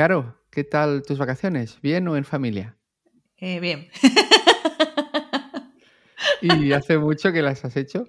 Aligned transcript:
Caro, 0.00 0.34
¿qué 0.50 0.64
tal 0.64 1.02
tus 1.02 1.18
vacaciones? 1.18 1.78
¿Bien 1.82 2.08
o 2.08 2.16
en 2.16 2.24
familia? 2.24 2.74
Eh, 3.36 3.60
bien. 3.60 3.88
¿Y 6.40 6.72
hace 6.72 6.96
mucho 6.96 7.32
que 7.32 7.42
las 7.42 7.66
has 7.66 7.76
hecho? 7.76 8.06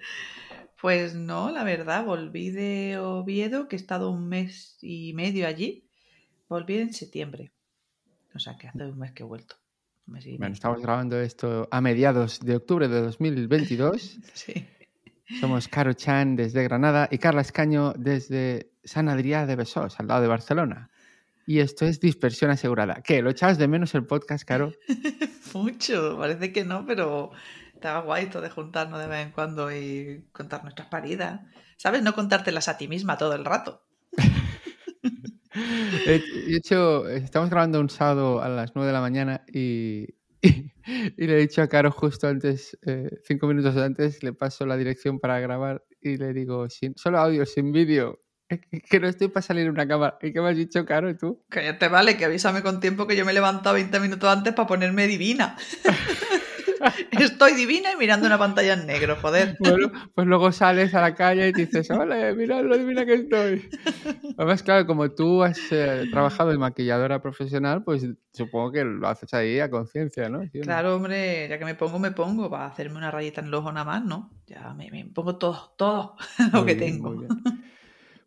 Pues 0.79 1.15
no, 1.15 1.51
la 1.51 1.65
verdad, 1.65 2.05
volví 2.05 2.49
de 2.49 2.97
Oviedo, 2.97 3.67
que 3.67 3.75
he 3.75 3.79
estado 3.79 4.09
un 4.09 4.29
mes 4.29 4.77
y 4.81 5.11
medio 5.15 5.45
allí. 5.45 5.89
Volví 6.47 6.77
en 6.77 6.93
septiembre. 6.93 7.51
O 8.33 8.39
sea, 8.39 8.55
que 8.57 8.69
hace 8.69 8.85
un 8.85 8.97
mes 8.97 9.11
que 9.11 9.23
he 9.23 9.25
vuelto. 9.25 9.57
bueno, 10.05 10.53
estamos 10.53 10.81
grabando 10.81 11.19
esto 11.19 11.67
a 11.71 11.81
mediados 11.81 12.39
de 12.39 12.55
octubre 12.55 12.87
de 12.87 13.01
2022. 13.01 14.17
sí. 14.33 14.65
Somos 15.41 15.67
Caro 15.67 15.91
Chan 15.91 16.37
desde 16.37 16.63
Granada 16.63 17.09
y 17.11 17.17
Carla 17.17 17.41
Escaño 17.41 17.91
desde 17.97 18.71
San 18.81 19.09
Adrià 19.09 19.45
de 19.45 19.57
Besós, 19.57 19.99
al 19.99 20.07
lado 20.07 20.21
de 20.21 20.29
Barcelona. 20.29 20.90
Y 21.51 21.59
esto 21.59 21.85
es 21.85 21.99
dispersión 21.99 22.49
asegurada. 22.49 23.01
¿Qué? 23.03 23.21
¿Lo 23.21 23.29
echabas 23.29 23.57
de 23.57 23.67
menos 23.67 23.93
el 23.93 24.05
podcast, 24.05 24.45
Caro? 24.45 24.71
Mucho, 25.53 26.17
parece 26.17 26.53
que 26.53 26.63
no, 26.63 26.85
pero 26.85 27.31
estaba 27.73 27.99
guay 27.99 28.23
esto 28.23 28.39
de 28.39 28.49
juntarnos 28.49 28.97
de 29.01 29.07
vez 29.07 29.25
en 29.25 29.33
cuando 29.33 29.69
y 29.69 30.23
contar 30.31 30.63
nuestras 30.63 30.87
paridas. 30.87 31.41
¿Sabes? 31.75 32.03
No 32.03 32.13
contártelas 32.13 32.69
a 32.69 32.77
ti 32.77 32.87
misma 32.87 33.17
todo 33.17 33.35
el 33.35 33.43
rato. 33.43 33.83
de 36.05 36.23
hecho, 36.55 37.09
estamos 37.09 37.49
grabando 37.49 37.81
un 37.81 37.89
sábado 37.89 38.41
a 38.41 38.47
las 38.47 38.71
9 38.73 38.87
de 38.87 38.93
la 38.93 39.01
mañana 39.01 39.43
y, 39.53 40.07
y, 40.41 41.27
le 41.27 41.33
he 41.33 41.41
dicho 41.41 41.61
a 41.61 41.67
Caro 41.67 41.91
justo 41.91 42.29
antes, 42.29 42.77
eh, 42.85 43.09
cinco 43.25 43.47
minutos 43.47 43.75
antes, 43.75 44.23
le 44.23 44.31
paso 44.31 44.65
la 44.65 44.77
dirección 44.77 45.19
para 45.19 45.41
grabar 45.41 45.83
y 45.99 46.15
le 46.15 46.31
digo, 46.31 46.69
sin, 46.69 46.95
solo 46.95 47.19
audio, 47.19 47.45
sin 47.45 47.73
vídeo. 47.73 48.21
Que 48.89 48.99
no 48.99 49.07
estoy 49.07 49.27
para 49.27 49.41
salir 49.41 49.65
en 49.65 49.71
una 49.71 49.87
cámara. 49.87 50.17
¿Y 50.21 50.33
qué 50.33 50.41
me 50.41 50.49
has 50.49 50.57
dicho, 50.57 50.85
Caro, 50.85 51.15
tú? 51.15 51.43
Que 51.49 51.63
ya 51.63 51.77
te 51.77 51.87
vale, 51.87 52.17
que 52.17 52.25
avísame 52.25 52.61
con 52.61 52.79
tiempo 52.79 53.07
que 53.07 53.15
yo 53.15 53.25
me 53.25 53.31
he 53.31 53.35
levantado 53.35 53.75
20 53.75 53.99
minutos 53.99 54.29
antes 54.29 54.53
para 54.53 54.67
ponerme 54.67 55.07
divina. 55.07 55.55
Estoy 57.11 57.53
divina 57.53 57.91
y 57.93 57.97
mirando 57.97 58.25
una 58.25 58.37
pantalla 58.37 58.73
en 58.73 58.87
negro, 58.87 59.15
joder. 59.21 59.55
Bueno, 59.59 59.91
pues 60.15 60.27
luego 60.27 60.51
sales 60.51 60.93
a 60.95 61.01
la 61.01 61.13
calle 61.13 61.49
y 61.49 61.51
dices, 61.51 61.89
hola, 61.91 62.33
mira 62.35 62.61
lo 62.61 62.77
divina 62.77 63.05
que 63.05 63.13
estoy. 63.13 63.69
Además, 64.37 64.63
claro, 64.63 64.87
como 64.87 65.11
tú 65.11 65.43
has 65.43 65.59
eh, 65.71 66.05
trabajado 66.11 66.49
de 66.49 66.57
maquilladora 66.57 67.21
profesional, 67.21 67.83
pues 67.83 68.07
supongo 68.33 68.71
que 68.71 68.83
lo 68.83 69.07
haces 69.07 69.33
ahí 69.33 69.59
a 69.59 69.69
conciencia, 69.69 70.29
¿no? 70.29 70.41
Claro, 70.61 70.95
hombre, 70.95 71.47
ya 71.49 71.59
que 71.59 71.65
me 71.65 71.75
pongo, 71.75 71.99
me 71.99 72.11
pongo. 72.11 72.49
Para 72.49 72.65
hacerme 72.65 72.97
una 72.97 73.11
rayita 73.11 73.41
en 73.41 73.47
el 73.47 73.53
ojo 73.53 73.71
nada 73.71 73.85
más, 73.85 74.03
¿no? 74.03 74.31
Ya 74.47 74.73
me, 74.73 74.89
pongo 75.13 75.37
todo, 75.37 75.73
todo 75.77 76.15
lo 76.51 76.65
que 76.65 76.75
tengo. 76.75 77.23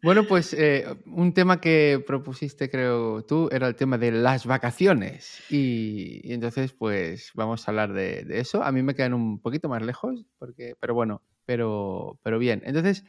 Bueno, 0.05 0.25
pues 0.25 0.53
eh, 0.53 0.85
un 1.07 1.33
tema 1.33 1.63
que 1.63 2.05
propusiste, 2.07 2.69
creo 2.69 3.25
tú, 3.25 3.49
era 3.51 3.69
el 3.69 3.75
tema 3.75 3.97
de 3.97 4.13
las 4.13 4.45
vacaciones. 4.45 5.41
Y, 5.49 6.31
entonces, 6.31 6.75
pues 6.75 7.31
vamos 7.33 7.67
a 7.67 7.71
hablar 7.71 7.95
de, 7.95 8.27
eso. 8.29 8.63
A 8.63 8.71
mí 8.71 8.83
me 8.83 8.95
quedan 8.95 9.15
un 9.15 9.41
poquito 9.41 9.71
más 9.71 9.81
lejos, 9.81 10.27
porque, 10.39 10.75
pero 10.79 10.93
bueno, 10.93 11.23
pero, 11.47 12.21
pero 12.23 12.39
bien. 12.39 12.61
Entonces, 12.67 13.03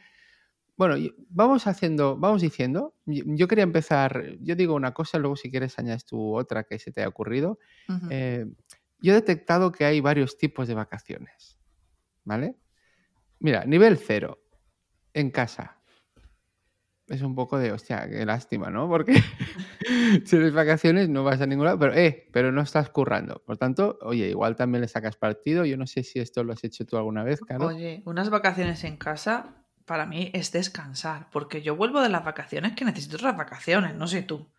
bueno, 0.78 0.96
vamos 1.28 1.66
haciendo, 1.66 2.16
vamos 2.16 2.40
diciendo. 2.40 2.94
Yo 3.04 3.46
quería 3.46 3.64
empezar, 3.64 4.32
yo 4.40 4.56
digo 4.56 4.74
una 4.74 4.94
cosa, 4.94 5.18
luego 5.18 5.36
si 5.36 5.50
quieres 5.50 5.78
añades 5.78 6.06
tú 6.06 6.34
otra 6.34 6.64
que 6.64 6.78
se 6.78 6.92
te 6.92 7.02
haya 7.02 7.08
ocurrido. 7.08 7.58
Eh, 8.08 8.46
yo 9.00 9.12
he 9.12 9.16
detectado 9.16 9.70
que 9.70 9.84
hay 9.84 10.00
varios 10.00 10.38
tipos 10.38 10.66
de 10.66 10.72
vacaciones. 10.72 11.58
¿Vale? 12.24 12.56
Mira, 13.38 13.66
nivel 13.66 13.98
cero, 13.98 14.38
en 15.12 15.30
casa 15.30 15.76
es 17.08 17.22
un 17.22 17.34
poco 17.34 17.58
de, 17.58 17.72
hostia, 17.72 18.08
qué 18.08 18.24
lástima, 18.26 18.70
¿no? 18.70 18.88
Porque 18.88 19.14
si 19.80 20.20
tienes 20.20 20.52
vacaciones 20.52 21.08
no 21.08 21.24
vas 21.24 21.40
a 21.40 21.46
ningún 21.46 21.66
lado, 21.66 21.78
pero, 21.78 21.94
eh, 21.94 22.28
pero 22.32 22.52
no 22.52 22.62
estás 22.62 22.90
currando. 22.90 23.42
Por 23.46 23.56
tanto, 23.56 23.98
oye, 24.02 24.28
igual 24.28 24.56
también 24.56 24.82
le 24.82 24.88
sacas 24.88 25.16
partido. 25.16 25.64
Yo 25.64 25.76
no 25.76 25.86
sé 25.86 26.02
si 26.02 26.18
esto 26.18 26.42
lo 26.44 26.52
has 26.52 26.64
hecho 26.64 26.84
tú 26.84 26.96
alguna 26.96 27.22
vez, 27.22 27.40
Caro. 27.40 27.66
Oye, 27.66 28.02
unas 28.06 28.30
vacaciones 28.30 28.82
en 28.84 28.96
casa 28.96 29.64
para 29.84 30.04
mí 30.04 30.30
es 30.34 30.50
descansar, 30.50 31.28
porque 31.30 31.62
yo 31.62 31.76
vuelvo 31.76 32.00
de 32.00 32.08
las 32.08 32.24
vacaciones 32.24 32.74
que 32.74 32.84
necesito 32.84 33.16
otras 33.16 33.36
vacaciones, 33.36 33.94
no 33.94 34.08
sé 34.08 34.22
tú. 34.22 34.50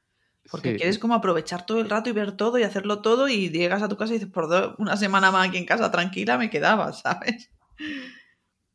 Porque 0.50 0.78
quieres 0.78 0.98
como 0.98 1.14
aprovechar 1.14 1.66
todo 1.66 1.82
el 1.82 1.90
rato 1.90 2.10
y 2.10 2.14
ver 2.14 2.32
todo 2.32 2.58
y 2.58 2.64
hacerlo 2.64 3.02
todo 3.02 3.28
y 3.28 3.50
llegas 3.50 3.82
a 3.82 3.90
tu 3.90 3.98
casa 3.98 4.14
y 4.14 4.20
dices, 4.20 4.32
por 4.32 4.76
una 4.78 4.96
semana 4.96 5.30
más 5.30 5.50
aquí 5.50 5.58
en 5.58 5.66
casa 5.66 5.92
tranquila 5.92 6.38
me 6.38 6.50
quedaba, 6.50 6.94
¿sabes? 6.94 7.52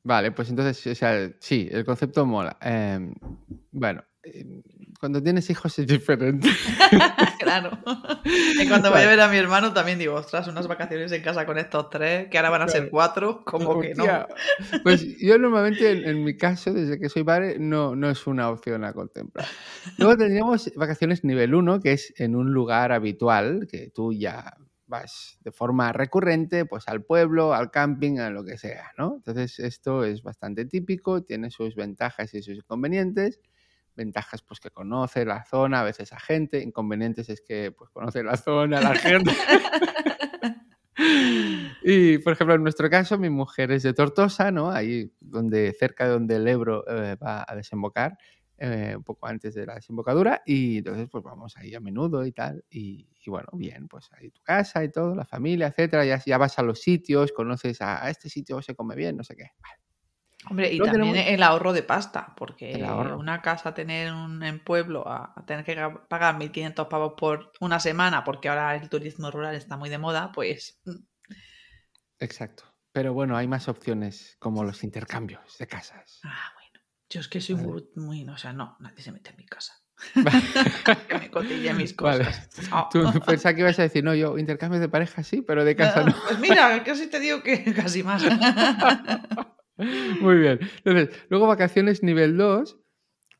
Vale, 0.04 0.32
pues 0.32 0.50
entonces, 0.50 0.84
o 0.86 0.94
sea, 0.94 1.30
sí, 1.38 1.68
el 1.70 1.84
concepto 1.84 2.26
mola. 2.26 2.56
Em, 2.60 3.14
bueno, 3.70 4.02
em, 4.24 4.62
cuando 4.98 5.22
tienes 5.22 5.48
hijos 5.50 5.78
es 5.78 5.86
diferente. 5.86 6.48
claro. 7.38 7.78
Y 8.24 8.68
cuando 8.68 8.90
voy 8.90 9.02
a 9.02 9.06
ver 9.06 9.20
a 9.20 9.28
mi 9.28 9.36
hermano 9.36 9.72
también 9.72 9.98
digo, 9.98 10.14
ostras, 10.14 10.48
unas 10.48 10.66
vacaciones 10.66 11.12
en 11.12 11.22
casa 11.22 11.46
con 11.46 11.58
estos 11.58 11.88
tres, 11.90 12.28
que 12.28 12.38
ahora 12.38 12.50
van 12.50 12.62
a 12.62 12.68
ser 12.68 12.90
cuatro, 12.90 13.44
como 13.44 13.80
que 13.80 13.94
no. 13.94 14.04
Pues 14.82 15.18
yo 15.18 15.38
normalmente, 15.38 15.90
en, 15.90 16.24
mi 16.24 16.36
caso, 16.36 16.72
desde 16.72 16.98
que 16.98 17.08
soy 17.08 17.22
padre, 17.22 17.56
no, 17.58 17.94
no 17.94 18.10
es 18.10 18.26
una 18.26 18.50
opción 18.50 18.84
a 18.84 18.92
contemplar. 18.92 19.46
Luego 19.98 20.16
tendríamos 20.16 20.72
vacaciones 20.74 21.24
nivel 21.24 21.54
1, 21.54 21.80
que 21.80 21.92
es 21.92 22.12
en 22.16 22.34
un 22.34 22.52
lugar 22.52 22.90
habitual, 22.92 23.68
que 23.70 23.90
tú 23.90 24.12
ya 24.12 24.56
vas 24.92 25.38
de 25.40 25.50
forma 25.52 25.90
recurrente 25.92 26.66
pues 26.66 26.86
al 26.86 27.02
pueblo, 27.02 27.54
al 27.54 27.70
camping, 27.70 28.18
a 28.18 28.30
lo 28.30 28.44
que 28.44 28.58
sea, 28.58 28.92
¿no? 28.98 29.14
Entonces 29.16 29.58
esto 29.58 30.04
es 30.04 30.22
bastante 30.22 30.66
típico, 30.66 31.22
tiene 31.22 31.50
sus 31.50 31.74
ventajas 31.74 32.32
y 32.34 32.42
sus 32.42 32.58
inconvenientes. 32.58 33.40
Ventajas 33.96 34.42
pues 34.42 34.60
que 34.60 34.70
conoce 34.70 35.24
la 35.24 35.44
zona, 35.44 35.80
a 35.80 35.84
veces 35.84 36.12
a 36.12 36.20
gente, 36.20 36.62
inconvenientes 36.62 37.28
es 37.30 37.40
que 37.40 37.72
pues 37.72 37.90
conoce 37.90 38.22
la 38.22 38.36
zona, 38.36 38.80
la 38.80 38.94
gente. 38.94 39.32
y 41.82 42.18
por 42.18 42.34
ejemplo 42.34 42.54
en 42.54 42.62
nuestro 42.62 42.90
caso 42.90 43.18
mi 43.18 43.30
mujer 43.30 43.72
es 43.72 43.82
de 43.82 43.94
Tortosa, 43.94 44.50
¿no? 44.50 44.70
Ahí 44.70 45.10
donde 45.20 45.72
cerca 45.72 46.04
de 46.04 46.10
donde 46.10 46.36
el 46.36 46.46
Ebro 46.46 46.84
eh, 46.86 47.16
va 47.16 47.46
a 47.48 47.56
desembocar 47.56 48.18
eh, 48.64 48.94
un 48.96 49.02
poco 49.02 49.26
antes 49.26 49.54
de 49.54 49.66
la 49.66 49.74
desembocadura 49.74 50.40
y 50.46 50.78
entonces 50.78 51.08
pues 51.10 51.24
vamos 51.24 51.56
ahí 51.56 51.74
a 51.74 51.80
menudo 51.80 52.24
y 52.24 52.30
tal 52.30 52.64
y, 52.70 53.08
bueno, 53.26 53.48
bien, 53.54 53.88
pues 53.88 54.08
ahí 54.12 54.30
tu 54.30 54.40
casa 54.40 54.84
y 54.84 54.88
todo, 54.88 55.16
la 55.16 55.24
familia, 55.24 55.66
etcétera, 55.66 56.04
ya, 56.04 56.22
ya 56.24 56.38
vas 56.38 56.60
a 56.60 56.62
los 56.62 56.80
sitios, 56.80 57.32
conoces 57.32 57.82
a, 57.82 58.08
este 58.08 58.28
sitio 58.28 58.62
se 58.62 58.76
come 58.76 58.94
bien, 58.94 59.16
no 59.16 59.24
sé 59.24 59.34
qué. 59.34 59.50
Hombre, 60.48 60.72
y 60.72 60.78
también 60.78 61.16
el 61.16 61.42
ahorro 61.42 61.72
de 61.72 61.82
pasta, 61.82 62.34
porque 62.36 62.84
una 63.16 63.42
casa 63.42 63.74
tener 63.74 64.12
un, 64.12 64.40
en 64.44 64.60
pueblo 64.60 65.08
a, 65.08 65.34
tener 65.44 65.64
que 65.64 65.74
pagar 66.08 66.36
1.500 66.36 66.86
pavos 66.86 67.14
por 67.16 67.50
una 67.58 67.80
semana, 67.80 68.22
porque 68.22 68.48
ahora 68.48 68.76
el 68.76 68.88
turismo 68.88 69.28
rural 69.32 69.56
está 69.56 69.76
muy 69.76 69.90
de 69.90 69.98
moda, 69.98 70.30
pues... 70.32 70.80
Mm. 70.84 71.02
Exacto. 72.20 72.62
Pero 72.92 73.12
bueno, 73.12 73.36
hay 73.36 73.48
más 73.48 73.66
opciones 73.66 74.36
como 74.38 74.62
los 74.62 74.84
intercambios 74.84 75.58
de 75.58 75.66
casas. 75.66 76.20
Ah, 76.22 76.52
yo 77.12 77.20
es 77.20 77.28
que 77.28 77.42
soy 77.42 77.56
muy, 77.94 78.26
o 78.26 78.36
sea, 78.38 78.54
no, 78.54 78.76
nadie 78.80 79.02
se 79.02 79.12
mete 79.12 79.30
en 79.30 79.36
mi 79.36 79.44
casa. 79.44 79.74
que 81.08 81.18
me 81.18 81.30
cotille 81.30 81.74
mis 81.74 81.92
cosas. 81.92 82.48
Oh. 82.72 82.88
Tú 82.90 83.04
pensás 83.26 83.52
que 83.52 83.60
ibas 83.60 83.78
a 83.78 83.82
decir, 83.82 84.02
no, 84.02 84.14
yo 84.14 84.38
intercambio 84.38 84.80
de 84.80 84.88
pareja 84.88 85.22
sí, 85.22 85.42
pero 85.42 85.64
de 85.64 85.76
casa 85.76 86.04
no. 86.04 86.14
Pues 86.26 86.38
mira, 86.38 86.82
casi 86.82 87.08
te 87.08 87.20
digo 87.20 87.42
que 87.42 87.62
casi 87.76 88.02
más. 88.02 88.24
Muy 90.20 90.38
bien. 90.38 90.58
Entonces, 90.84 91.10
luego 91.28 91.46
vacaciones 91.46 92.02
nivel 92.02 92.38
2 92.38 92.78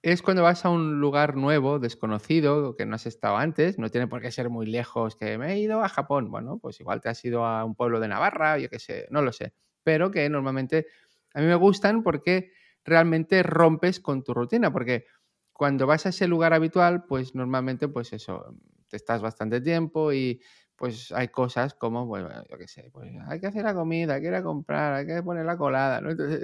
es 0.03 0.21
cuando 0.21 0.43
vas 0.43 0.67
a 0.67 0.69
un 0.69 1.01
lugar 1.01 1.37
nuevo, 1.37 1.79
desconocido, 1.79 2.77
que 2.77 2.85
no 2.85 2.97
has 2.97 3.07
estado 3.07 3.39
antes. 3.39 3.79
No 3.79 3.89
tiene 3.89 4.07
por 4.07 4.21
qué 4.21 4.31
ser 4.31 4.51
muy 4.51 4.67
lejos, 4.67 5.17
que 5.17 5.39
me 5.39 5.55
he 5.55 5.61
ido 5.61 5.83
a 5.83 5.89
Japón. 5.89 6.31
Bueno, 6.31 6.59
pues 6.59 6.79
igual 6.81 7.01
te 7.01 7.09
has 7.09 7.25
ido 7.25 7.47
a 7.47 7.65
un 7.65 7.75
pueblo 7.75 8.01
de 8.01 8.09
Navarra, 8.09 8.59
yo 8.59 8.69
qué 8.69 8.79
sé, 8.79 9.07
no 9.11 9.23
lo 9.23 9.33
sé. 9.33 9.55
Pero 9.83 10.11
que 10.11 10.29
normalmente 10.29 10.89
a 11.33 11.41
mí 11.41 11.47
me 11.47 11.55
gustan 11.55 12.03
porque 12.03 12.53
realmente 12.85 13.43
rompes 13.43 14.01
con 14.01 14.23
tu 14.25 14.35
rutina, 14.35 14.73
porque 14.73 15.07
cuando 15.53 15.87
vas 15.87 16.07
a 16.07 16.11
ese 16.11 16.27
lugar 16.29 16.53
habitual, 16.55 17.05
pues 17.05 17.35
normalmente, 17.35 17.89
pues 17.89 18.13
eso, 18.13 18.57
te 18.89 18.97
estás 18.97 19.23
bastante 19.23 19.61
tiempo 19.61 20.13
y 20.13 20.41
pues 20.77 21.13
hay 21.13 21.29
cosas 21.29 21.75
como, 21.75 22.07
bueno, 22.07 22.29
yo 22.51 22.59
qué 22.59 22.67
sé, 22.67 22.91
pues 22.93 23.11
hay 23.29 23.39
que 23.41 23.47
hacer 23.47 23.63
la 23.65 23.75
comida, 23.75 24.15
hay 24.15 24.21
que 24.23 24.29
ir 24.29 24.35
a 24.35 24.43
comprar, 24.43 24.95
hay 24.95 25.07
que 25.07 25.23
poner 25.23 25.45
la 25.47 25.57
colada, 25.57 26.01
¿no? 26.01 26.11
Entonces, 26.11 26.43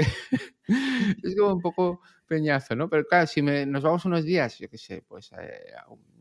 es 1.23 1.37
como 1.37 1.55
un 1.55 1.61
poco 1.61 2.01
peñazo, 2.27 2.77
¿no? 2.77 2.89
Pero 2.89 3.05
claro, 3.05 3.27
si 3.27 3.43
nos 3.43 3.83
vamos 3.83 4.05
unos 4.05 4.25
días, 4.25 4.59
yo 4.59 4.69
qué 4.69 4.79
sé, 4.79 5.03
pues 5.09 5.33
eh, 5.39 5.73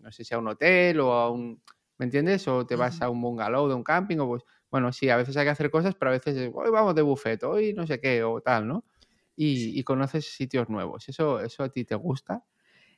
no 0.01 0.11
sé 0.11 0.23
si 0.23 0.33
a 0.33 0.39
un 0.39 0.47
hotel 0.47 0.99
o 0.99 1.13
a 1.13 1.29
un, 1.31 1.61
¿me 1.97 2.05
entiendes? 2.05 2.47
O 2.47 2.65
te 2.65 2.75
vas 2.75 3.01
a 3.01 3.09
un 3.09 3.21
bungalow 3.21 3.67
de 3.67 3.75
un 3.75 3.83
camping 3.83 4.17
o 4.19 4.27
pues, 4.27 4.43
bueno, 4.71 4.91
sí, 4.91 5.09
a 5.09 5.17
veces 5.17 5.37
hay 5.37 5.45
que 5.45 5.51
hacer 5.51 5.69
cosas, 5.69 5.95
pero 5.95 6.09
a 6.11 6.13
veces, 6.13 6.51
hoy 6.53 6.69
vamos 6.71 6.95
de 6.95 7.01
buffet, 7.01 7.43
hoy 7.43 7.73
no 7.73 7.85
sé 7.87 7.99
qué 7.99 8.23
o 8.23 8.41
tal, 8.41 8.67
¿no? 8.67 8.83
Y, 9.37 9.83
conoces 9.83 10.33
sitios 10.35 10.67
nuevos. 10.67 11.07
¿Eso, 11.07 11.39
¿Eso 11.39 11.63
a 11.63 11.69
ti 11.69 11.85
te 11.85 11.95
gusta? 11.95 12.43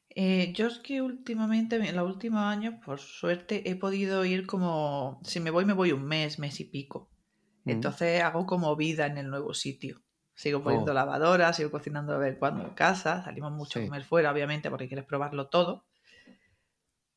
Eh, 0.09 0.53
yo 0.53 0.67
es 0.67 0.79
que 0.79 1.01
últimamente, 1.01 1.75
en 1.75 1.95
los 1.95 2.09
últimos 2.09 2.41
años, 2.41 2.75
por 2.83 2.99
suerte, 2.99 3.69
he 3.69 3.75
podido 3.75 4.25
ir 4.25 4.47
como, 4.47 5.19
si 5.23 5.39
me 5.39 5.51
voy, 5.51 5.65
me 5.65 5.73
voy 5.73 5.91
un 5.91 6.05
mes, 6.05 6.39
mes 6.39 6.59
y 6.61 6.65
pico. 6.65 7.11
Mm. 7.65 7.69
Entonces 7.71 8.23
hago 8.23 8.45
como 8.45 8.75
vida 8.75 9.05
en 9.05 9.17
el 9.17 9.29
nuevo 9.29 9.53
sitio. 9.53 10.01
Sigo 10.33 10.63
poniendo 10.63 10.91
oh. 10.91 10.95
lavadora, 10.95 11.51
sigo 11.51 11.69
cocinando 11.69 12.13
a 12.13 12.17
ver 12.17 12.39
cuándo 12.39 12.63
en 12.63 12.73
casa, 12.73 13.21
salimos 13.23 13.51
mucho 13.51 13.79
a 13.79 13.83
comer 13.83 14.05
fuera, 14.05 14.31
obviamente, 14.31 14.69
porque 14.69 14.87
quieres 14.87 15.05
probarlo 15.05 15.49
todo. 15.49 15.85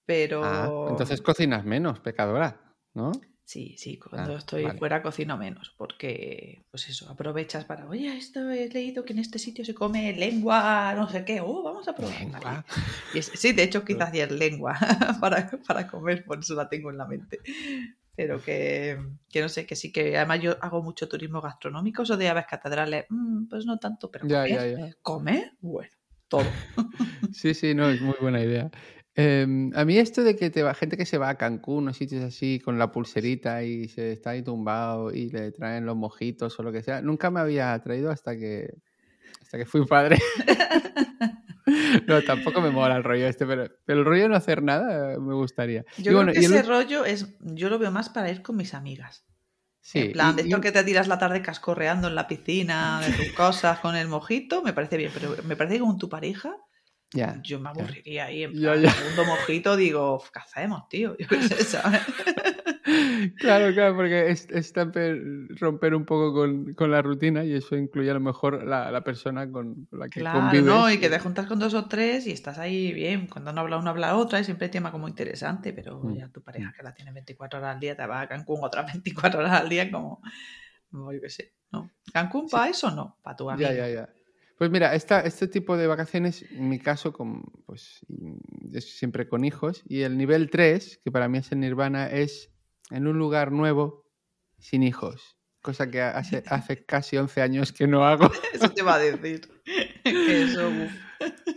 Pero. 0.05 0.43
Ah, 0.45 0.89
entonces 0.91 1.23
cocinas 1.23 1.65
menos, 1.65 2.01
pecadora, 2.01 2.75
¿no? 2.95 3.13
Sí, 3.53 3.75
sí, 3.77 3.99
cuando 3.99 4.33
Ah, 4.33 4.39
estoy 4.39 4.63
vale. 4.65 4.79
fuera 4.79 5.03
cocino 5.03 5.37
menos, 5.37 5.75
porque, 5.77 6.63
pues 6.71 6.89
eso, 6.89 7.11
aprovechas 7.11 7.67
para, 7.67 7.87
oye, 7.87 8.17
esto 8.17 8.49
he 8.51 8.67
leído 8.71 9.05
que 9.05 9.13
en 9.13 9.19
este 9.19 9.39
sitio 9.39 9.63
se 9.63 9.75
come 9.75 10.11
lengua, 10.15 10.95
no 10.97 11.07
sé 11.11 11.23
qué, 11.27 11.43
oh, 11.43 11.63
vamos 11.63 11.87
a 11.87 11.95
probar. 11.95 12.19
Lengua. 12.19 12.65
Y 13.13 13.19
es- 13.19 13.31
sí, 13.35 13.53
de 13.53 13.65
hecho, 13.65 13.85
quizás 13.85 14.09
ayer 14.15 14.33
lengua 14.33 14.75
para, 15.21 15.51
para 15.69 15.87
comer, 15.87 16.25
por 16.25 16.39
eso 16.39 16.55
la 16.55 16.67
tengo 16.71 16.89
en 16.91 16.97
la 16.97 17.05
mente. 17.07 17.41
Pero 18.17 18.41
que, 18.43 18.99
que 19.29 19.41
no 19.43 19.51
sé, 19.51 19.67
que 19.67 19.77
sí, 19.77 19.93
que 19.93 20.17
además 20.17 20.41
yo 20.41 20.57
hago 20.63 20.83
mucho 20.83 21.07
turismo 21.07 21.43
gastronómico, 21.43 22.05
eso 22.05 22.17
de 22.17 22.31
aves 22.31 22.47
catedrales, 22.49 23.05
mm, 23.11 23.49
pues 23.51 23.67
no 23.67 23.79
tanto, 23.79 24.11
pero 24.11 24.27
Ya, 24.29 24.45
comer, 24.49 24.71
ya, 24.71 24.87
ya. 24.87 24.97
comer, 25.03 25.53
bueno, 25.61 25.91
todo. 26.29 26.45
Sí, 27.35 27.53
sí, 27.55 27.75
no, 27.75 27.91
es 27.91 28.01
muy 28.01 28.15
buena 28.21 28.41
idea. 28.43 28.71
Em, 29.15 29.71
a 29.77 29.85
mí 29.85 29.99
esto 29.99 30.23
de 30.25 30.37
que 30.37 30.49
te 30.51 30.63
va 30.63 30.73
gente 30.75 30.97
que 30.97 31.05
se 31.05 31.19
va 31.19 31.29
a 31.29 31.37
Cancún 31.37 31.87
o 31.89 31.93
sitios 31.93 32.25
así 32.25 32.61
con 32.61 32.79
la 32.79 32.91
pulserita 32.91 33.63
y 33.63 33.89
se 33.89 34.13
está 34.13 34.31
ahí 34.31 34.43
tumbado 34.43 35.13
y 35.13 35.29
le 35.31 35.53
traen 35.53 35.85
los 35.85 35.97
mojitos 35.97 36.59
o 36.59 36.63
lo 36.63 36.73
que 36.73 36.83
sea, 36.83 37.03
nunca 37.03 37.31
me 37.31 37.41
había 37.41 37.75
atraído 37.75 38.11
hasta 38.11 38.37
que 38.37 38.75
hasta 39.43 39.59
que 39.59 39.67
fui 39.67 39.85
padre. 39.87 40.19
No, 42.09 42.21
tampoco 42.23 42.61
me 42.61 42.71
mola 42.71 42.97
el 42.97 43.05
rollo 43.05 43.27
este, 43.27 43.47
pero, 43.47 43.69
pero 43.85 44.01
el 44.01 44.05
rollo 44.05 44.23
de 44.25 44.29
no 44.31 44.37
hacer 44.37 44.63
nada 44.63 45.19
me 45.19 45.35
gustaría. 45.35 45.85
Yo 45.99 46.03
Y 46.03 46.03
creo 46.05 46.17
bueno, 46.17 46.33
que 46.33 46.41
y 46.41 46.45
el 46.45 46.53
ese 46.55 46.63
rollo 46.63 47.05
es, 47.05 47.37
yo 47.41 47.69
lo 47.69 47.79
veo 47.79 47.91
más 47.93 48.09
para 48.09 48.31
ir 48.31 48.43
con 48.43 48.57
mis 48.57 48.75
amigas. 48.75 49.25
sí, 49.81 50.01
en 50.01 50.13
plan, 50.13 50.37
de 50.37 50.43
y- 50.43 50.47
y 50.47 50.49
esto 50.49 50.61
que 50.61 50.73
te 50.73 50.83
tiras 50.85 51.07
la 51.09 51.19
tarde 51.19 51.41
cascorreando 51.43 52.09
en 52.09 52.15
la 52.17 52.27
piscina 52.27 53.01
de 53.01 53.13
tus 53.13 53.33
cosas 53.35 53.79
con 53.79 53.95
el 53.95 54.09
mojito, 54.09 54.63
me 54.63 54.73
parece 54.73 54.97
bien, 54.97 55.13
pero 55.15 55.37
me 55.45 55.57
parece 55.57 55.77
que 55.77 55.83
con 55.83 55.99
tu 55.99 56.09
pareja 56.09 56.57
yo 57.43 57.61
me 57.61 57.69
aburriría 57.69 58.27
ahí 58.27 58.45
en 58.45 58.55
ya. 58.55 58.91
segundo 58.91 59.25
mojito, 59.25 59.77
digo, 59.77 60.23
¿qué 60.33 60.39
hacemos, 60.39 60.89
tío? 60.89 61.17
Yo 61.19 61.29
qué 61.29 61.43
sé, 61.43 61.65
¿sabes? 61.65 62.01
Claro, 63.39 63.73
claro, 63.75 63.97
porque 63.97 64.31
es, 64.31 64.49
es 64.51 64.73
romper 65.61 65.95
un 65.95 66.05
poco 66.05 66.33
con, 66.33 66.75
con 66.75 66.91
la 66.91 67.01
rutina 67.01 67.45
y 67.45 67.55
eso 67.55 67.77
incluye 67.77 68.11
a 68.11 68.15
lo 68.15 68.21
mejor 68.21 68.65
la, 68.65 68.91
la 68.91 69.05
persona 69.05 69.51
con, 69.51 69.87
la 69.93 70.09
que 70.09 70.21
Claro, 70.21 70.41
convives. 70.41 70.65
¿no? 70.65 70.91
Y 70.91 70.99
que 70.99 71.09
te 71.09 71.19
juntas 71.21 71.47
con 71.47 71.59
dos 71.59 71.75
o 71.75 71.87
tres 71.87 72.27
y 72.27 72.33
estás 72.33 72.59
ahí 72.59 72.93
bien, 72.93 73.29
cuando 73.29 73.53
no 73.53 73.61
habla 73.61 73.77
una, 73.79 73.91
habla 73.91 74.17
otra, 74.17 74.41
y 74.41 74.45
siempre 74.45 74.67
hay 74.67 74.71
tema 74.73 74.91
como 74.91 75.07
interesante, 75.09 75.73
pero 75.73 76.01
Mm, 76.03 76.17
ya 76.17 76.29
tu 76.29 76.43
pareja 76.43 76.73
que 76.77 76.83
la 76.83 76.93
tiene 76.95 77.13
24 77.13 77.61
horas 77.61 77.75
al 77.75 77.81
día 77.81 77.97
te 77.97 78.07
va 78.07 78.23
a 78.23 78.29
Cancún 78.29 78.61
otras 78.63 78.93
24 78.93 79.41
horas 79.41 79.53
al 79.53 79.69
día, 79.69 79.91
como, 79.91 80.21
como 80.91 81.13
yo 81.13 81.21
qué 81.21 81.31
sé, 81.31 81.55
¿no? 81.71 81.91
¿Cancún 82.13 82.49
para 82.49 82.69
eso 82.71 82.91
no? 82.91 83.19
Para 83.23 83.37
tu 83.37 83.49
amigo. 83.49 83.71
Ya, 83.71 83.77
ya, 83.77 83.89
ya. 83.89 84.09
Pues 84.59 84.71
mira, 84.71 84.95
esta, 84.95 85.21
este 85.21 85.49
tipo 85.49 85.77
de 85.77 85.87
vacaciones, 85.87 86.43
en 86.53 86.69
mi 86.69 86.79
caso, 86.79 87.13
con, 87.13 87.43
pues, 87.67 88.01
es 88.73 88.97
siempre 88.99 89.29
con 89.29 89.45
hijos. 89.45 89.83
Y 89.89 90.03
el 90.03 90.17
nivel 90.17 90.51
3, 90.51 91.01
que 91.05 91.11
para 91.11 91.29
mí 91.29 91.39
es 91.39 91.51
el 91.53 91.61
nirvana, 91.61 92.09
es 92.11 92.51
en 92.91 93.07
un 93.07 93.19
lugar 93.19 93.51
nuevo, 93.53 94.07
sin 94.59 94.83
hijos. 94.83 95.37
Cosa 95.63 95.91
que 95.91 96.01
hace, 96.03 96.43
hace 96.47 96.85
casi 96.85 97.17
11 97.17 97.41
años 97.43 97.73
que 97.73 97.87
no 97.87 98.05
hago. 98.05 98.31
Eso 98.53 98.71
te 98.71 98.83
va 98.83 98.95
a 98.95 98.99
decir. 98.99 99.49
que 100.05 100.43
eso. 100.43 100.71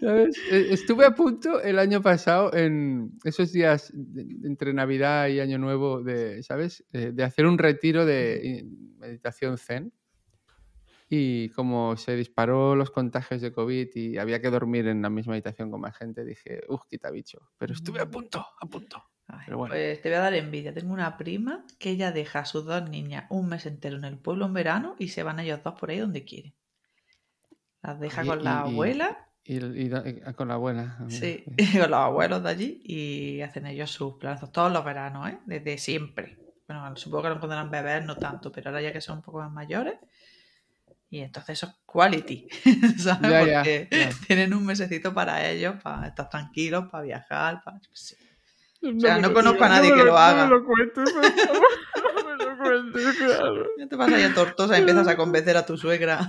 E- 0.02 0.30
Estuve 0.72 1.06
a 1.06 1.12
punto 1.16 1.60
el 1.62 1.80
año 1.80 2.02
pasado, 2.02 2.54
en 2.56 3.18
esos 3.24 3.52
días 3.52 3.92
de- 3.94 4.48
entre 4.48 4.74
Navidad 4.74 5.28
y 5.28 5.40
Año 5.40 5.58
Nuevo, 5.58 6.02
de, 6.04 6.44
¿sabes? 6.44 6.84
Eh, 6.94 7.12
de 7.14 7.24
hacer 7.24 7.46
un 7.48 7.58
retiro 7.58 8.06
de 8.06 8.66
meditación 9.00 9.58
zen. 9.58 9.92
Y 11.08 11.50
como 11.50 11.98
se 11.98 12.16
disparó 12.16 12.76
los 12.76 12.90
contagios 12.90 13.40
de 13.42 13.52
COVID 13.52 13.90
y 13.96 14.18
había 14.18 14.42
que 14.42 14.50
dormir 14.50 14.88
en 14.88 15.02
la 15.04 15.10
misma 15.12 15.34
habitación 15.34 15.70
con 15.70 15.82
más 15.82 15.96
gente, 15.96 16.26
dije, 16.26 16.62
uff, 16.68 16.82
quita 16.90 17.12
bicho. 17.12 17.50
Pero 17.58 17.74
estuve 17.74 18.02
a 18.02 18.10
punto, 18.10 18.44
a 18.60 18.66
punto. 18.66 19.04
Ay, 19.28 19.42
Pero 19.46 19.58
bueno. 19.60 19.74
Pues 19.74 20.02
te 20.02 20.10
voy 20.10 20.18
a 20.18 20.22
dar 20.22 20.34
envidia. 20.34 20.74
Tengo 20.74 20.94
una 20.94 21.18
prima 21.18 21.66
que 21.80 21.92
ella 21.92 22.12
deja 22.12 22.40
a 22.40 22.46
sus 22.46 22.66
dos 22.66 22.90
niñas 22.90 23.26
un 23.30 23.48
mes 23.50 23.66
entero 23.66 23.98
en 23.98 24.06
el 24.06 24.18
pueblo 24.18 24.46
en 24.46 24.54
verano 24.54 24.96
y 24.98 25.10
se 25.10 25.24
van 25.24 25.40
ellos 25.40 25.62
dos 25.64 25.76
por 25.80 25.90
ahí 25.92 26.00
donde 26.00 26.24
quieren. 26.26 26.54
Las 27.82 28.00
deja 28.00 28.26
con 28.26 28.44
la 28.44 28.64
y- 28.68 28.72
abuela, 28.72 29.30
Y, 29.44 29.90
con 30.36 30.48
la 30.48 30.54
abuela. 30.56 30.98
sí, 31.08 31.44
sí. 31.46 31.56
con 31.82 31.92
los 31.92 32.00
abuelos 32.00 32.44
de 32.44 32.50
allí 32.50 32.82
y 32.84 33.42
hacen 33.42 33.68
ellos 33.68 33.92
sus 33.92 34.16
plazos 34.16 34.52
todos 34.52 34.72
los 34.72 34.84
veranos, 34.84 35.30
¿eh? 35.30 35.40
Desde 35.46 35.78
siempre. 35.78 36.38
Bueno, 36.68 36.96
supongo 36.96 37.24
que 37.30 37.30
cuando 37.40 37.54
eran 37.54 37.70
bebés 37.70 38.04
no 38.06 38.16
tanto, 38.16 38.52
pero 38.52 38.70
ahora 38.72 38.82
ya 38.82 38.92
que 38.92 39.02
son 39.02 39.18
un 39.18 39.22
poco 39.24 39.38
más 39.38 39.52
mayores. 39.52 39.96
Y 41.16 41.22
entonces 41.22 41.58
eso 41.58 41.68
es 41.68 41.76
quality, 41.86 42.46
¿sabes? 42.98 43.22
Ya, 43.22 43.46
ya, 43.46 43.58
Porque 43.60 43.88
ya. 43.90 44.10
tienen 44.28 44.54
un 44.54 44.66
mesecito 44.66 45.14
para 45.14 45.50
ellos, 45.50 45.76
para 45.82 46.08
estar 46.08 46.30
tranquilos, 46.30 46.90
para 46.92 47.06
viajar, 47.06 47.62
para... 47.64 47.80
No 48.82 49.00
sea, 49.00 49.18
no 49.20 49.32
conozco 49.32 49.64
a 49.64 49.70
nadie 49.70 49.94
que 49.94 50.04
lo 50.04 50.18
haga. 50.18 50.46
No 50.46 50.50
me 50.50 50.60
lo 50.60 50.66
cuentes, 50.66 51.14
por 51.14 51.24
favor. 51.24 51.68
No 52.16 52.38
me 52.38 52.44
lo 52.44 52.58
cuentes, 52.58 53.16
claro. 53.16 53.66
Ya 53.80 53.88
te 53.88 53.96
vas 53.96 54.12
allá 54.12 54.34
tortosa 54.34 54.76
y 54.76 54.80
empiezas 54.82 55.08
a 55.08 55.16
convencer 55.16 55.56
a 55.56 55.66
tu 55.66 55.78
suegra. 55.78 56.28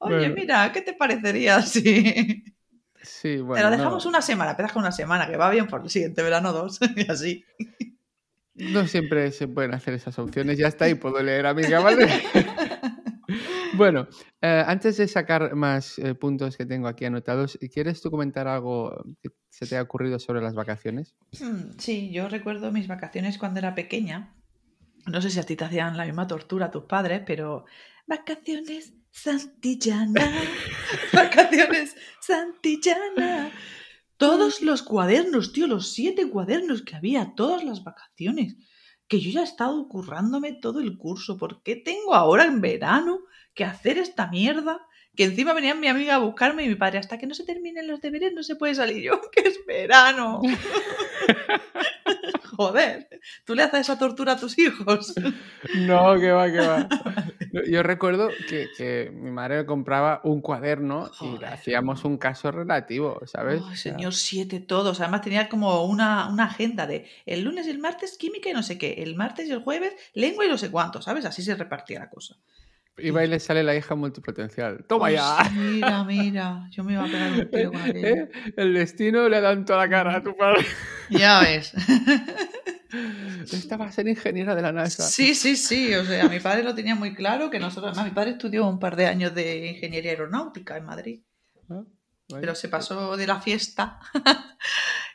Oye, 0.00 0.16
Bueno. 0.16 0.34
mira, 0.34 0.72
¿qué 0.72 0.82
te 0.82 0.94
parecería 0.94 1.62
si 1.62 2.42
Sí, 3.00 3.36
bueno. 3.36 3.54
te 3.54 3.62
la 3.62 3.70
no. 3.70 3.76
dejamos 3.76 4.06
una 4.06 4.20
semana? 4.22 4.50
Empiezas 4.50 4.72
con 4.72 4.82
una 4.82 4.90
semana, 4.90 5.28
que 5.28 5.36
va 5.36 5.50
bien 5.50 5.68
por 5.68 5.82
el 5.82 5.88
siguiente 5.88 6.20
verano 6.24 6.52
dos, 6.52 6.80
y 6.96 7.08
así. 7.08 7.44
No 8.56 8.88
siempre 8.88 9.30
se 9.30 9.46
pueden 9.46 9.72
hacer 9.72 9.94
esas 9.94 10.18
opciones. 10.18 10.58
Ya 10.58 10.66
está 10.66 10.86
ahí, 10.86 10.96
puedo 10.96 11.22
leer 11.22 11.46
a 11.46 11.54
mi 11.54 11.62
¿vale? 11.62 12.08
Bueno, 13.78 14.08
eh, 14.42 14.62
antes 14.66 14.98
de 14.98 15.08
sacar 15.08 15.54
más 15.54 15.98
eh, 15.98 16.14
puntos 16.14 16.56
que 16.56 16.66
tengo 16.66 16.88
aquí 16.88 17.04
anotados, 17.04 17.58
¿quieres 17.72 18.02
tú 18.02 18.10
comentar 18.10 18.46
algo 18.46 19.04
que 19.22 19.30
se 19.48 19.66
te 19.66 19.78
ha 19.78 19.82
ocurrido 19.82 20.18
sobre 20.18 20.42
las 20.42 20.54
vacaciones? 20.54 21.14
Mm, 21.40 21.78
Sí, 21.78 22.10
yo 22.10 22.28
recuerdo 22.28 22.70
mis 22.72 22.88
vacaciones 22.88 23.38
cuando 23.38 23.60
era 23.60 23.74
pequeña. 23.74 24.34
No 25.06 25.22
sé 25.22 25.30
si 25.30 25.40
a 25.40 25.44
ti 25.44 25.56
te 25.56 25.64
hacían 25.64 25.96
la 25.96 26.04
misma 26.04 26.26
tortura 26.26 26.70
tus 26.70 26.84
padres, 26.84 27.22
pero 27.24 27.64
vacaciones 28.06 28.92
Santillana, 29.10 30.30
vacaciones 31.12 31.96
Santillana. 32.20 33.50
Todos 34.18 34.62
los 34.62 34.82
cuadernos, 34.82 35.52
tío, 35.52 35.66
los 35.66 35.92
siete 35.92 36.28
cuadernos 36.28 36.82
que 36.82 36.96
había, 36.96 37.34
todas 37.36 37.64
las 37.64 37.84
vacaciones. 37.84 38.56
Que 39.08 39.20
yo 39.20 39.30
ya 39.30 39.40
he 39.40 39.44
estado 39.44 39.88
currándome 39.88 40.52
todo 40.52 40.80
el 40.80 40.96
curso. 40.98 41.36
¿Por 41.36 41.62
qué 41.62 41.76
tengo 41.76 42.14
ahora 42.14 42.44
en 42.44 42.60
verano 42.60 43.20
que 43.54 43.64
hacer 43.64 43.98
esta 43.98 44.28
mierda? 44.28 44.86
Que 45.16 45.24
encima 45.24 45.52
venía 45.54 45.74
mi 45.74 45.88
amiga 45.88 46.14
a 46.14 46.18
buscarme 46.18 46.64
y 46.64 46.68
mi 46.68 46.74
padre, 46.74 46.98
hasta 46.98 47.18
que 47.18 47.26
no 47.26 47.34
se 47.34 47.44
terminen 47.44 47.88
los 47.88 48.00
deberes 48.00 48.32
no 48.32 48.42
se 48.42 48.56
puede 48.56 48.74
salir. 48.74 49.02
Yo, 49.02 49.20
que 49.32 49.48
es 49.48 49.58
verano. 49.66 50.40
Joder, 52.58 53.08
¿tú 53.44 53.54
le 53.54 53.62
haces 53.62 53.82
esa 53.82 53.96
tortura 53.96 54.32
a 54.32 54.36
tus 54.36 54.58
hijos? 54.58 55.14
No, 55.76 56.18
que 56.18 56.32
va, 56.32 56.50
que 56.50 56.58
va. 56.58 56.88
Yo 57.68 57.84
recuerdo 57.84 58.30
que, 58.48 58.66
que 58.76 59.12
mi 59.14 59.30
madre 59.30 59.64
compraba 59.64 60.20
un 60.24 60.40
cuaderno 60.40 61.08
y 61.20 61.38
le 61.38 61.46
hacíamos 61.46 62.04
un 62.04 62.18
caso 62.18 62.50
relativo, 62.50 63.20
¿sabes? 63.26 63.62
Ay, 63.64 63.72
O 63.72 63.76
sea, 63.76 63.92
señor, 63.92 64.14
siete 64.14 64.58
todos. 64.58 65.00
Además 65.00 65.22
tenía 65.22 65.48
como 65.48 65.84
una, 65.84 66.28
una 66.28 66.46
agenda 66.46 66.88
de 66.88 67.06
el 67.26 67.42
lunes 67.42 67.68
y 67.68 67.70
el 67.70 67.78
martes 67.78 68.18
química 68.18 68.50
y 68.50 68.54
no 68.54 68.64
sé 68.64 68.76
qué, 68.76 69.04
el 69.04 69.14
martes 69.14 69.46
y 69.46 69.52
el 69.52 69.62
jueves 69.62 69.94
lengua 70.14 70.44
y 70.44 70.48
no 70.48 70.58
sé 70.58 70.70
cuánto, 70.72 71.00
¿sabes? 71.00 71.24
Así 71.26 71.42
se 71.42 71.54
repartía 71.54 72.00
la 72.00 72.10
cosa. 72.10 72.36
Iba 72.98 73.24
y 73.24 73.28
le 73.28 73.40
sale 73.40 73.62
la 73.62 73.74
hija 73.74 73.94
multipotencial. 73.94 74.84
¡Toma 74.86 75.10
ya! 75.10 75.38
Mira, 75.54 76.04
mira, 76.04 76.68
yo 76.70 76.84
me 76.84 76.94
iba 76.94 77.04
a 77.04 77.06
pegar 77.06 77.32
un 77.32 77.50
tiro 77.50 77.72
con 77.72 77.80
aquello. 77.82 78.06
¿Eh? 78.06 78.30
El 78.56 78.74
destino 78.74 79.28
le 79.28 79.40
da 79.40 79.52
en 79.52 79.64
toda 79.64 79.78
la 79.80 79.88
cara 79.88 80.16
a 80.16 80.22
tu 80.22 80.36
padre. 80.36 80.64
Ya 81.10 81.40
ves. 81.40 81.72
Esta 83.52 83.76
va 83.76 83.86
a 83.86 83.92
ser 83.92 84.08
ingeniera 84.08 84.54
de 84.54 84.62
la 84.62 84.72
NASA. 84.72 85.02
Sí, 85.02 85.34
sí, 85.34 85.56
sí. 85.56 85.94
O 85.94 86.04
sea, 86.04 86.28
mi 86.28 86.40
padre 86.40 86.62
lo 86.62 86.74
tenía 86.74 86.94
muy 86.94 87.14
claro 87.14 87.50
que 87.50 87.58
nosotros, 87.58 87.92
además, 87.92 88.10
mi 88.10 88.14
padre 88.14 88.30
estudió 88.32 88.66
un 88.66 88.78
par 88.78 88.96
de 88.96 89.06
años 89.06 89.34
de 89.34 89.68
ingeniería 89.68 90.12
aeronáutica 90.12 90.76
en 90.76 90.84
Madrid. 90.84 91.22
Ah, 91.68 91.82
pero 92.28 92.54
se 92.54 92.68
pasó 92.68 93.16
de 93.16 93.26
la 93.26 93.40
fiesta. 93.40 94.00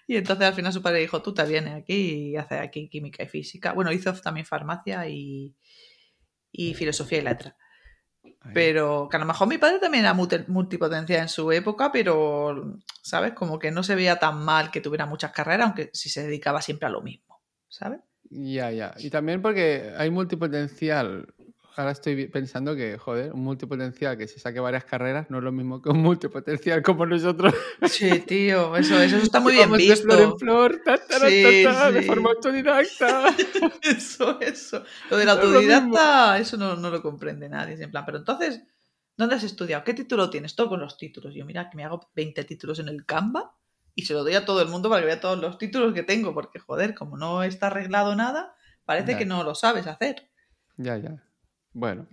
y 0.07 0.17
entonces 0.17 0.47
al 0.47 0.53
final 0.53 0.73
su 0.73 0.81
padre 0.81 0.99
dijo, 0.99 1.21
tú 1.21 1.33
te 1.33 1.43
vienes 1.45 1.75
aquí 1.75 2.31
y 2.31 2.35
haces 2.35 2.59
aquí 2.59 2.89
química 2.89 3.23
y 3.23 3.27
física. 3.27 3.73
Bueno, 3.73 3.91
hizo 3.91 4.13
también 4.13 4.45
farmacia 4.45 5.07
y, 5.07 5.55
y 6.51 6.73
filosofía 6.73 7.19
y 7.19 7.21
letras. 7.21 7.55
Pero 8.53 9.07
que 9.09 9.17
a 9.17 9.19
lo 9.19 9.25
mejor 9.25 9.47
mi 9.47 9.57
padre 9.57 9.79
también 9.79 10.03
era 10.03 10.13
multi- 10.13 10.43
multipotencia 10.47 11.21
en 11.21 11.29
su 11.29 11.51
época, 11.51 11.91
pero, 11.91 12.77
¿sabes? 13.01 13.33
Como 13.33 13.57
que 13.59 13.71
no 13.71 13.83
se 13.83 13.95
veía 13.95 14.19
tan 14.19 14.43
mal 14.43 14.69
que 14.71 14.81
tuviera 14.81 15.05
muchas 15.05 15.31
carreras, 15.31 15.67
aunque 15.67 15.89
si 15.93 16.09
se 16.09 16.23
dedicaba 16.23 16.61
siempre 16.61 16.87
a 16.87 16.91
lo 16.91 17.01
mismo, 17.01 17.41
¿sabes? 17.69 18.01
Ya, 18.29 18.71
ya. 18.71 18.93
Y 18.97 19.09
también 19.09 19.41
porque 19.41 19.93
hay 19.97 20.09
multipotencial. 20.09 21.33
Ahora 21.75 21.91
estoy 21.91 22.27
pensando 22.27 22.75
que, 22.75 22.99
joder, 22.99 23.33
un 23.33 23.41
multipotencial 23.43 24.15
que 24.15 24.27
se 24.27 24.39
saque 24.39 24.59
varias 24.59 24.85
carreras 24.85 25.31
no 25.31 25.39
es 25.39 25.43
lo 25.43 25.51
mismo 25.51 25.81
que 25.81 25.89
un 25.89 26.03
multipotencial 26.03 26.83
como 26.83 27.05
nosotros. 27.07 27.53
Sí, 27.89 28.19
tío, 28.19 28.75
eso, 28.77 29.01
eso 29.01 29.17
está 29.17 29.39
muy 29.39 29.53
bien 29.57 29.69
Vamos 29.71 29.79
de 29.87 29.95
flor 29.95 30.19
en 30.21 30.25
visto. 30.25 30.37
flor, 30.37 30.81
ta, 30.85 30.97
ta, 30.97 31.19
ta, 31.19 31.27
Sí, 31.29 31.63
ta, 31.63 31.91
de 31.91 32.01
sí. 32.01 32.07
forma 32.07 32.29
autodidacta. 32.29 33.35
Eso, 33.81 34.39
eso. 34.39 34.83
Lo 35.09 35.17
del 35.17 35.29
autodidacta, 35.29 36.37
eso 36.37 36.57
no, 36.57 36.75
no 36.75 36.89
lo 36.91 37.01
comprende 37.01 37.49
nadie. 37.49 37.73
Es 37.73 37.79
en 37.81 37.89
plan, 37.89 38.05
pero 38.05 38.19
entonces, 38.19 38.61
¿dónde 39.17 39.35
has 39.35 39.43
estudiado? 39.43 39.83
¿Qué 39.83 39.95
título 39.95 40.29
tienes? 40.29 40.55
Todo 40.55 40.69
con 40.69 40.79
los 40.79 40.95
títulos. 40.97 41.33
Yo, 41.33 41.43
mira, 41.45 41.69
que 41.71 41.77
me 41.77 41.85
hago 41.85 42.11
20 42.15 42.43
títulos 42.43 42.77
en 42.79 42.87
el 42.89 43.03
Canva 43.05 43.55
y 43.95 44.05
se 44.05 44.13
lo 44.13 44.23
doy 44.23 44.35
a 44.35 44.45
todo 44.45 44.61
el 44.61 44.67
mundo 44.69 44.89
para 44.89 45.01
que 45.01 45.07
vea 45.07 45.19
todos 45.19 45.39
los 45.39 45.57
títulos 45.57 45.93
que 45.93 46.03
tengo, 46.03 46.33
porque 46.35 46.59
joder, 46.59 46.93
como 46.93 47.17
no 47.17 47.41
está 47.43 47.67
arreglado 47.67 48.15
nada, 48.15 48.53
parece 48.85 49.17
que 49.17 49.25
no 49.25 49.43
lo 49.43 49.55
sabes 49.55 49.87
hacer. 49.87 50.29
Ya, 50.77 50.97
ya. 50.97 51.23
Bueno. 51.73 52.07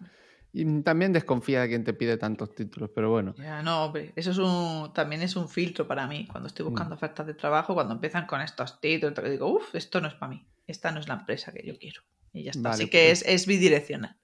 Y 0.53 0.83
también 0.83 1.13
desconfía 1.13 1.61
de 1.63 1.69
quien 1.69 1.85
te 1.85 1.93
pide 1.93 2.17
tantos 2.17 2.55
títulos, 2.55 2.91
pero 2.93 3.09
bueno. 3.11 3.35
Ya, 3.39 3.63
no, 3.63 3.85
hombre, 3.85 4.13
eso 4.17 4.33
es 4.33 4.39
un, 4.39 4.93
también 4.93 5.23
es 5.23 5.37
un 5.37 5.49
filtro 5.49 5.87
para 5.87 6.09
mí. 6.09 6.27
Cuando 6.27 6.49
estoy 6.49 6.65
buscando 6.65 6.95
mm. 6.95 6.99
ofertas 6.99 7.27
de 7.27 7.35
trabajo, 7.35 7.75
cuando 7.75 7.95
empiezan 7.95 8.27
con 8.27 8.41
estos 8.41 8.81
títulos, 8.81 9.15
digo, 9.31 9.47
uff, 9.47 9.75
esto 9.75 10.01
no 10.01 10.09
es 10.09 10.15
para 10.15 10.31
mí. 10.31 10.45
Esta 10.67 10.91
no 10.91 10.99
es 10.99 11.07
la 11.07 11.15
empresa 11.15 11.53
que 11.53 11.65
yo 11.65 11.79
quiero. 11.79 12.03
Y 12.33 12.45
ya 12.45 12.51
está. 12.51 12.71
Así 12.71 12.89
que 12.89 13.09
pues 13.09 13.23
es, 13.23 13.43
es 13.43 13.47
bidireccional. 13.47 14.17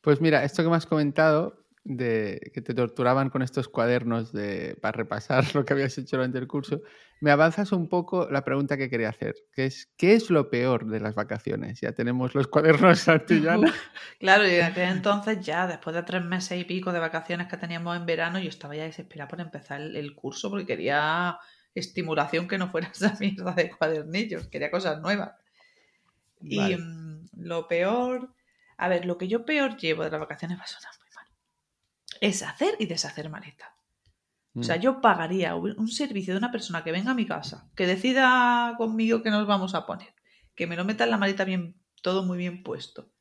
Pues 0.00 0.20
mira, 0.22 0.44
esto 0.44 0.62
que 0.62 0.70
me 0.70 0.76
has 0.76 0.86
comentado, 0.86 1.62
de 1.84 2.50
que 2.52 2.60
te 2.60 2.74
torturaban 2.74 3.30
con 3.30 3.42
estos 3.42 3.68
cuadernos 3.68 4.32
de, 4.32 4.76
para 4.80 4.92
repasar 4.92 5.44
lo 5.54 5.64
que 5.64 5.72
habías 5.72 5.96
hecho 5.96 6.16
durante 6.16 6.38
el 6.38 6.46
curso, 6.46 6.82
me 7.20 7.30
avanzas 7.30 7.72
un 7.72 7.88
poco 7.88 8.28
la 8.30 8.44
pregunta 8.44 8.76
que 8.76 8.90
quería 8.90 9.08
hacer, 9.08 9.34
que 9.52 9.66
es, 9.66 9.90
¿qué 9.96 10.14
es 10.14 10.30
lo 10.30 10.50
peor 10.50 10.86
de 10.86 11.00
las 11.00 11.14
vacaciones? 11.14 11.80
Ya 11.80 11.92
tenemos 11.92 12.34
los 12.34 12.48
cuadernos 12.48 12.98
Santillana. 13.00 13.72
claro, 14.18 14.46
y 14.46 14.54
entonces 14.54 15.44
ya, 15.44 15.66
después 15.66 15.94
de 15.94 16.02
tres 16.02 16.24
meses 16.24 16.58
y 16.60 16.64
pico 16.64 16.92
de 16.92 16.98
vacaciones 16.98 17.48
que 17.48 17.56
teníamos 17.56 17.96
en 17.96 18.06
verano, 18.06 18.38
yo 18.38 18.48
estaba 18.48 18.76
ya 18.76 18.84
desesperada 18.84 19.28
por 19.28 19.40
empezar 19.40 19.80
el, 19.80 20.14
curso 20.14 20.50
porque 20.50 20.66
quería 20.66 21.38
estimulación 21.74 22.48
que 22.48 22.58
no 22.58 22.68
fuera 22.68 22.88
esa 22.94 23.16
mierda 23.18 23.52
de 23.52 23.70
cuadernillos, 23.70 24.48
quería 24.48 24.70
cosas 24.70 25.00
nuevas. 25.00 25.32
Y 26.42 26.74
mm, 26.74 27.28
lo 27.36 27.68
peor, 27.68 28.34
a 28.78 28.88
ver, 28.88 29.04
lo 29.04 29.18
que 29.18 29.28
yo 29.28 29.44
peor 29.44 29.76
llevo 29.76 30.04
de 30.04 30.10
las 30.10 30.20
vacaciones 30.20 30.58
va 30.58 30.62
a 30.62 30.66
sonar 30.66 30.99
es 32.20 32.42
hacer 32.42 32.76
y 32.78 32.86
deshacer 32.86 33.30
maleta. 33.30 33.74
O 34.56 34.62
sea, 34.62 34.76
mm. 34.76 34.80
yo 34.80 35.00
pagaría 35.00 35.54
un 35.54 35.88
servicio 35.88 36.34
de 36.34 36.38
una 36.38 36.50
persona 36.50 36.82
que 36.82 36.92
venga 36.92 37.12
a 37.12 37.14
mi 37.14 37.26
casa, 37.26 37.70
que 37.76 37.86
decida 37.86 38.74
conmigo 38.76 39.22
que 39.22 39.30
nos 39.30 39.46
vamos 39.46 39.74
a 39.74 39.86
poner, 39.86 40.12
que 40.54 40.66
me 40.66 40.76
lo 40.76 40.84
meta 40.84 41.04
en 41.04 41.10
la 41.10 41.18
maleta 41.18 41.44
bien, 41.44 41.80
todo 42.02 42.24
muy 42.24 42.36
bien 42.36 42.62
puesto. 42.62 43.12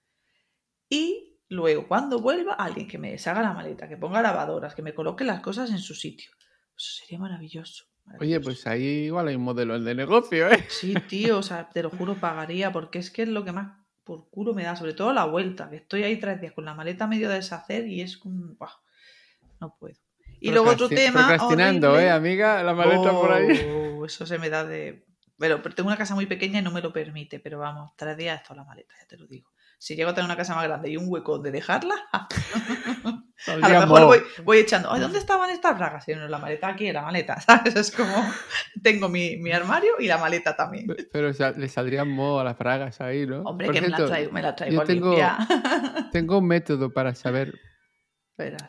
Y 0.89 1.39
luego, 1.47 1.87
cuando 1.87 2.19
vuelva, 2.19 2.53
alguien 2.53 2.87
que 2.87 2.97
me 2.97 3.11
deshaga 3.11 3.43
la 3.43 3.53
maleta, 3.53 3.87
que 3.87 3.95
ponga 3.95 4.23
lavadoras, 4.23 4.73
que 4.73 4.81
me 4.81 4.95
coloque 4.95 5.23
las 5.23 5.41
cosas 5.41 5.69
en 5.69 5.79
su 5.79 5.93
sitio. 5.93 6.31
Eso 6.75 6.91
sería 6.99 7.19
maravilloso. 7.19 7.85
Oye, 8.19 8.39
pues 8.39 8.65
ahí 8.65 9.05
igual 9.05 9.27
hay 9.27 9.35
un 9.35 9.43
modelo 9.43 9.79
de 9.79 9.93
negocio, 9.93 10.49
¿eh? 10.49 10.65
Sí, 10.67 10.95
tío, 11.07 11.37
o 11.37 11.43
sea, 11.43 11.69
te 11.69 11.83
lo 11.83 11.91
juro, 11.91 12.15
pagaría, 12.15 12.71
porque 12.71 12.97
es 12.97 13.11
que 13.11 13.21
es 13.21 13.29
lo 13.29 13.45
que 13.45 13.51
más 13.51 13.77
por 14.03 14.27
culo 14.31 14.55
me 14.55 14.63
da, 14.63 14.75
sobre 14.75 14.93
todo 14.93 15.13
la 15.13 15.25
vuelta, 15.25 15.69
que 15.69 15.75
estoy 15.75 16.01
ahí 16.01 16.17
tres 16.17 16.41
días 16.41 16.53
con 16.53 16.65
la 16.65 16.73
maleta 16.73 17.05
medio 17.05 17.29
de 17.29 17.35
deshacer 17.35 17.87
y 17.87 18.01
es 18.01 18.17
un 18.25 18.57
no 19.59 19.75
puedo. 19.77 19.95
Y 20.39 20.51
luego 20.51 20.69
otro 20.69 20.89
tema. 20.89 21.27
Procrastinando, 21.27 21.99
¿eh, 21.99 22.09
amiga? 22.09 22.63
La 22.63 22.73
maleta 22.73 23.11
por 23.11 23.31
ahí. 23.31 23.59
Oh, 23.69 24.05
eso 24.05 24.25
se 24.25 24.37
me 24.39 24.49
da 24.49 24.63
de. 24.63 25.05
Pero, 25.37 25.61
tengo 25.61 25.87
una 25.87 25.97
casa 25.97 26.15
muy 26.15 26.25
pequeña 26.25 26.59
y 26.59 26.61
no 26.61 26.71
me 26.71 26.81
lo 26.81 26.91
permite, 26.91 27.39
pero 27.39 27.59
vamos, 27.59 27.93
tres 27.95 28.17
días 28.17 28.41
esto 28.41 28.53
la 28.53 28.65
maleta, 28.65 28.93
ya 28.99 29.07
te 29.07 29.17
lo 29.17 29.25
digo. 29.25 29.49
Si 29.77 29.95
llego 29.95 30.09
a 30.09 30.13
tener 30.13 30.25
una 30.25 30.35
casa 30.35 30.53
más 30.53 30.65
grande 30.65 30.89
y 30.89 30.97
un 30.97 31.05
hueco 31.07 31.39
de 31.39 31.51
dejarla, 31.51 31.95
a 32.11 33.69
lo 33.69 33.79
mejor 33.87 34.21
voy, 34.43 34.57
echando, 34.57 34.91
Ay, 34.91 34.99
¿dónde 34.99 35.17
estaban 35.17 35.49
estas 35.49 35.77
bragas? 35.77 36.05
Y 36.09 36.15
no, 36.15 36.27
la 36.27 36.39
maleta 36.39 36.67
aquí, 36.67 36.91
la 36.91 37.03
maleta, 37.03 37.39
¿sabes? 37.41 37.77
Es 37.77 37.91
como, 37.91 38.13
tengo 38.83 39.07
mi, 39.07 39.37
mi 39.37 39.53
armario 39.53 39.93
y 39.99 40.07
la 40.07 40.17
maleta 40.17 40.57
también. 40.57 40.87
Pero 41.09 41.31
le 41.55 41.69
saldrían 41.69 42.09
moho 42.09 42.41
a 42.41 42.43
las 42.43 42.57
bragas 42.57 42.99
ahí, 42.99 43.25
¿no? 43.25 43.43
Hombre, 43.43 43.69
que 43.69 43.79
me 43.79 43.87
la 43.87 44.05
traigo, 44.05 44.31
me 44.33 44.41
la 44.41 44.53
traigo 44.57 44.81
yo 44.81 44.83
tengo, 44.83 45.15
tengo 46.11 46.37
un 46.39 46.47
método 46.47 46.91
para 46.91 47.15
saber 47.15 47.57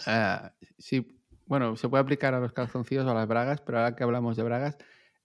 Ah, 0.06 0.52
sí, 0.78 1.20
bueno, 1.46 1.76
se 1.76 1.88
puede 1.88 2.02
aplicar 2.02 2.34
a 2.34 2.40
los 2.40 2.52
calzoncillos 2.52 3.06
o 3.06 3.10
a 3.10 3.14
las 3.14 3.28
bragas, 3.28 3.60
pero 3.60 3.78
ahora 3.78 3.96
que 3.96 4.04
hablamos 4.04 4.36
de 4.36 4.42
bragas, 4.42 4.78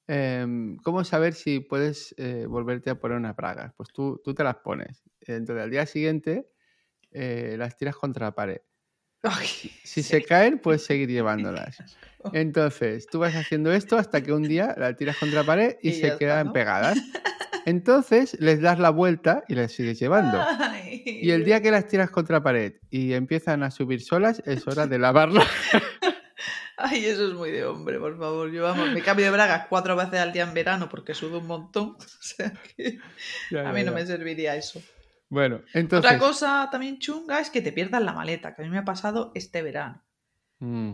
em, 0.07 0.77
¿cómo 0.77 1.03
saber 1.03 1.33
si 1.33 1.59
puedes 1.59 2.15
eh, 2.17 2.45
volverte 2.47 2.89
a 2.89 2.95
poner 2.95 3.17
unas 3.17 3.35
bragas? 3.35 3.73
Pues 3.75 3.89
tú, 3.93 4.21
tú 4.23 4.33
te 4.33 4.43
las 4.43 4.57
pones. 4.57 5.03
Entonces 5.21 5.63
al 5.63 5.69
día 5.69 5.85
siguiente 5.85 6.49
eh, 7.11 7.55
las 7.57 7.77
tiras 7.77 7.95
contra 7.95 8.27
la 8.27 8.35
pared. 8.35 8.61
si 9.83 10.03
se 10.03 10.23
caen, 10.23 10.59
puedes 10.59 10.83
seguir 10.85 11.09
llevándolas. 11.09 11.77
Entonces, 12.33 13.07
tú 13.07 13.19
vas 13.19 13.35
haciendo 13.35 13.71
esto 13.71 13.97
hasta 13.97 14.21
que 14.21 14.33
un 14.33 14.43
día 14.43 14.75
la 14.77 14.95
tiras 14.95 15.17
contra 15.17 15.41
la 15.41 15.45
pared 15.45 15.77
y, 15.81 15.93
se 15.93 16.17
quedan 16.17 16.51
pegadas. 16.53 16.97
Entonces 17.65 18.37
les 18.39 18.61
das 18.61 18.79
la 18.79 18.91
vuelta 18.91 19.43
y 19.47 19.55
las 19.55 19.71
sigues 19.71 19.99
llevando. 19.99 20.39
y 21.05 21.31
el 21.31 21.43
día 21.43 21.61
que 21.61 21.71
las 21.71 21.87
tiras 21.87 22.11
contra 22.11 22.43
pared 22.43 22.75
y 22.89 23.13
empiezan 23.13 23.63
a 23.63 23.71
subir 23.71 24.01
solas, 24.01 24.41
es 24.45 24.67
hora 24.67 24.87
de 24.87 24.99
lavarlas. 24.99 25.47
Ay, 26.77 27.05
eso 27.05 27.27
es 27.27 27.33
muy 27.33 27.51
de 27.51 27.65
hombre, 27.65 27.99
por 27.99 28.17
favor. 28.17 28.51
Yo 28.51 28.63
vamos, 28.63 28.91
me 28.91 29.01
cambio 29.01 29.25
de 29.25 29.31
bragas 29.31 29.67
cuatro 29.69 29.95
veces 29.95 30.19
al 30.19 30.33
día 30.33 30.43
en 30.43 30.53
verano 30.53 30.89
porque 30.89 31.13
sudo 31.13 31.39
un 31.39 31.47
montón. 31.47 31.97
O 32.05 32.27
sea 32.27 32.53
que 32.75 32.99
a 33.57 33.71
mí 33.71 33.83
no 33.83 33.91
me 33.91 34.05
serviría 34.05 34.55
eso. 34.55 34.81
Bueno, 35.29 35.61
entonces. 35.73 36.05
Otra 36.09 36.19
cosa 36.19 36.67
también 36.71 36.99
chunga 36.99 37.39
es 37.39 37.49
que 37.49 37.61
te 37.61 37.71
pierdas 37.71 38.01
la 38.01 38.13
maleta, 38.13 38.53
que 38.53 38.61
a 38.61 38.65
mí 38.65 38.71
me 38.71 38.77
ha 38.77 38.85
pasado 38.85 39.31
este 39.35 39.61
verano. 39.61 40.03
Mm, 40.59 40.93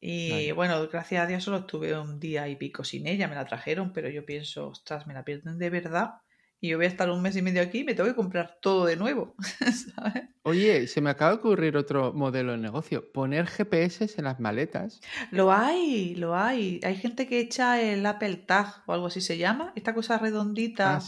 y 0.00 0.52
bueno, 0.52 0.86
gracias 0.88 1.24
a 1.24 1.26
Dios 1.26 1.44
solo 1.44 1.58
estuve 1.58 1.98
un 1.98 2.20
día 2.20 2.48
y 2.48 2.56
pico 2.56 2.84
sin 2.84 3.06
ella, 3.06 3.28
me 3.28 3.34
la 3.34 3.46
trajeron, 3.46 3.92
pero 3.92 4.08
yo 4.08 4.24
pienso, 4.24 4.68
ostras, 4.68 5.06
me 5.06 5.14
la 5.14 5.24
pierden 5.24 5.58
de 5.58 5.70
verdad 5.70 6.20
y 6.60 6.68
yo 6.68 6.78
voy 6.78 6.86
a 6.86 6.88
estar 6.88 7.10
un 7.10 7.20
mes 7.20 7.36
y 7.36 7.42
medio 7.42 7.60
aquí 7.62 7.80
y 7.80 7.84
me 7.84 7.94
tengo 7.94 8.08
que 8.08 8.14
comprar 8.14 8.58
todo 8.62 8.86
de 8.86 8.96
nuevo. 8.96 9.34
Oye, 10.42 10.86
se 10.86 11.00
me 11.00 11.10
acaba 11.10 11.32
de 11.32 11.38
ocurrir 11.38 11.76
otro 11.76 12.12
modelo 12.14 12.52
de 12.52 12.58
negocio, 12.58 13.12
poner 13.12 13.46
GPS 13.46 14.10
en 14.16 14.24
las 14.24 14.40
maletas. 14.40 15.00
Lo 15.30 15.52
hay, 15.52 16.14
lo 16.14 16.34
hay. 16.34 16.80
Hay 16.82 16.96
gente 16.96 17.26
que 17.26 17.40
echa 17.40 17.80
el 17.80 18.06
Apple 18.06 18.36
Tag 18.36 18.84
o 18.86 18.92
algo 18.92 19.06
así 19.06 19.20
se 19.20 19.36
llama, 19.36 19.72
esta 19.76 19.94
cosa 19.94 20.18
redondita 20.18 20.96
ah, 20.96 21.02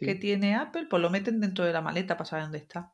que 0.00 0.14
tiene 0.16 0.54
Apple, 0.54 0.86
pues 0.90 1.00
lo 1.00 1.08
meten 1.08 1.40
dentro 1.40 1.64
de 1.64 1.72
la 1.72 1.80
maleta 1.80 2.16
para 2.16 2.28
saber 2.28 2.44
dónde 2.44 2.58
está. 2.58 2.92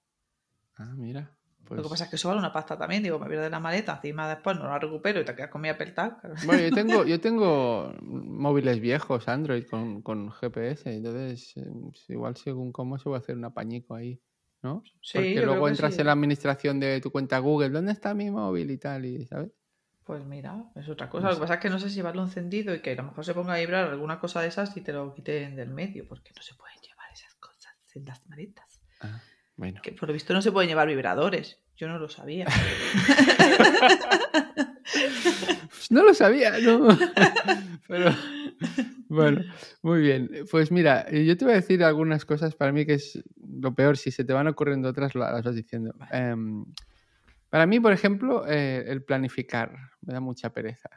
Ah, 0.77 0.95
mira. 0.97 1.36
Lo 1.71 1.77
que 1.77 1.83
pues 1.83 1.89
pasa 1.91 2.05
es 2.05 2.11
que 2.11 2.17
eso 2.17 2.29
vale 2.29 2.41
una 2.41 2.53
pasta 2.53 2.79
también. 2.79 3.03
Digo, 3.03 3.19
me 3.19 3.27
pierdo 3.27 3.49
la 3.49 3.61
maleta, 3.61 3.95
encima 3.95 4.29
después 4.29 4.57
no 4.57 4.65
la 4.65 4.79
recupero 4.79 5.21
y 5.21 5.25
te 5.25 5.35
quedas 5.35 5.51
con 5.51 5.61
mi 5.61 5.69
Apple 5.69 5.93
Tag. 5.93 6.21
Bueno, 6.45 6.63
yo 6.63 6.75
tengo, 6.75 7.05
yo 7.07 7.21
tengo 7.21 7.95
móviles 8.03 8.81
viejos, 8.81 9.29
Android, 9.29 9.67
con, 9.67 10.03
con 10.03 10.31
GPS. 10.31 10.95
Entonces, 10.95 11.57
eh, 11.57 11.67
igual 12.09 12.37
según 12.37 12.73
cómo 12.73 12.99
se 12.99 13.09
va 13.09 13.17
a 13.17 13.19
hacer 13.19 13.37
un 13.37 13.45
apañico 13.45 13.95
ahí. 13.95 14.21
¿no? 14.63 14.83
Sí, 15.01 15.19
Porque 15.19 15.43
luego 15.43 15.69
entras 15.69 15.99
en 15.99 16.07
la 16.07 16.13
administración 16.13 16.81
de 16.81 17.01
tu 17.01 17.11
cuenta 17.11 17.39
Google, 17.39 17.71
¿dónde 17.71 17.93
está 17.93 18.15
mi 18.15 18.31
móvil 18.31 18.71
y 18.71 18.79
tal? 18.79 19.05
Y, 19.05 19.27
¿sabes? 19.27 19.51
Pues 20.05 20.25
mira, 20.25 20.71
es 20.77 20.89
otra 20.89 21.09
cosa. 21.09 21.29
Lo 21.29 21.35
que 21.35 21.41
pasa 21.41 21.55
es 21.55 21.61
que 21.61 21.71
no 21.71 21.79
sé 21.79 21.89
si 21.89 21.97
llevarlo 21.97 22.23
encendido 22.23 22.75
y 22.75 22.81
que 22.81 22.93
a 22.93 22.95
lo 22.95 23.03
mejor 23.05 23.25
se 23.25 23.35
ponga 23.35 23.55
a 23.55 23.59
vibrar 23.59 23.89
alguna 23.89 24.21
cosa 24.21 24.41
de 24.41 24.49
esas 24.49 24.77
y 24.77 24.81
te 24.81 24.93
lo 24.93 25.13
quiten 25.15 25.57
del 25.57 25.71
medio, 25.71 26.07
porque 26.07 26.31
no 26.35 26.43
se 26.43 26.55
pueden 26.55 26.79
llevar 26.81 27.07
esas 27.13 27.35
cosas 27.35 27.75
en 27.95 28.05
las 28.05 28.25
maletas. 28.29 28.81
Ah. 29.01 29.21
Que 29.83 29.93
por 29.93 30.09
lo 30.09 30.13
visto 30.13 30.35
no 30.35 30.43
se 30.43 30.53
pueden 30.53 30.69
llevar 30.69 30.87
vibradores. 30.87 31.59
Yo 31.77 31.89
no 31.89 31.99
lo 31.99 32.09
sabía. 32.09 32.47
no 35.91 36.05
lo 36.05 36.15
sabía, 36.15 36.59
¿no? 36.59 36.89
Pero 37.89 38.11
bueno, 39.09 39.43
muy 39.83 40.01
bien. 40.01 40.31
Pues 40.51 40.71
mira, 40.71 41.11
yo 41.11 41.37
te 41.37 41.45
voy 41.45 41.53
a 41.53 41.57
decir 41.57 41.83
algunas 41.85 42.25
cosas 42.25 42.55
para 42.55 42.73
mí 42.73 42.87
que 42.87 42.95
es 42.95 43.23
lo 43.37 43.75
peor. 43.75 43.97
Si 43.97 44.11
se 44.11 44.25
te 44.25 44.33
van 44.33 44.49
ocurriendo 44.49 44.89
otras, 44.89 45.15
las 45.15 45.45
vas 45.45 45.55
diciendo. 45.55 45.95
Em, 46.11 46.65
para 47.49 47.67
mí, 47.67 47.81
por 47.81 47.93
ejemplo, 47.93 48.47
eh, 48.47 48.85
el 48.89 49.05
planificar 49.05 49.73
me 50.03 50.15
da 50.15 50.21
mucha 50.21 50.53
pereza. 50.53 50.91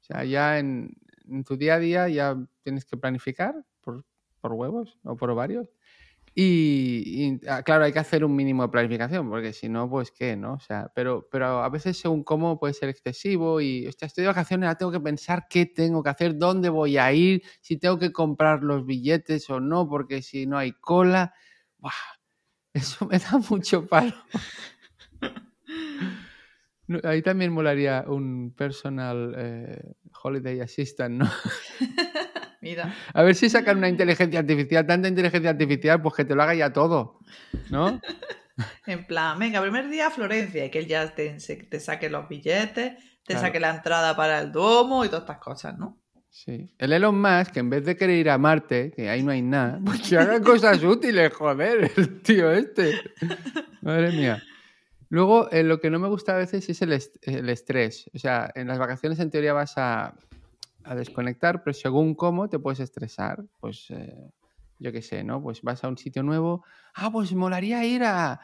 O 0.00 0.04
sea, 0.04 0.24
ya 0.24 0.58
en, 0.58 0.96
tu 1.44 1.56
día 1.56 1.74
a 1.74 1.78
día 1.78 2.08
ya 2.08 2.36
tienes 2.62 2.84
que 2.84 2.96
planificar 2.96 3.54
por, 3.80 4.04
por 4.40 4.52
huevos 4.52 4.98
o 5.02 5.16
por 5.16 5.34
varios. 5.34 5.68
Y, 6.38 7.40
ah, 7.48 7.62
claro, 7.62 7.84
hay 7.84 7.94
que 7.94 7.98
hacer 7.98 8.22
un 8.22 8.36
mínimo 8.36 8.62
de 8.62 8.68
planificación, 8.68 9.30
porque 9.30 9.54
si 9.54 9.70
no, 9.70 9.88
pues 9.88 10.10
qué, 10.10 10.36
¿no? 10.36 10.52
O 10.52 10.60
sea, 10.60 10.92
pero, 10.94 11.26
pero 11.30 11.62
a 11.64 11.68
veces 11.70 11.96
según 11.96 12.24
cómo 12.24 12.58
puede 12.58 12.74
ser 12.74 12.90
excesivo 12.90 13.62
y, 13.62 13.86
hostia, 13.86 14.04
estoy 14.04 14.20
de 14.20 14.28
vacaciones, 14.28 14.66
ahora 14.66 14.76
tengo 14.76 14.92
que 14.92 15.00
pensar 15.00 15.46
qué 15.48 15.64
tengo 15.64 16.02
que 16.02 16.10
hacer, 16.10 16.36
dónde 16.36 16.68
voy 16.68 16.98
a 16.98 17.10
ir, 17.10 17.42
si 17.62 17.78
tengo 17.78 17.98
que 17.98 18.12
comprar 18.12 18.62
los 18.62 18.84
billetes 18.84 19.48
o 19.48 19.60
no, 19.60 19.88
porque 19.88 20.20
si 20.20 20.46
no 20.46 20.58
hay 20.58 20.72
cola. 20.72 21.32
¡buah! 21.78 21.92
Eso 22.74 23.06
me 23.06 23.18
da 23.18 23.38
mucho 23.48 23.86
palo. 23.86 24.12
Ahí 27.02 27.22
también 27.22 27.50
molaría 27.50 28.04
un 28.06 28.52
personal 28.54 29.34
eh, 29.38 29.94
holiday 30.22 30.60
assistant, 30.60 31.14
¿no? 31.16 31.30
A 33.12 33.22
ver 33.22 33.34
si 33.34 33.48
sacan 33.48 33.78
una 33.78 33.88
inteligencia 33.88 34.40
artificial, 34.40 34.86
tanta 34.86 35.08
inteligencia 35.08 35.50
artificial, 35.50 36.02
pues 36.02 36.14
que 36.14 36.24
te 36.24 36.34
lo 36.34 36.42
haga 36.42 36.54
ya 36.54 36.72
todo, 36.72 37.18
¿no? 37.70 38.00
en 38.86 39.06
plan, 39.06 39.38
venga, 39.38 39.60
primer 39.60 39.88
día 39.88 40.08
a 40.08 40.10
Florencia, 40.10 40.64
y 40.64 40.70
que 40.70 40.78
él 40.78 40.86
ya 40.86 41.14
te, 41.14 41.38
saque 41.80 42.08
los 42.08 42.28
billetes, 42.28 42.94
te 43.24 43.34
saque 43.34 43.60
la 43.60 43.70
entrada 43.70 44.16
para 44.16 44.40
el 44.40 44.52
domo 44.52 45.04
y 45.04 45.08
todas 45.08 45.22
estas 45.22 45.38
cosas, 45.38 45.78
¿no? 45.78 46.00
Sí. 46.30 46.70
El 46.78 46.92
Elon 46.92 47.18
Musk, 47.18 47.52
que 47.52 47.60
en 47.60 47.70
vez 47.70 47.84
de 47.84 47.96
querer 47.96 48.16
ir 48.18 48.30
a 48.30 48.36
Marte, 48.36 48.92
que 48.94 49.08
ahí 49.08 49.22
no 49.22 49.32
hay 49.32 49.42
nada, 49.42 49.80
pues 49.84 50.02
que 50.02 50.18
haga 50.18 50.40
cosas 50.40 50.82
útiles, 50.82 51.32
joder, 51.32 51.90
el 51.96 52.20
tío 52.22 52.52
este. 52.52 53.00
Madre 53.80 54.12
mía. 54.12 54.42
Luego, 55.08 55.50
eh, 55.50 55.62
lo 55.62 55.80
que 55.80 55.88
no 55.88 55.98
me 55.98 56.08
gusta 56.08 56.34
a 56.34 56.38
veces 56.38 56.68
es 56.68 56.82
el, 56.82 56.92
el, 57.22 57.48
estrés. 57.48 58.10
O 58.14 58.18
sea, 58.18 58.50
en 58.54 58.66
las 58.66 58.78
vacaciones 58.78 59.20
en 59.20 59.30
teoría 59.30 59.52
vas 59.52 59.74
a, 59.76 60.14
a 60.86 60.94
desconectar, 60.94 61.62
pero 61.62 61.74
según 61.74 62.14
cómo 62.14 62.48
te 62.48 62.58
puedes 62.58 62.80
estresar. 62.80 63.44
Pues 63.60 63.86
eh, 63.90 64.30
yo 64.78 64.92
qué 64.92 65.02
sé, 65.02 65.24
¿no? 65.24 65.42
Pues 65.42 65.62
vas 65.62 65.84
a 65.84 65.88
un 65.88 65.96
sitio 65.96 66.22
nuevo, 66.22 66.64
ah, 66.94 67.10
pues 67.10 67.32
molaría 67.34 67.84
ir 67.84 68.04
a, 68.04 68.40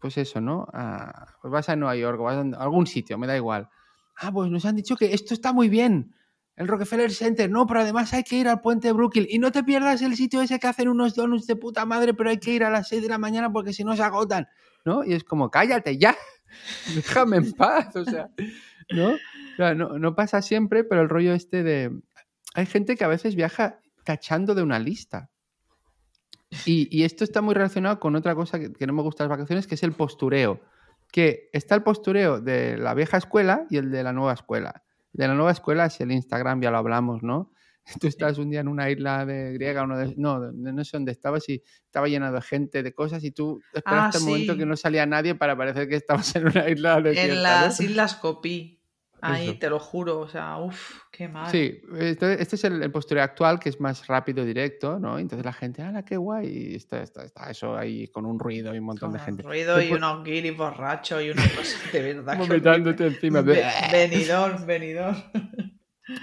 pues 0.00 0.18
eso, 0.18 0.40
¿no? 0.40 0.66
A, 0.72 1.26
pues 1.40 1.52
vas 1.52 1.68
a 1.68 1.76
Nueva 1.76 1.96
York, 1.96 2.20
vas 2.20 2.36
a 2.36 2.62
algún 2.62 2.86
sitio, 2.86 3.18
me 3.18 3.26
da 3.26 3.36
igual. 3.36 3.68
Ah, 4.16 4.32
pues 4.32 4.50
nos 4.50 4.64
han 4.64 4.76
dicho 4.76 4.96
que 4.96 5.12
esto 5.12 5.34
está 5.34 5.52
muy 5.52 5.68
bien, 5.68 6.14
el 6.56 6.68
Rockefeller 6.68 7.12
Center, 7.12 7.50
no, 7.50 7.66
pero 7.66 7.80
además 7.80 8.14
hay 8.14 8.24
que 8.24 8.36
ir 8.36 8.48
al 8.48 8.62
puente 8.62 8.88
de 8.88 8.92
Brooklyn 8.94 9.26
y 9.28 9.38
no 9.38 9.52
te 9.52 9.62
pierdas 9.62 10.00
el 10.00 10.16
sitio 10.16 10.40
ese 10.40 10.58
que 10.58 10.66
hacen 10.66 10.88
unos 10.88 11.14
donuts 11.14 11.46
de 11.46 11.56
puta 11.56 11.84
madre, 11.84 12.14
pero 12.14 12.30
hay 12.30 12.38
que 12.38 12.54
ir 12.54 12.64
a 12.64 12.70
las 12.70 12.88
6 12.88 13.02
de 13.02 13.08
la 13.08 13.18
mañana 13.18 13.52
porque 13.52 13.74
si 13.74 13.84
no 13.84 13.94
se 13.94 14.02
agotan, 14.02 14.48
¿no? 14.84 15.04
Y 15.04 15.12
es 15.12 15.22
como, 15.22 15.50
cállate 15.50 15.98
ya, 15.98 16.16
déjame 16.94 17.38
en 17.38 17.52
paz, 17.52 17.94
o 17.96 18.04
sea, 18.04 18.30
¿no? 18.90 19.16
no, 19.74 19.98
no 19.98 20.14
pasa 20.14 20.42
siempre, 20.42 20.84
pero 20.84 21.02
el 21.02 21.08
rollo 21.08 21.32
este 21.32 21.62
de... 21.62 22.00
Hay 22.54 22.66
gente 22.66 22.96
que 22.96 23.04
a 23.04 23.08
veces 23.08 23.34
viaja 23.34 23.80
tachando 24.04 24.54
de 24.54 24.62
una 24.62 24.78
lista. 24.78 25.30
Y, 26.64 27.02
esto 27.02 27.24
está 27.24 27.42
muy 27.42 27.54
relacionado 27.54 28.00
con 28.00 28.16
otra 28.16 28.34
cosa 28.34 28.58
que, 28.58 28.86
no 28.86 28.92
me 28.92 29.02
gusta 29.02 29.24
las 29.24 29.30
vacaciones, 29.30 29.66
que 29.66 29.74
es 29.74 29.82
el 29.82 29.92
postureo. 29.92 30.60
Que 31.12 31.50
está 31.52 31.74
el 31.74 31.82
postureo 31.82 32.40
de 32.40 32.78
la 32.78 32.94
vieja 32.94 33.18
escuela 33.18 33.66
y 33.68 33.76
el 33.76 33.90
de 33.90 34.02
la 34.02 34.12
nueva 34.12 34.32
escuela. 34.32 34.82
De 35.12 35.28
la 35.28 35.34
nueva 35.34 35.50
escuela 35.50 35.86
es 35.86 36.00
el 36.00 36.12
Instagram, 36.12 36.62
ya 36.62 36.70
lo 36.70 36.78
hablamos, 36.78 37.22
¿no? 37.22 37.52
Tú 38.00 38.06
estás 38.06 38.38
un 38.38 38.50
día 38.50 38.60
en 38.60 38.68
una 38.68 38.90
isla 38.90 39.24
de 39.24 39.52
griega, 39.52 39.86
de, 39.86 40.14
no, 40.16 40.52
no 40.52 40.84
sé 40.84 40.96
dónde 40.96 41.12
estabas 41.12 41.48
y 41.48 41.62
estaba 41.84 42.08
llena 42.08 42.32
de 42.32 42.42
gente, 42.42 42.82
de 42.82 42.92
cosas 42.92 43.22
y 43.24 43.30
tú 43.30 43.60
esperaste 43.72 44.18
el 44.18 44.24
ah, 44.24 44.26
momento 44.26 44.56
que 44.56 44.66
no 44.66 44.76
salía 44.76 45.06
nadie 45.06 45.34
para 45.34 45.56
parecer 45.56 45.88
que 45.88 45.96
estabas 45.96 46.34
en 46.36 46.46
una 46.46 46.68
isla 46.68 47.00
de 47.00 47.12
En 47.22 47.42
las 47.42 47.80
Islas 47.80 48.16
Copí. 48.16 48.76
Ahí, 49.22 49.54
te 49.54 49.70
lo 49.70 49.80
juro, 49.80 50.20
o 50.20 50.28
sea, 50.28 50.58
uff, 50.58 51.00
qué 51.10 51.26
mal. 51.26 51.50
Sí, 51.50 51.80
este, 51.98 52.40
este 52.40 52.56
es 52.56 52.64
el, 52.64 52.90
postureo 52.92 53.24
actual 53.24 53.58
que 53.58 53.70
es 53.70 53.80
más 53.80 54.06
rápido, 54.06 54.44
directo, 54.44 54.98
¿no? 55.00 55.18
Entonces 55.18 55.44
la 55.44 55.54
gente, 55.54 55.82
¡ah, 55.82 56.04
qué 56.04 56.16
guay! 56.16 56.46
Y 56.46 56.74
está, 56.76 57.02
está, 57.02 57.24
está, 57.24 57.50
eso 57.50 57.76
ahí 57.76 58.08
con 58.08 58.26
un 58.26 58.38
ruido 58.38 58.74
y 58.74 58.78
un 58.78 58.84
montón 58.84 59.12
de 59.12 59.18
gente. 59.18 59.42
Un 59.42 59.48
ruido 59.48 59.80
y 59.80 59.90
unos 59.90 60.22
guiris 60.22 60.56
borrachos 60.56 61.22
y 61.22 61.30
una 61.30 61.42
cosa 61.42 61.78
de 61.92 62.14
verdad. 62.14 62.36
Vomitándote 62.38 63.06
encima. 63.06 63.40
venidor, 63.40 64.64
venidor. 64.64 65.14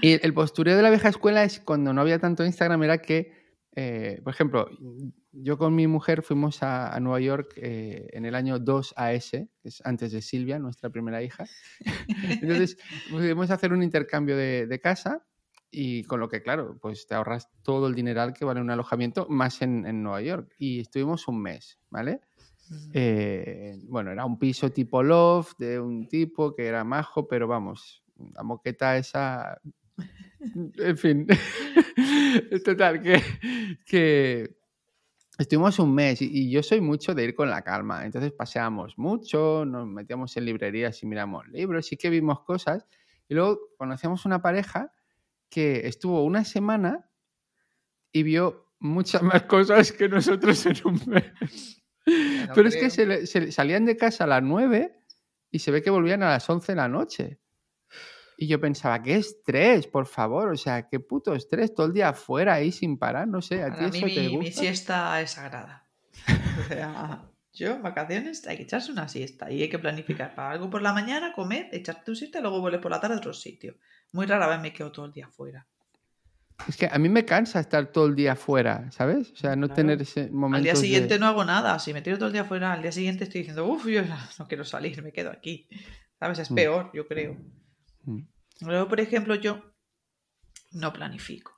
Y 0.01 0.25
el 0.25 0.33
postureo 0.33 0.77
de 0.77 0.83
la 0.83 0.89
vieja 0.89 1.09
escuela 1.09 1.43
es 1.43 1.59
cuando 1.59 1.93
no 1.93 2.01
había 2.01 2.19
tanto 2.19 2.45
Instagram, 2.45 2.83
era 2.83 2.99
que, 2.99 3.33
eh, 3.75 4.21
por 4.23 4.33
ejemplo, 4.33 4.69
yo 5.31 5.57
con 5.57 5.75
mi 5.75 5.87
mujer 5.87 6.23
fuimos 6.23 6.63
a, 6.63 6.97
Nueva 6.99 7.19
York 7.19 7.53
eh, 7.57 8.07
en 8.13 8.25
el 8.25 8.35
año 8.35 8.59
2 8.59 8.93
AS, 8.95 9.31
que 9.31 9.49
es 9.63 9.81
antes 9.85 10.11
de 10.11 10.21
Silvia, 10.21 10.59
nuestra 10.59 10.89
primera 10.89 11.21
hija. 11.21 11.45
Entonces, 12.41 12.77
pudimos 13.09 13.49
hacer 13.51 13.73
un 13.73 13.83
intercambio 13.83 14.37
de, 14.37 14.79
casa 14.81 15.25
y 15.69 16.03
con 16.03 16.19
lo 16.19 16.29
que, 16.29 16.43
claro, 16.43 16.77
pues 16.79 17.07
te 17.07 17.15
ahorras 17.15 17.49
todo 17.63 17.87
el 17.87 17.95
dineral 17.95 18.33
que 18.33 18.45
vale 18.45 18.61
un 18.61 18.69
alojamiento 18.69 19.27
más 19.29 19.61
en, 19.61 20.03
Nueva 20.03 20.21
York. 20.21 20.53
Y 20.57 20.81
estuvimos 20.81 21.27
un 21.27 21.41
mes, 21.41 21.79
¿vale? 21.89 22.21
Eh, 22.93 23.77
bueno, 23.87 24.11
era 24.11 24.23
un 24.25 24.39
piso 24.39 24.71
tipo 24.71 25.03
loft 25.03 25.57
de 25.57 25.79
un 25.79 26.07
tipo 26.07 26.55
que 26.55 26.67
era 26.67 26.83
majo, 26.83 27.27
pero 27.27 27.47
vamos, 27.47 28.02
la 28.33 28.43
moqueta 28.43 28.97
esa... 28.97 29.59
En 30.77 30.97
fin, 30.97 31.25
total, 32.65 33.01
que, 33.01 33.21
que 33.85 34.57
Estuvimos 35.37 35.79
un 35.79 35.95
mes 35.95 36.21
y, 36.21 36.51
yo 36.51 36.61
soy 36.61 36.79
mucho 36.79 37.15
de 37.15 37.23
ir 37.23 37.33
con 37.33 37.49
la 37.49 37.63
calma. 37.63 38.05
Entonces 38.05 38.31
paseamos 38.31 38.97
mucho, 38.97 39.65
nos 39.65 39.87
metíamos 39.87 40.37
en 40.37 40.45
librerías 40.45 41.01
y 41.01 41.07
miramos 41.07 41.47
libros, 41.47 41.87
sí 41.87 41.97
que 41.97 42.11
vimos 42.11 42.41
cosas. 42.41 42.85
Y 43.27 43.33
luego 43.33 43.59
conocíamos 43.77 44.25
una 44.25 44.41
pareja 44.41 44.91
que 45.49 45.87
estuvo 45.87 46.23
una 46.23 46.45
semana 46.45 47.09
y 48.11 48.21
vio 48.21 48.67
muchas 48.79 49.23
más 49.23 49.43
cosas 49.43 49.91
que 49.91 50.07
nosotros 50.07 50.63
en 50.67 50.75
un 50.85 51.01
mes. 51.07 51.81
Pero 52.53 52.67
es 52.67 52.75
que 52.75 52.89
se, 52.91 53.51
salían 53.51 53.85
de 53.85 53.97
casa 53.97 54.25
a 54.25 54.27
las 54.27 54.43
9 54.43 54.95
y 55.49 55.59
se 55.59 55.71
ve 55.71 55.81
que 55.81 55.89
volvían 55.89 56.21
a 56.21 56.29
las 56.29 56.47
11 56.47 56.73
de 56.73 56.75
la 56.75 56.87
noche. 56.87 57.39
Y 58.37 58.47
yo 58.47 58.59
pensaba, 58.59 59.01
qué 59.01 59.15
estrés, 59.15 59.87
por 59.87 60.07
favor, 60.07 60.51
o 60.51 60.57
sea, 60.57 60.87
qué 60.87 60.99
puto 60.99 61.33
estrés, 61.33 61.73
todo 61.73 61.87
el 61.87 61.93
día 61.93 62.09
afuera 62.09 62.55
ahí 62.55 62.71
sin 62.71 62.97
parar, 62.97 63.27
no 63.27 63.41
sé, 63.41 63.63
¿a 63.63 63.73
ti 63.73 63.85
eso 63.85 64.05
te 64.07 64.27
gusta? 64.29 64.39
Mi 64.39 64.51
siesta 64.51 65.21
es 65.21 65.31
sagrada. 65.31 65.87
O 66.59 66.63
sea, 66.67 67.23
yo, 67.53 67.79
vacaciones, 67.79 68.47
hay 68.47 68.57
que 68.57 68.63
echarse 68.63 68.91
una 68.91 69.07
siesta 69.07 69.51
y 69.51 69.61
hay 69.61 69.69
que 69.69 69.79
planificar 69.79 70.33
para 70.33 70.51
algo 70.51 70.69
por 70.69 70.81
la 70.81 70.93
mañana, 70.93 71.33
comer, 71.33 71.69
echarte 71.71 72.03
tu 72.05 72.15
siesta 72.15 72.39
y 72.39 72.41
luego 72.41 72.61
vuelves 72.61 72.81
por 72.81 72.91
la 72.91 72.99
tarde 72.99 73.15
a 73.15 73.17
otro 73.17 73.33
sitio. 73.33 73.75
Muy 74.11 74.25
rara 74.25 74.47
vez 74.47 74.59
me 74.59 74.73
quedo 74.73 74.91
todo 74.91 75.05
el 75.05 75.13
día 75.13 75.27
afuera. 75.27 75.67
Es 76.67 76.77
que 76.77 76.87
a 76.91 76.97
mí 76.97 77.09
me 77.09 77.25
cansa 77.25 77.59
estar 77.59 77.91
todo 77.91 78.05
el 78.05 78.15
día 78.15 78.33
afuera, 78.33 78.89
¿sabes? 78.91 79.31
O 79.31 79.35
sea, 79.35 79.55
no 79.55 79.69
tener 79.69 80.01
ese 80.01 80.29
momento. 80.29 80.57
Al 80.57 80.63
día 80.63 80.75
siguiente 80.75 81.19
no 81.19 81.25
hago 81.25 81.43
nada. 81.43 81.77
Si 81.79 81.93
me 81.93 82.01
tiro 82.01 82.17
todo 82.17 82.27
el 82.27 82.33
día 82.33 82.43
afuera, 82.43 82.73
al 82.73 82.81
día 82.81 82.91
siguiente 82.91 83.25
estoy 83.25 83.41
diciendo, 83.41 83.65
uff, 83.65 83.85
yo 83.87 84.01
no 84.39 84.47
quiero 84.47 84.63
salir, 84.63 85.01
me 85.03 85.11
quedo 85.11 85.31
aquí. 85.31 85.67
¿Sabes? 86.19 86.39
Es 86.39 86.51
mm. 86.51 86.55
peor, 86.55 86.91
yo 86.93 87.07
creo. 87.07 87.37
Mm. 88.03 88.21
Luego, 88.61 88.87
por 88.87 88.99
ejemplo, 88.99 89.35
yo 89.35 89.61
no 90.71 90.93
planifico. 90.93 91.53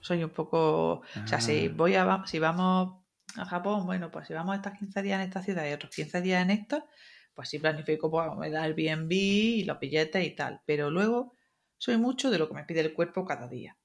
Soy 0.00 0.24
un 0.24 0.30
poco. 0.30 0.92
O 1.00 1.26
sea, 1.26 1.40
si 1.40 1.66
ah. 1.66 1.72
voy 1.74 1.94
a 1.94 2.22
si 2.26 2.38
vamos 2.38 3.02
a 3.36 3.44
Japón, 3.44 3.86
bueno, 3.86 4.10
pues 4.10 4.26
si 4.26 4.34
vamos 4.34 4.56
estas 4.56 4.78
15 4.78 5.02
días 5.02 5.20
en 5.20 5.28
esta 5.28 5.42
ciudad 5.42 5.68
y 5.68 5.72
otros 5.72 5.94
15 5.94 6.20
días 6.20 6.42
en 6.42 6.50
esta, 6.50 6.86
pues 7.34 7.48
sí 7.48 7.58
planifico 7.58 8.10
pues, 8.10 8.28
el 8.44 8.56
Airbnb 8.56 9.12
y 9.12 9.64
los 9.64 9.78
billetes 9.78 10.26
y 10.26 10.30
tal. 10.30 10.62
Pero 10.66 10.90
luego 10.90 11.34
soy 11.76 11.96
mucho 11.96 12.30
de 12.30 12.38
lo 12.38 12.48
que 12.48 12.54
me 12.54 12.64
pide 12.64 12.80
el 12.80 12.94
cuerpo 12.94 13.24
cada 13.24 13.48
día. 13.48 13.76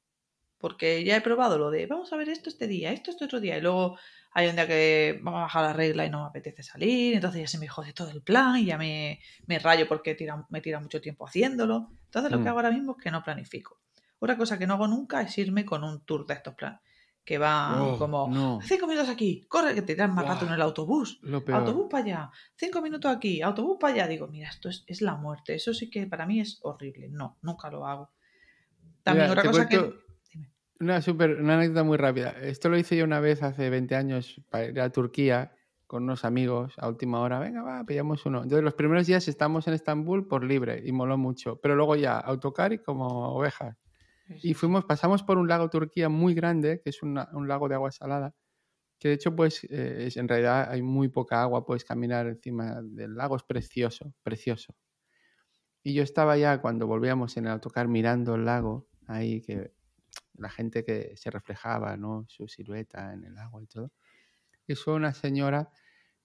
Porque 0.57 1.03
ya 1.03 1.17
he 1.17 1.21
probado 1.21 1.57
lo 1.57 1.69
de 1.69 1.85
vamos 1.85 2.11
a 2.11 2.17
ver 2.17 2.29
esto 2.29 2.49
este 2.49 2.67
día, 2.67 2.91
esto 2.91 3.11
este 3.11 3.25
otro 3.25 3.39
día, 3.39 3.57
y 3.57 3.61
luego 3.61 3.97
hay 4.37 4.49
un 4.49 4.55
día 4.57 4.67
que 4.67 5.17
vamos 5.23 5.39
a 5.39 5.43
bajar 5.43 5.63
la 5.63 5.73
regla 5.73 6.05
y 6.05 6.09
no 6.09 6.19
me 6.19 6.27
apetece 6.27 6.61
salir, 6.61 7.15
entonces 7.15 7.39
ya 7.39 7.47
se 7.47 7.57
me 7.57 7.69
jode 7.69 7.93
todo 7.93 8.09
el 8.09 8.21
plan 8.21 8.57
y 8.57 8.65
ya 8.65 8.77
me, 8.77 9.21
rayo 9.47 9.87
porque 9.87 10.17
me 10.49 10.59
tira 10.59 10.81
mucho 10.81 10.99
tiempo 10.99 11.25
haciéndolo. 11.25 11.89
Entonces 12.03 12.29
lo 12.29 12.39
que 12.39 12.43
mm. 12.43 12.47
hago 12.49 12.57
ahora 12.59 12.71
mismo 12.71 12.97
es 12.97 13.03
que 13.03 13.11
no 13.11 13.23
planifico. 13.23 13.79
Otra 14.19 14.35
cosa 14.35 14.59
que 14.59 14.67
no 14.67 14.73
hago 14.73 14.89
nunca 14.89 15.21
es 15.21 15.37
irme 15.37 15.63
con 15.63 15.85
un 15.85 16.03
tour 16.03 16.27
de 16.27 16.33
estos 16.33 16.53
planes. 16.53 16.81
Que 17.23 17.37
va 17.37 17.81
oh, 17.81 17.97
como 17.97 18.59
cinco 18.61 18.87
minutos 18.87 19.09
aquí, 19.09 19.45
corre 19.47 19.73
que 19.73 19.81
te 19.81 19.95
das 19.95 20.11
más 20.11 20.27
rato 20.27 20.45
en 20.45 20.51
el 20.51 20.61
autobús. 20.61 21.21
Autobús 21.47 21.87
para 21.89 22.03
allá, 22.03 22.31
cinco 22.55 22.81
minutos 22.81 23.15
aquí, 23.15 23.41
autobús 23.41 23.77
para 23.79 23.93
allá. 23.93 24.07
Digo, 24.07 24.27
mira, 24.27 24.49
esto 24.49 24.67
es, 24.67 25.01
la 25.01 25.15
muerte. 25.15 25.55
Eso 25.55 25.73
sí 25.73 25.89
que 25.89 26.07
para 26.07 26.25
mí 26.25 26.41
es 26.41 26.59
horrible. 26.61 27.07
No, 27.07 27.37
nunca 27.41 27.69
lo 27.69 27.87
hago. 27.87 28.11
También 29.01 29.31
otra 29.31 29.43
cosa 29.43 29.69
que 29.69 30.04
una, 30.79 31.01
super, 31.01 31.41
una 31.41 31.55
anécdota 31.55 31.83
muy 31.83 31.97
rápida. 31.97 32.31
Esto 32.41 32.69
lo 32.69 32.77
hice 32.77 32.97
yo 32.97 33.05
una 33.05 33.19
vez 33.19 33.43
hace 33.43 33.69
20 33.69 33.95
años 33.95 34.41
para 34.49 34.65
ir 34.65 34.79
a 34.79 34.89
Turquía 34.91 35.55
con 35.87 36.03
unos 36.03 36.25
amigos 36.25 36.73
a 36.77 36.87
última 36.87 37.19
hora. 37.21 37.39
Venga, 37.39 37.61
va, 37.61 37.83
pillamos 37.85 38.25
uno. 38.25 38.43
Entonces, 38.43 38.63
los 38.63 38.73
primeros 38.73 39.07
días 39.07 39.27
estamos 39.27 39.67
en 39.67 39.73
Estambul 39.73 40.27
por 40.27 40.43
libre 40.43 40.81
y 40.85 40.91
moló 40.91 41.17
mucho. 41.17 41.59
Pero 41.61 41.75
luego 41.75 41.95
ya, 41.95 42.17
autocar 42.17 42.73
y 42.73 42.79
como 42.79 43.07
ovejas. 43.35 43.77
Y 44.41 44.55
fuimos, 44.55 44.85
pasamos 44.85 45.23
por 45.23 45.37
un 45.37 45.47
lago 45.47 45.69
Turquía 45.69 46.09
muy 46.09 46.33
grande, 46.33 46.81
que 46.83 46.89
es 46.89 47.03
un 47.03 47.15
lago 47.47 47.69
de 47.69 47.75
agua 47.75 47.91
salada, 47.91 48.33
que 48.99 49.09
de 49.09 49.13
hecho, 49.15 49.35
pues, 49.35 49.63
eh, 49.65 50.05
es, 50.07 50.17
en 50.17 50.27
realidad 50.27 50.69
hay 50.71 50.81
muy 50.81 51.09
poca 51.09 51.41
agua, 51.41 51.65
puedes 51.65 51.85
caminar 51.85 52.27
encima 52.27 52.81
del 52.81 53.15
lago, 53.15 53.35
es 53.35 53.43
precioso, 53.43 54.13
precioso. 54.23 54.75
Y 55.83 55.93
yo 55.93 56.03
estaba 56.03 56.37
ya 56.37 56.61
cuando 56.61 56.87
volvíamos 56.87 57.37
en 57.37 57.45
el 57.45 57.51
autocar 57.51 57.87
mirando 57.87 58.35
el 58.35 58.45
lago, 58.45 58.87
ahí 59.07 59.41
que 59.41 59.74
la 60.37 60.49
gente 60.49 60.83
que 60.83 61.13
se 61.15 61.29
reflejaba, 61.31 61.97
¿no? 61.97 62.25
Su 62.27 62.47
silueta 62.47 63.13
en 63.13 63.23
el 63.23 63.37
agua 63.37 63.61
y 63.63 63.67
todo. 63.67 63.91
Y 64.67 64.75
fue 64.75 64.93
una 64.93 65.13
señora 65.13 65.69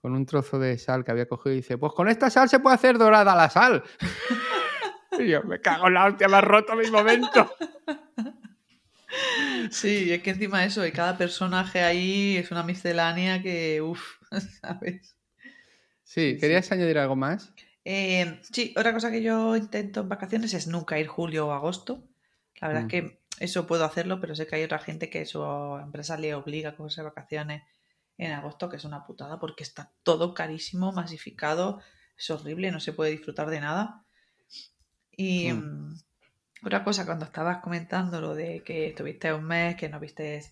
con 0.00 0.12
un 0.12 0.24
trozo 0.24 0.58
de 0.58 0.78
sal 0.78 1.04
que 1.04 1.10
había 1.10 1.28
cogido 1.28 1.52
y 1.52 1.56
dice, 1.56 1.76
pues 1.76 1.92
con 1.92 2.08
esta 2.08 2.30
sal 2.30 2.48
se 2.48 2.58
puede 2.58 2.74
hacer 2.74 2.98
dorada 2.98 3.34
la 3.34 3.50
sal. 3.50 3.82
y 5.18 5.28
yo, 5.28 5.42
me 5.42 5.60
cago 5.60 5.88
en 5.88 5.94
la 5.94 6.06
hostia, 6.06 6.28
me 6.28 6.36
ha 6.36 6.40
roto 6.40 6.74
mi 6.74 6.90
momento. 6.90 7.54
Sí, 9.70 10.12
es 10.12 10.22
que 10.22 10.30
encima 10.30 10.64
eso, 10.64 10.86
y 10.86 10.92
cada 10.92 11.18
personaje 11.18 11.82
ahí 11.82 12.36
es 12.36 12.50
una 12.50 12.62
miscelánea 12.62 13.42
que, 13.42 13.82
uff, 13.82 14.16
¿sabes? 14.62 15.16
Sí, 16.02 16.36
¿querías 16.40 16.70
añadir 16.72 16.98
algo 16.98 17.16
más? 17.16 17.52
Eh, 17.84 18.40
sí, 18.52 18.74
otra 18.76 18.92
cosa 18.92 19.10
que 19.10 19.22
yo 19.22 19.56
intento 19.56 20.00
en 20.00 20.08
vacaciones 20.08 20.54
es 20.54 20.66
nunca 20.66 20.98
ir 20.98 21.06
julio 21.06 21.48
o 21.48 21.52
agosto. 21.52 22.08
La 22.60 22.68
verdad 22.68 22.82
es 22.82 22.86
mm. 22.86 22.88
que 22.88 23.19
eso 23.40 23.66
puedo 23.66 23.86
hacerlo, 23.86 24.20
pero 24.20 24.34
sé 24.34 24.46
que 24.46 24.56
hay 24.56 24.64
otra 24.64 24.78
gente 24.78 25.08
que 25.08 25.24
su 25.24 25.42
empresa 25.82 26.18
le 26.18 26.34
obliga 26.34 26.70
a 26.70 26.76
cogerse 26.76 27.02
vacaciones 27.02 27.62
en 28.18 28.32
agosto, 28.32 28.68
que 28.68 28.76
es 28.76 28.84
una 28.84 29.06
putada, 29.06 29.40
porque 29.40 29.62
está 29.62 29.90
todo 30.02 30.34
carísimo, 30.34 30.92
masificado, 30.92 31.80
es 32.18 32.30
horrible, 32.30 32.70
no 32.70 32.80
se 32.80 32.92
puede 32.92 33.12
disfrutar 33.12 33.48
de 33.48 33.60
nada. 33.60 34.04
Y 35.10 35.50
hmm. 35.50 35.88
mm, 35.88 36.00
otra 36.66 36.84
cosa, 36.84 37.06
cuando 37.06 37.24
estabas 37.24 37.62
comentando 37.62 38.20
lo 38.20 38.34
de 38.34 38.62
que 38.62 38.88
estuviste 38.88 39.32
un 39.32 39.44
mes, 39.44 39.74
que 39.74 39.88
no 39.88 39.98
viste 39.98 40.44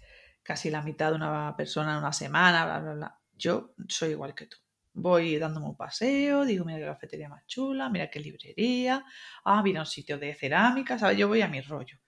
casi 0.43 0.71
la 0.71 0.81
mitad 0.81 1.11
de 1.11 1.17
una 1.17 1.55
persona 1.59 1.93
en 1.93 1.99
una 1.99 2.15
semana, 2.15 2.65
bla, 2.65 2.81
bla, 2.81 2.95
bla, 2.95 3.19
yo 3.37 3.75
soy 3.87 4.13
igual 4.13 4.35
que 4.35 4.47
tú. 4.47 4.57
Voy 4.95 5.37
dándome 5.37 5.67
un 5.67 5.77
paseo, 5.77 6.47
digo, 6.47 6.65
mira 6.65 6.79
qué 6.79 6.87
cafetería 6.87 7.29
más 7.29 7.47
chula, 7.47 7.91
mira 7.91 8.09
qué 8.11 8.19
librería, 8.19 9.05
ah, 9.45 9.63
mira 9.63 9.81
un 9.81 9.87
sitio 9.87 10.19
de 10.19 10.35
cerámica, 10.35 10.99
¿sabes? 10.99 11.19
Yo 11.19 11.29
voy 11.29 11.43
a 11.43 11.49
mi 11.49 11.61
rollo. 11.61 11.99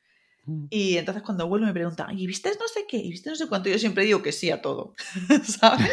Y 0.70 0.96
entonces 0.96 1.22
cuando 1.22 1.46
vuelvo 1.46 1.66
me 1.66 1.72
preguntan, 1.72 2.18
¿y 2.18 2.26
viste 2.26 2.50
no 2.58 2.66
sé 2.66 2.86
qué? 2.88 2.96
¿Y 2.96 3.10
viste 3.10 3.30
no 3.30 3.36
sé 3.36 3.46
cuánto? 3.46 3.68
Yo 3.68 3.78
siempre 3.78 4.04
digo 4.04 4.22
que 4.22 4.32
sí 4.32 4.50
a 4.50 4.60
todo, 4.62 4.94
¿sabes? 5.44 5.90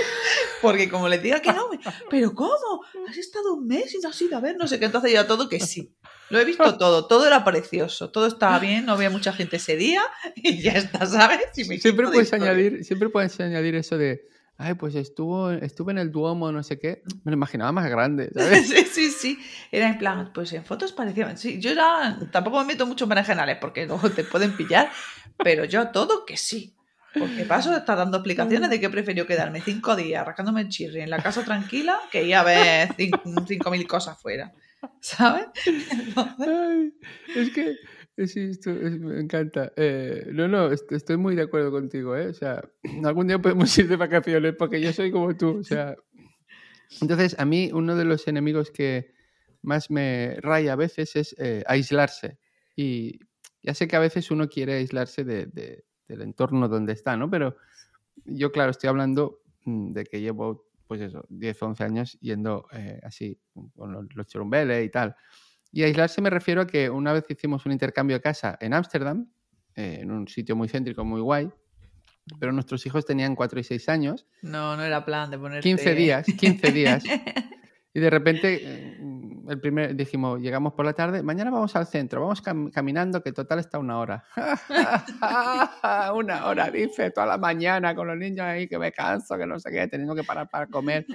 Porque 0.62 0.90
como 0.90 1.08
les 1.10 1.22
diga 1.22 1.42
que 1.42 1.52
no, 1.54 1.70
me, 1.70 1.80
¿pero 2.10 2.34
cómo? 2.34 2.82
¿Has 3.08 3.18
estado 3.18 3.54
un 3.54 3.68
mes 3.68 3.94
y 3.94 4.00
no 4.00 4.10
has 4.10 4.22
ido 4.22 4.38
a 4.38 4.42
ver 4.42 4.56
no 4.58 4.68
sé 4.68 4.80
qué? 4.80 4.86
Entonces 4.86 5.12
yo 5.12 5.20
a 5.20 5.28
todo 5.28 5.50
que 5.50 5.60
sí. 5.60 5.94
Lo 6.30 6.40
he 6.40 6.46
visto 6.46 6.64
todo, 6.78 7.08
todo 7.08 7.28
era 7.28 7.44
precioso, 7.44 8.10
todo 8.10 8.26
estaba 8.28 8.58
bien, 8.60 8.86
no 8.86 8.94
había 8.94 9.10
mucha 9.10 9.34
gente 9.34 9.58
ese 9.58 9.76
día 9.76 10.02
y 10.36 10.62
ya 10.62 10.74
está, 10.74 11.06
¿sabes? 11.06 11.40
Y 11.56 11.66
me 11.66 11.78
Siempre 11.78 12.08
puedes, 12.08 12.34
añadir, 12.34 12.84
siempre 12.84 13.10
puedes 13.10 13.40
añadir 13.40 13.76
eso 13.76 13.98
de, 13.98 14.28
ay, 14.58 14.74
pues 14.74 14.96
estuvo, 14.96 15.52
estuve 15.52 15.92
en 15.92 16.00
el 16.00 16.12
Duomo, 16.12 16.52
no 16.52 16.64
sé 16.64 16.80
qué. 16.80 17.04
Me 17.24 17.32
lo 17.32 17.38
imaginaba 17.38 17.72
más 17.72 17.90
grande, 17.90 18.30
¿sabes? 18.36 18.68
Sí, 18.68 18.86
sí, 18.86 19.12
sí. 19.12 19.40
Era 19.72 19.88
en 19.88 19.98
plan, 19.98 20.32
pues 20.34 20.54
en 20.54 20.66
fotos 20.66 20.92
parecían. 20.94 21.38
Sí, 21.38 21.60
yo 21.60 21.72
era, 21.72 22.18
tampoco 22.32 22.60
me 22.60 22.66
meto 22.66 22.86
mucho 22.86 23.06
en 23.06 23.10
berenjenales 23.10 23.58
porque 23.60 23.86
luego 23.86 24.10
te 24.10 24.24
pueden 24.24 24.56
pillar, 24.56 24.90
pero 25.38 25.66
yo 25.66 25.90
todo 25.90 26.26
que 26.26 26.38
sí. 26.38 26.74
Porque 27.18 27.46
paso 27.46 27.76
está 27.76 27.96
dando 27.96 28.18
explicaciones 28.18 28.70
de 28.70 28.80
que 28.80 28.90
prefiero 28.90 29.26
quedarme 29.26 29.62
cinco 29.62 29.96
días 29.96 30.24
rascándome 30.24 30.62
el 30.62 30.70
chirri 30.70 31.02
en 31.02 31.10
la 31.10 31.18
casa 31.24 31.44
tranquila 31.44 32.00
que 32.12 32.24
ir 32.24 32.36
a 32.36 32.44
ver 32.44 32.90
cinco, 32.96 33.22
cinco 33.48 33.72
mil 33.72 33.88
cosas 33.88 34.22
fuera. 34.22 34.54
¿Sabes? 35.00 35.48
Entonces, 35.66 36.48
Ay, 36.48 36.94
es 37.36 37.50
que 37.52 37.76
sí, 38.26 38.40
esto 38.52 38.72
es- 38.72 39.00
me 39.00 39.20
encanta. 39.20 39.72
Eh, 39.76 40.28
no, 40.34 40.48
no, 40.48 40.72
est- 40.72 40.92
estoy 40.92 41.18
muy 41.18 41.36
de 41.36 41.44
acuerdo 41.44 41.72
contigo, 41.72 42.16
¿eh? 42.16 42.28
O 42.28 42.34
sea, 42.34 42.64
algún 43.06 43.28
día 43.28 43.40
podemos 43.40 43.78
ir 43.78 43.88
de 43.88 43.96
vacaciones 43.96 44.56
porque 44.58 44.82
yo 44.82 44.92
soy 44.94 45.12
como 45.12 45.36
tú, 45.38 45.60
o 45.60 45.64
sea. 45.64 45.96
Entonces, 47.02 47.36
a 47.40 47.46
mí 47.46 47.70
uno 47.74 47.96
de 47.96 48.06
los 48.06 48.28
enemigos 48.28 48.72
que 48.72 49.14
más 49.62 49.92
me 49.92 50.38
raya 50.42 50.74
a 50.74 50.76
veces 50.78 51.16
es 51.16 51.36
eh, 51.38 51.64
aislarse. 51.68 52.40
Y 52.76 53.20
ya 53.62 53.74
sé 53.74 53.88
que 53.88 53.96
a 53.96 54.00
veces 54.00 54.32
uno 54.32 54.48
quiere 54.48 54.76
aislarse 54.76 55.24
de- 55.24 55.48
de- 55.48 55.86
del 56.08 56.22
entorno 56.22 56.68
donde 56.70 56.94
está, 56.94 57.18
¿no? 57.18 57.30
Pero 57.30 57.58
yo, 58.26 58.52
claro, 58.52 58.72
estoy 58.72 58.88
hablando 58.90 59.42
mm, 59.66 59.92
de 59.94 60.06
que 60.06 60.22
llevo, 60.22 60.70
pues 60.88 61.02
eso, 61.02 61.26
10, 61.30 61.62
11 61.62 61.84
años 61.84 62.18
yendo 62.22 62.68
eh, 62.72 63.00
así, 63.04 63.38
con 63.76 63.92
los, 63.92 64.06
los 64.16 64.28
churumbeles 64.28 64.86
y 64.86 64.90
tal. 64.90 65.16
Y 65.72 65.84
aislarse 65.84 66.22
me 66.22 66.30
refiero 66.30 66.62
a 66.62 66.68
que 66.68 66.90
una 66.90 67.14
vez 67.14 67.26
hicimos 67.30 67.66
un 67.66 67.72
intercambio 67.72 68.16
de 68.18 68.22
casa 68.22 68.58
en 68.62 68.74
Ámsterdam, 68.74 69.30
eh, 69.76 70.00
en 70.02 70.12
un 70.12 70.28
sitio 70.28 70.56
muy 70.56 70.68
céntrico, 70.70 71.04
muy 71.06 71.22
guay, 71.22 71.50
pero 72.40 72.52
nuestros 72.52 72.86
hijos 72.86 73.06
tenían 73.06 73.36
4 73.36 73.60
y 73.60 73.64
6 73.64 73.88
años, 73.90 74.26
no, 74.42 74.76
no 74.76 74.84
era 74.84 75.06
plan 75.06 75.30
de 75.30 75.38
ponerte. 75.38 75.62
15 75.62 75.94
días, 75.96 76.26
15 76.26 76.72
días, 76.72 77.04
y 77.94 78.00
de 78.00 78.10
repente 78.10 78.60
eh, 78.62 78.98
el 79.50 79.60
primer, 79.62 79.96
dijimos, 79.96 80.40
llegamos 80.42 80.74
por 80.74 80.86
la 80.86 80.94
tarde, 80.94 81.22
mañana 81.24 81.52
vamos 81.52 81.76
al 81.76 81.86
centro, 81.86 82.22
vamos 82.22 82.42
cam- 82.44 82.72
caminando, 82.72 83.22
que 83.22 83.32
total 83.34 83.60
está 83.60 83.78
una 83.80 84.00
hora. 84.00 84.24
una 86.16 86.46
hora, 86.48 86.70
dice, 86.72 87.12
toda 87.12 87.28
la 87.28 87.38
mañana 87.38 87.96
con 87.96 88.08
los 88.08 88.18
niños 88.18 88.46
ahí, 88.46 88.68
que 88.68 88.78
me 88.80 88.92
canso, 88.92 89.38
que 89.38 89.46
no 89.46 89.60
sé 89.60 89.72
qué, 89.72 89.88
teniendo 89.88 90.16
que 90.16 90.24
parar 90.24 90.50
para 90.50 90.68
comer. 90.68 91.06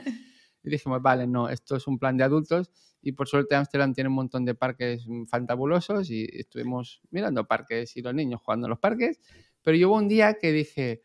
Y 0.62 0.71
dijimos, 0.71 1.03
vale, 1.03 1.27
no, 1.27 1.49
esto 1.49 1.77
es 1.77 1.87
un 1.87 1.99
plan 1.99 2.17
de 2.17 2.25
adultos 2.25 2.71
y 3.03 3.12
por 3.12 3.29
suerte 3.29 3.57
Ámsterdam 3.57 3.93
tiene 3.93 4.09
un 4.09 4.15
montón 4.15 4.45
de 4.45 4.55
parques 4.55 5.07
fantabulosos 5.29 6.09
y 6.11 6.27
estuvimos 6.33 7.03
mirando 7.11 7.47
parques 7.47 7.97
y 7.97 8.03
los 8.03 8.15
niños 8.15 8.41
jugando 8.43 8.67
en 8.67 8.71
los 8.71 8.79
parques, 8.79 9.21
pero 9.61 9.77
yo 9.77 9.88
hubo 9.88 9.97
un 9.97 10.09
día 10.09 10.35
que 10.35 10.53
dije, 10.53 11.03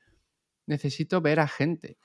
necesito 0.68 1.22
ver 1.22 1.40
a 1.40 1.48
gente. 1.48 1.98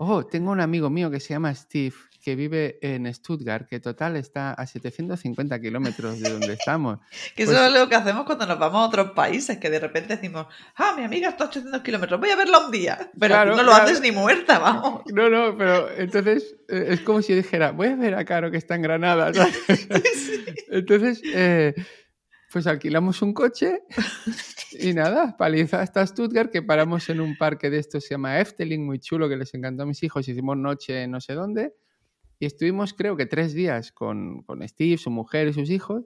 Oh, 0.00 0.24
tengo 0.24 0.52
un 0.52 0.60
amigo 0.60 0.90
mío 0.90 1.10
que 1.10 1.18
se 1.18 1.30
llama 1.34 1.52
Steve, 1.52 1.94
que 2.22 2.36
vive 2.36 2.78
en 2.82 3.12
Stuttgart, 3.12 3.66
que 3.68 3.80
total 3.80 4.14
está 4.16 4.52
a 4.52 4.64
750 4.64 5.60
kilómetros 5.60 6.20
de 6.20 6.30
donde 6.30 6.52
estamos. 6.52 6.98
Que 7.34 7.44
Pues- 7.46 7.56
eso 7.56 7.66
es 7.66 7.72
lo 7.72 7.88
que 7.88 7.96
hacemos 7.96 8.24
cuando 8.24 8.46
nos 8.46 8.60
vamos 8.60 8.80
a 8.80 8.86
otros 8.86 9.10
países, 9.10 9.58
que 9.58 9.70
de 9.70 9.80
repente 9.80 10.14
decimos, 10.14 10.46
ah, 10.76 10.94
mi 10.96 11.02
amiga 11.02 11.30
está 11.30 11.44
a 11.44 11.46
800 11.48 11.82
kilómetros, 11.82 12.20
voy 12.20 12.30
a 12.30 12.36
verla 12.36 12.58
un 12.66 12.70
día. 12.70 13.10
Pero 13.18 13.34
Claro, 13.34 13.56
no 13.56 13.62
lo 13.64 13.70
claro. 13.72 13.84
haces 13.86 14.00
ni 14.00 14.12
muerta, 14.12 14.60
vamos. 14.60 15.02
No, 15.12 15.28
no, 15.28 15.56
pero 15.58 15.90
entonces 15.96 16.54
eh, 16.68 16.86
es 16.90 17.00
como 17.00 17.20
si 17.20 17.32
yo 17.32 17.36
dijera, 17.36 17.72
voy 17.72 17.88
a 17.88 17.96
ver 17.96 18.14
a 18.14 18.24
Caro 18.24 18.52
que 18.52 18.56
está 18.56 18.76
en 18.76 18.82
Granada. 18.82 19.34
¿sabes? 19.34 19.58
Entonces, 20.70 21.20
eh, 21.34 21.74
pues 22.52 22.66
alquilamos 22.66 23.22
un 23.22 23.34
coche 23.34 23.82
y 24.72 24.92
nada, 24.94 25.36
paliza 25.36 25.82
hasta 25.82 26.06
Stuttgart, 26.06 26.50
que 26.50 26.62
paramos 26.62 27.08
en 27.10 27.20
un 27.20 27.36
parque 27.36 27.70
de 27.70 27.78
estos, 27.78 28.04
se 28.04 28.14
llama 28.14 28.40
Efteling, 28.40 28.84
muy 28.84 28.98
chulo, 28.98 29.28
que 29.28 29.36
les 29.36 29.52
encantó 29.54 29.82
a 29.82 29.86
mis 29.86 30.02
hijos, 30.02 30.28
hicimos 30.28 30.56
noche 30.56 31.06
no 31.08 31.20
sé 31.20 31.34
dónde, 31.34 31.74
y 32.38 32.46
estuvimos 32.46 32.94
creo 32.94 33.16
que 33.16 33.26
tres 33.26 33.52
días 33.52 33.92
con, 33.92 34.42
con 34.42 34.66
Steve, 34.66 34.96
su 34.96 35.10
mujer 35.10 35.48
y 35.48 35.52
sus 35.52 35.70
hijos, 35.70 36.04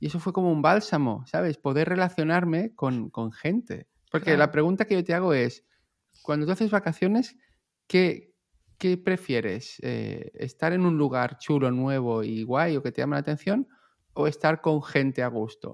y 0.00 0.06
eso 0.06 0.20
fue 0.20 0.32
como 0.32 0.52
un 0.52 0.62
bálsamo, 0.62 1.24
¿sabes? 1.26 1.58
Poder 1.58 1.88
relacionarme 1.88 2.74
con, 2.74 3.10
con 3.10 3.32
gente. 3.32 3.88
Porque 4.10 4.36
la 4.36 4.50
pregunta 4.50 4.84
que 4.84 4.94
yo 4.94 5.04
te 5.04 5.12
hago 5.12 5.34
es, 5.34 5.64
cuando 6.22 6.46
tú 6.46 6.52
haces 6.52 6.70
vacaciones, 6.70 7.36
¿qué, 7.86 8.32
qué 8.78 8.96
prefieres? 8.96 9.78
Eh, 9.82 10.30
¿Estar 10.34 10.72
en 10.72 10.82
un 10.82 10.96
lugar 10.96 11.38
chulo, 11.38 11.70
nuevo 11.70 12.22
y 12.22 12.42
guay 12.44 12.76
o 12.76 12.82
que 12.82 12.92
te 12.92 13.02
llame 13.02 13.16
la 13.16 13.20
atención? 13.20 13.68
¿O 14.20 14.22
estar 14.32 14.54
con 14.66 14.78
gente 14.92 15.20
a 15.22 15.28
gusto? 15.38 15.68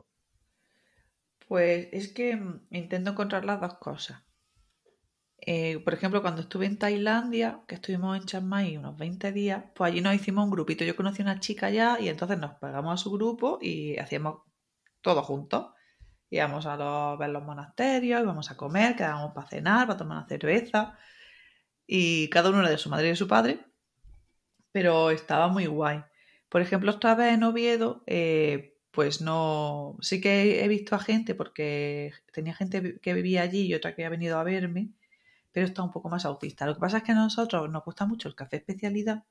Pues 1.48 1.88
es 1.92 2.12
que 2.12 2.36
mm, 2.36 2.66
intento 2.70 3.10
encontrar 3.12 3.44
las 3.44 3.60
dos 3.60 3.74
cosas. 3.78 4.22
Eh, 5.46 5.78
por 5.84 5.92
ejemplo, 5.94 6.22
cuando 6.22 6.40
estuve 6.42 6.66
en 6.66 6.78
Tailandia, 6.78 7.62
que 7.68 7.74
estuvimos 7.76 8.16
en 8.16 8.24
Chiang 8.24 8.46
Mai 8.46 8.76
unos 8.76 8.96
20 8.96 9.30
días, 9.32 9.64
pues 9.74 9.92
allí 9.92 10.00
nos 10.00 10.14
hicimos 10.14 10.44
un 10.44 10.50
grupito. 10.50 10.84
Yo 10.84 10.96
conocí 10.96 11.22
a 11.22 11.26
una 11.26 11.40
chica 11.40 11.70
ya 11.70 11.98
y 12.00 12.08
entonces 12.08 12.38
nos 12.38 12.52
pegamos 12.54 12.94
a 12.94 13.02
su 13.02 13.10
grupo 13.12 13.58
y 13.60 13.98
hacíamos 13.98 14.42
todo 15.02 15.22
juntos. 15.22 15.72
Íbamos 16.30 16.66
a 16.66 16.76
los- 16.76 17.18
ver 17.18 17.30
los 17.30 17.42
monasterios, 17.44 18.22
íbamos 18.22 18.50
a 18.50 18.56
comer, 18.56 18.96
quedábamos 18.96 19.32
para 19.34 19.48
cenar, 19.48 19.86
para 19.86 19.98
tomar 19.98 20.18
una 20.18 20.28
cerveza. 20.28 20.98
Y 21.86 22.28
cada 22.30 22.50
uno 22.50 22.60
era 22.60 22.70
de 22.70 22.78
su 22.78 22.90
madre 22.90 23.06
y 23.08 23.10
de 23.10 23.16
su 23.16 23.28
padre, 23.28 23.60
pero 24.72 25.10
estaba 25.10 25.48
muy 25.48 25.66
guay. 25.66 26.02
Por 26.54 26.62
ejemplo, 26.62 26.92
esta 26.92 27.16
vez 27.16 27.34
en 27.34 27.42
Oviedo, 27.42 28.04
eh, 28.06 28.76
pues 28.92 29.20
no. 29.20 29.96
Sí 30.00 30.20
que 30.20 30.64
he 30.64 30.68
visto 30.68 30.94
a 30.94 31.00
gente, 31.00 31.34
porque 31.34 32.12
tenía 32.32 32.54
gente 32.54 33.00
que 33.00 33.12
vivía 33.12 33.42
allí 33.42 33.62
y 33.62 33.74
otra 33.74 33.96
que 33.96 34.04
ha 34.04 34.08
venido 34.08 34.38
a 34.38 34.44
verme, 34.44 34.90
pero 35.50 35.66
está 35.66 35.82
un 35.82 35.90
poco 35.90 36.08
más 36.10 36.24
autista. 36.24 36.64
Lo 36.64 36.74
que 36.74 36.80
pasa 36.80 36.98
es 36.98 37.02
que 37.02 37.10
a 37.10 37.16
nosotros 37.16 37.68
nos 37.68 37.84
gusta 37.84 38.06
mucho 38.06 38.28
el 38.28 38.36
café 38.36 38.58
especialidad 38.58 39.24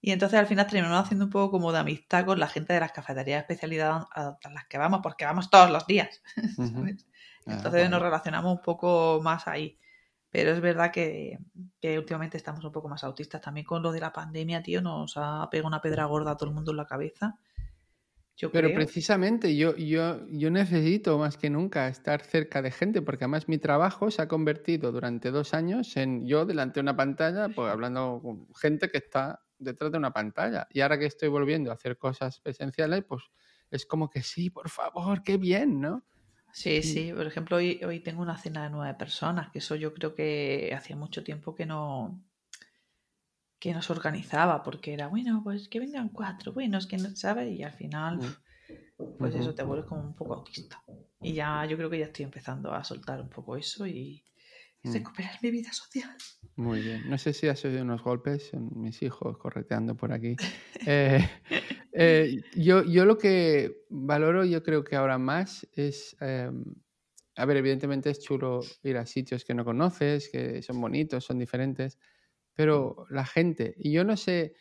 y 0.00 0.12
entonces 0.12 0.38
al 0.38 0.46
final 0.46 0.66
terminamos 0.66 1.04
haciendo 1.04 1.26
un 1.26 1.30
poco 1.30 1.50
como 1.50 1.70
de 1.70 1.80
amistad 1.80 2.24
con 2.24 2.40
la 2.40 2.48
gente 2.48 2.72
de 2.72 2.80
las 2.80 2.92
cafeterías 2.92 3.40
de 3.40 3.40
especialidad 3.42 4.06
a, 4.14 4.38
las 4.50 4.66
que 4.68 4.78
vamos, 4.78 5.00
porque 5.02 5.26
vamos 5.26 5.50
todos 5.50 5.70
los 5.70 5.86
días. 5.86 6.22
Ah, 7.46 7.56
Entonces 7.56 7.90
nos 7.90 8.00
relacionamos 8.00 8.56
un 8.56 8.62
poco 8.62 9.20
más 9.22 9.48
ahí. 9.48 9.78
Pero 10.30 10.52
es 10.52 10.60
verdad 10.60 10.92
que, 10.92 11.38
que 11.80 11.98
últimamente 11.98 12.36
estamos 12.36 12.64
un 12.64 12.72
poco 12.72 12.88
más 12.88 13.02
autistas. 13.04 13.40
También 13.40 13.66
con 13.66 13.82
lo 13.82 13.92
de 13.92 14.00
la 14.00 14.12
pandemia, 14.12 14.62
tío, 14.62 14.82
nos 14.82 15.14
ha 15.16 15.48
pegado 15.50 15.68
una 15.68 15.80
pedra 15.80 16.04
gorda 16.04 16.32
a 16.32 16.36
todo 16.36 16.50
el 16.50 16.54
mundo 16.54 16.72
en 16.72 16.76
la 16.76 16.86
cabeza. 16.86 17.38
Yo 18.36 18.52
Pero 18.52 18.68
creo. 18.68 18.76
precisamente 18.76 19.56
yo, 19.56 19.74
yo, 19.76 20.24
yo 20.28 20.50
necesito 20.50 21.18
más 21.18 21.36
que 21.36 21.50
nunca 21.50 21.88
estar 21.88 22.22
cerca 22.22 22.62
de 22.62 22.70
gente, 22.70 23.02
porque 23.02 23.24
además 23.24 23.48
mi 23.48 23.58
trabajo 23.58 24.12
se 24.12 24.22
ha 24.22 24.28
convertido 24.28 24.92
durante 24.92 25.32
dos 25.32 25.54
años 25.54 25.96
en 25.96 26.24
yo 26.24 26.46
delante 26.46 26.74
de 26.74 26.82
una 26.82 26.96
pantalla, 26.96 27.48
pues 27.48 27.68
hablando 27.68 28.20
con 28.22 28.46
gente 28.54 28.90
que 28.90 28.98
está 28.98 29.42
detrás 29.58 29.90
de 29.90 29.98
una 29.98 30.12
pantalla. 30.12 30.68
Y 30.70 30.82
ahora 30.82 31.00
que 31.00 31.06
estoy 31.06 31.28
volviendo 31.28 31.72
a 31.72 31.74
hacer 31.74 31.98
cosas 31.98 32.38
presenciales, 32.38 33.02
pues 33.08 33.24
es 33.72 33.86
como 33.86 34.08
que 34.08 34.22
sí, 34.22 34.50
por 34.50 34.68
favor, 34.68 35.24
qué 35.24 35.36
bien, 35.36 35.80
¿no? 35.80 36.04
Sí, 36.52 36.82
sí. 36.82 37.12
Por 37.14 37.26
ejemplo, 37.26 37.56
hoy, 37.56 37.80
hoy 37.84 38.00
tengo 38.00 38.20
una 38.22 38.36
cena 38.36 38.64
de 38.64 38.70
nueve 38.70 38.94
personas, 38.94 39.50
que 39.50 39.58
eso 39.60 39.74
yo 39.76 39.94
creo 39.94 40.14
que 40.14 40.72
hacía 40.76 40.96
mucho 40.96 41.22
tiempo 41.24 41.54
que 41.54 41.64
no 41.66 42.20
que 43.60 43.74
no 43.74 43.82
se 43.82 43.92
organizaba, 43.92 44.62
porque 44.62 44.92
era, 44.94 45.08
bueno, 45.08 45.40
pues 45.42 45.68
que 45.68 45.80
vengan 45.80 46.08
cuatro, 46.10 46.52
bueno, 46.52 46.78
es 46.78 46.86
que 46.86 46.96
no, 46.96 47.14
¿sabes? 47.16 47.50
Y 47.58 47.62
al 47.62 47.72
final, 47.72 48.20
pues 49.18 49.34
Ujú. 49.34 49.42
eso 49.42 49.54
te 49.54 49.62
vuelves 49.64 49.86
como 49.86 50.02
un 50.02 50.14
poco 50.14 50.34
autista. 50.34 50.82
Y 51.22 51.34
ya 51.34 51.64
yo 51.66 51.76
creo 51.76 51.90
que 51.90 51.98
ya 51.98 52.06
estoy 52.06 52.24
empezando 52.24 52.72
a 52.72 52.84
soltar 52.84 53.20
un 53.20 53.28
poco 53.28 53.56
eso 53.56 53.86
y 53.86 54.22
y 54.82 54.88
Mm. 54.88 54.92
recuperar 54.94 55.32
mi 55.42 55.50
vida 55.50 55.72
social. 55.72 56.10
Muy 56.56 56.82
bien. 56.82 57.02
No 57.08 57.18
sé 57.18 57.32
si 57.32 57.46
has 57.48 57.64
oído 57.64 57.82
unos 57.82 58.02
golpes, 58.02 58.48
son 58.48 58.70
mis 58.80 59.02
hijos 59.02 59.38
correteando 59.38 59.96
por 59.96 60.12
aquí. 60.12 60.36
Eh, 60.86 61.28
eh, 61.92 62.42
yo, 62.56 62.84
yo 62.84 63.04
lo 63.04 63.18
que 63.18 63.84
valoro, 63.90 64.44
yo 64.44 64.62
creo 64.62 64.84
que 64.84 64.96
ahora 64.96 65.18
más 65.18 65.66
es, 65.72 66.16
em, 66.20 66.64
a 67.36 67.44
ver, 67.44 67.56
evidentemente 67.58 68.08
es 68.10 68.20
chulo 68.20 68.60
ir 68.84 68.96
a 68.96 69.04
sitios 69.04 69.44
que 69.44 69.54
no 69.54 69.64
conoces, 69.64 70.28
que 70.30 70.62
son 70.62 70.80
bonitos, 70.80 71.24
son 71.24 71.38
diferentes, 71.38 71.98
pero 72.54 73.04
la 73.10 73.26
gente, 73.26 73.74
y 73.78 73.92
yo 73.92 74.04
no 74.04 74.16
sé 74.16 74.54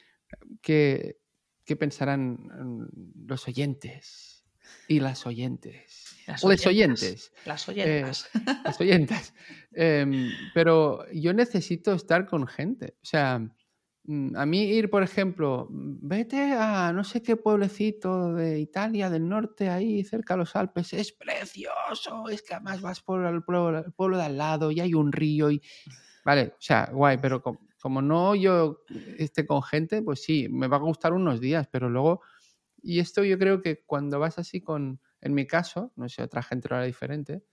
qué, 0.62 1.20
qué 1.66 1.76
pensarán 1.76 2.34
mm, 2.34 3.28
los 3.28 3.48
oyentes 3.48 4.46
y 4.88 5.00
las 5.00 5.26
oyentes, 5.28 6.07
Las 6.28 6.44
o 6.44 6.50
les 6.50 6.68
oyentas. 6.68 7.04
oyentes 7.04 7.34
Las 7.46 7.70
oyentas. 7.70 8.30
las 8.66 8.82
oyentas. 8.82 9.34
Em, 9.72 10.30
pero 10.54 11.10
yo 11.14 11.34
necesito 11.34 11.94
estar 11.94 12.28
con 12.28 12.46
gente. 12.48 12.98
O 13.02 13.06
sea, 13.06 13.40
mm, 14.04 14.36
a 14.36 14.46
mí 14.46 14.64
ir, 14.64 14.90
por 14.90 15.04
ejemplo, 15.04 15.68
vete 15.72 16.52
a 16.52 16.92
no 16.92 17.06
sé 17.06 17.22
qué 17.22 17.38
pueblecito 17.38 18.34
de 18.34 18.60
Italia 18.60 19.10
del 19.10 19.28
norte, 19.28 19.70
ahí 19.70 20.04
cerca 20.04 20.34
de 20.34 20.40
los 20.40 20.56
Alpes, 20.58 20.92
es 20.92 21.14
precioso, 21.14 22.28
es 22.30 22.42
que 22.42 22.56
además 22.56 22.82
vas 22.82 23.02
por 23.02 23.26
el 23.26 23.42
pueblo, 23.44 23.80
el 23.80 23.94
pueblo 23.94 24.18
de 24.18 24.24
al 24.24 24.38
lado 24.38 24.72
y 24.72 24.82
hay 24.82 24.94
un 24.94 25.14
río 25.14 25.50
y... 25.50 25.62
Vale, 26.26 26.48
o 26.48 26.62
sea, 26.62 26.90
guay, 26.92 27.20
pero 27.20 27.42
como, 27.42 27.62
como 27.80 28.02
no 28.02 28.36
yo 28.36 28.84
esté 29.18 29.46
con 29.46 29.64
gente, 29.64 30.02
pues 30.02 30.24
sí, 30.24 30.50
me 30.50 30.68
va 30.68 30.76
a 30.76 30.82
gustar 30.82 31.14
unos 31.14 31.40
días, 31.40 31.68
pero 31.72 31.90
luego... 31.90 32.22
Y 32.84 33.00
esto 33.00 33.24
yo 33.24 33.40
creo 33.40 33.62
que 33.62 33.84
cuando 33.86 34.20
vas 34.20 34.38
así 34.38 34.62
con, 34.62 35.02
en 35.28 35.36
mi 35.36 35.46
caso, 35.46 35.94
no 35.96 36.10
sé, 36.10 36.24
otra 36.24 36.42
gente 36.42 36.68
lo 36.70 36.76
hará 36.76 36.86
diferente, 36.86 37.44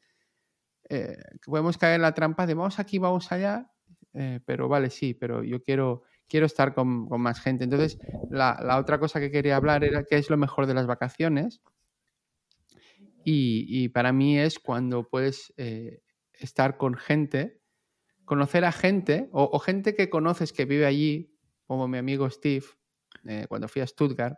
eh, 0.88 1.16
podemos 1.44 1.78
caer 1.78 1.96
en 1.96 2.02
la 2.02 2.12
trampa 2.12 2.46
de 2.46 2.54
vamos 2.54 2.78
aquí, 2.78 2.98
vamos 2.98 3.30
allá, 3.32 3.70
eh, 4.12 4.40
pero 4.44 4.68
vale, 4.68 4.90
sí, 4.90 5.14
pero 5.14 5.42
yo 5.42 5.62
quiero, 5.62 6.02
quiero 6.28 6.46
estar 6.46 6.74
con, 6.74 7.08
más 7.20 7.40
gente. 7.40 7.64
Entonces, 7.64 7.98
la, 8.30 8.78
otra 8.78 8.98
cosa 8.98 9.20
que 9.20 9.30
quería 9.30 9.56
hablar 9.56 9.84
era 9.84 10.04
qué 10.04 10.16
es 10.16 10.30
lo 10.30 10.36
mejor 10.36 10.66
de 10.66 10.74
las 10.74 10.86
vacaciones. 10.86 11.62
Y, 13.26 13.88
para 13.88 14.12
mí 14.12 14.38
es 14.38 14.58
cuando 14.58 15.08
puedes 15.08 15.54
eh, 15.56 16.02
estar 16.34 16.76
con 16.76 16.94
gente, 16.94 17.62
conocer 18.26 18.66
a 18.66 18.72
gente 18.72 19.30
o, 19.32 19.58
gente 19.58 19.94
que 19.94 20.10
conoces 20.10 20.52
que 20.52 20.66
vive 20.66 20.84
allí, 20.84 21.34
como 21.66 21.88
mi 21.88 21.96
amigo 21.96 22.28
Steve, 22.28 22.66
cuando 23.48 23.68
fui 23.68 23.80
a 23.80 23.86
Stuttgart, 23.86 24.36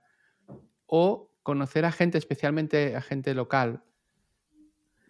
o 0.87 1.36
conocer 1.47 1.85
a 1.85 1.93
gente, 1.93 2.19
especialmente 2.19 2.97
a 2.97 3.01
gente 3.01 3.33
local, 3.33 3.85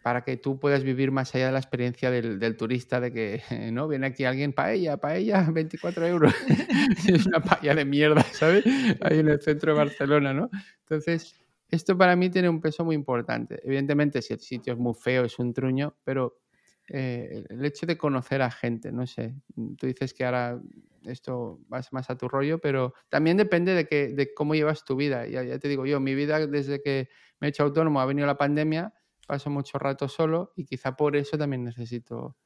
para 0.03 0.23
que 0.23 0.37
tú 0.37 0.61
puedas 0.61 0.85
vivir 0.85 1.11
más 1.11 1.35
allá 1.35 1.47
de 1.47 1.53
la 1.53 1.59
experiencia 1.59 2.11
del, 2.11 2.57
turista 2.59 3.01
de 3.01 3.11
que, 3.11 3.43
¿no? 3.73 3.89
Viene 3.89 4.09
aquí 4.09 4.25
alguien, 4.25 4.53
paella, 4.53 4.99
paella, 4.99 5.49
24 5.51 6.07
euros. 6.07 6.35
es 7.09 7.27
una 7.27 7.41
paella 7.41 7.75
de 7.75 7.87
mierda, 7.87 8.23
¿sabes? 8.23 8.67
Ahí 9.01 9.21
en 9.21 9.29
el 9.29 9.41
centro 9.41 9.73
de 9.73 9.79
Barcelona, 9.79 10.35
¿no? 10.35 10.51
Entonces, 10.81 11.41
esto 11.71 11.97
para 11.97 12.15
mí 12.17 12.29
tiene 12.29 12.51
un 12.51 12.61
peso 12.61 12.85
muy 12.85 12.95
importante. 12.95 13.59
Evidentemente, 13.65 14.21
si 14.21 14.35
el 14.35 14.41
sitio 14.41 14.75
es 14.75 14.79
muy 14.79 14.93
feo, 14.93 15.25
es 15.25 15.39
un 15.39 15.55
truño, 15.55 15.97
pero 16.05 16.39
eh, 16.87 17.47
el 17.49 17.65
hecho 17.65 17.87
de 17.87 17.97
conocer 17.97 18.43
a 18.43 18.51
gente, 18.51 18.93
no 18.93 19.07
sé, 19.07 19.35
tú 19.79 19.87
dices 19.87 20.13
que 20.13 20.27
ahora 20.27 20.61
esto 21.07 21.61
vas 21.69 21.93
más 21.93 22.11
a 22.11 22.17
tu 22.17 22.29
rollo, 22.29 22.59
pero 22.59 22.95
también 23.09 23.37
depende 23.37 23.75
de, 23.75 23.87
que, 23.87 24.09
de 24.09 24.35
cómo 24.35 24.55
llevas 24.55 24.85
tu 24.85 24.97
vida. 24.97 25.27
Ya, 25.27 25.43
ya 25.43 25.59
te 25.59 25.69
digo 25.69 25.87
yo, 25.87 26.01
mi 26.01 26.15
vida 26.15 26.47
desde 26.47 26.83
que 26.83 27.09
me 27.41 27.47
he 27.47 27.51
hecho 27.51 27.63
autónomo 27.63 28.01
ha 28.01 28.07
venido 28.07 28.27
la 28.27 28.37
pandemia 28.37 28.95
paso 29.27 29.51
mucho 29.51 29.79
rato 29.79 30.09
solo 30.09 30.53
y 30.57 30.65
quizá 30.65 30.97
por 30.97 31.17
eso 31.17 31.37
también 31.37 31.65
necesito 31.65 32.37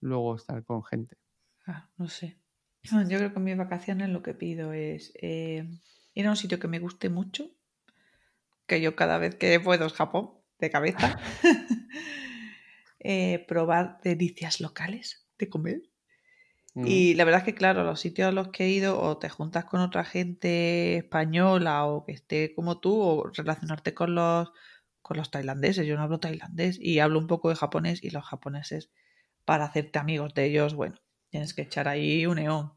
luego 0.00 0.36
estar 0.36 0.64
con 0.64 0.84
gente. 0.84 1.16
Ah, 1.66 1.90
no 1.98 2.08
sé. 2.08 2.38
Yo 2.82 3.18
creo 3.18 3.32
que 3.32 3.38
en 3.38 3.44
mis 3.44 3.58
vacaciones 3.58 4.08
lo 4.08 4.22
que 4.22 4.32
pido 4.32 4.72
es 4.72 5.12
eh, 5.20 5.68
ir 6.14 6.26
a 6.26 6.30
un 6.30 6.36
sitio 6.36 6.58
que 6.58 6.68
me 6.68 6.78
guste 6.78 7.10
mucho, 7.10 7.50
que 8.66 8.80
yo 8.80 8.96
cada 8.96 9.18
vez 9.18 9.34
que 9.34 9.60
puedo 9.60 9.84
es 9.84 9.92
Japón, 9.92 10.30
de 10.58 10.70
cabeza, 10.70 11.20
eh, 13.00 13.44
probar 13.46 14.00
delicias 14.02 14.60
locales 14.60 15.28
de 15.38 15.50
comer. 15.50 15.82
Y 16.74 17.14
la 17.14 17.24
verdad 17.24 17.40
es 17.40 17.44
que, 17.44 17.54
claro, 17.54 17.84
los 17.84 18.00
sitios 18.00 18.28
a 18.28 18.32
los 18.32 18.48
que 18.48 18.64
he 18.64 18.68
ido, 18.68 19.00
o 19.00 19.18
te 19.18 19.28
juntas 19.28 19.64
con 19.64 19.80
otra 19.80 20.04
gente 20.04 20.96
española 20.98 21.84
o 21.84 22.04
que 22.04 22.12
esté 22.12 22.54
como 22.54 22.78
tú, 22.78 23.00
o 23.00 23.30
relacionarte 23.34 23.92
con 23.92 24.14
los 24.14 24.52
con 25.02 25.16
los 25.16 25.30
tailandeses. 25.32 25.86
Yo 25.86 25.96
no 25.96 26.02
hablo 26.02 26.20
tailandés 26.20 26.78
y 26.80 27.00
hablo 27.00 27.18
un 27.18 27.26
poco 27.26 27.48
de 27.48 27.56
japonés 27.56 28.04
y 28.04 28.10
los 28.10 28.24
japoneses, 28.24 28.90
para 29.44 29.64
hacerte 29.64 29.98
amigos 29.98 30.34
de 30.34 30.44
ellos, 30.44 30.74
bueno, 30.74 31.00
tienes 31.30 31.54
que 31.54 31.62
echar 31.62 31.88
ahí 31.88 32.26
un 32.26 32.36
neón. 32.36 32.72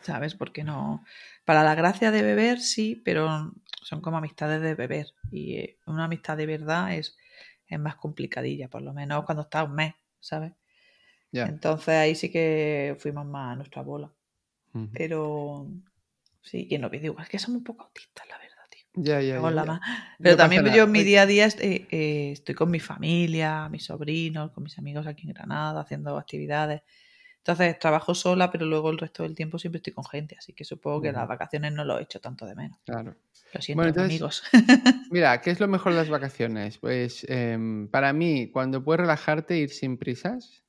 ¿Sabes? 0.00 0.34
Porque 0.34 0.64
no. 0.64 1.04
Para 1.44 1.64
la 1.64 1.74
gracia 1.74 2.10
de 2.10 2.22
beber, 2.22 2.60
sí, 2.60 3.02
pero 3.04 3.52
son 3.82 4.00
como 4.00 4.16
amistades 4.16 4.62
de 4.62 4.74
beber. 4.74 5.08
Y 5.30 5.56
eh, 5.56 5.78
una 5.86 6.04
amistad 6.04 6.36
de 6.36 6.46
verdad 6.46 6.94
es, 6.94 7.16
es 7.66 7.78
más 7.78 7.96
complicadilla, 7.96 8.68
por 8.68 8.82
lo 8.82 8.94
menos 8.94 9.24
cuando 9.24 9.42
está 9.42 9.64
un 9.64 9.74
mes, 9.74 9.94
¿sabes? 10.20 10.52
Entonces 11.32 11.88
ahí 11.88 12.14
sí 12.14 12.30
que 12.30 12.96
fuimos 12.98 13.26
más 13.26 13.52
a 13.52 13.56
nuestra 13.56 13.82
bola. 13.82 14.10
Pero 14.92 15.68
sí, 16.42 16.66
y 16.68 16.74
en 16.74 16.82
los 16.82 16.90
videos, 16.90 17.16
es 17.22 17.28
que 17.30 17.38
somos 17.38 17.58
un 17.58 17.64
poco 17.64 17.84
autistas, 17.84 18.28
la 18.28 18.36
verdad. 18.36 18.56
Ya, 18.98 19.20
ya, 19.20 19.38
Pero 20.18 20.36
también 20.36 20.64
yo 20.72 20.84
en 20.84 20.90
mi 20.90 21.04
día 21.04 21.22
a 21.22 21.26
día 21.26 21.46
eh, 21.60 21.86
eh, 21.90 22.30
estoy 22.32 22.54
con 22.54 22.70
mi 22.70 22.80
familia, 22.80 23.68
mis 23.68 23.84
sobrinos, 23.84 24.52
con 24.52 24.64
mis 24.64 24.78
amigos 24.78 25.06
aquí 25.06 25.26
en 25.26 25.34
Granada, 25.34 25.82
haciendo 25.82 26.16
actividades. 26.16 26.80
Entonces 27.38 27.78
trabajo 27.78 28.14
sola, 28.14 28.50
pero 28.50 28.64
luego 28.64 28.90
el 28.90 28.96
resto 28.96 29.22
del 29.22 29.34
tiempo 29.34 29.58
siempre 29.58 29.76
estoy 29.76 29.92
con 29.92 30.04
gente, 30.04 30.34
así 30.38 30.54
que 30.54 30.64
supongo 30.64 31.02
que 31.02 31.12
las 31.12 31.28
vacaciones 31.28 31.74
no 31.74 31.84
lo 31.84 31.98
he 31.98 32.02
hecho 32.02 32.20
tanto 32.20 32.46
de 32.46 32.54
menos. 32.54 32.78
Claro. 32.86 33.14
Lo 33.52 33.60
siento, 33.60 34.00
amigos. 34.00 34.42
mira, 35.10 35.40
¿qué 35.42 35.50
es 35.50 35.60
lo 35.60 35.68
mejor 35.68 35.92
de 35.92 35.98
las 35.98 36.08
vacaciones? 36.08 36.78
Pues 36.78 37.24
em, 37.28 37.88
para 37.88 38.14
mí, 38.14 38.48
cuando 38.50 38.82
puedes 38.82 39.02
relajarte, 39.02 39.58
ir 39.58 39.70
sin 39.70 39.98
prisas, 39.98 40.64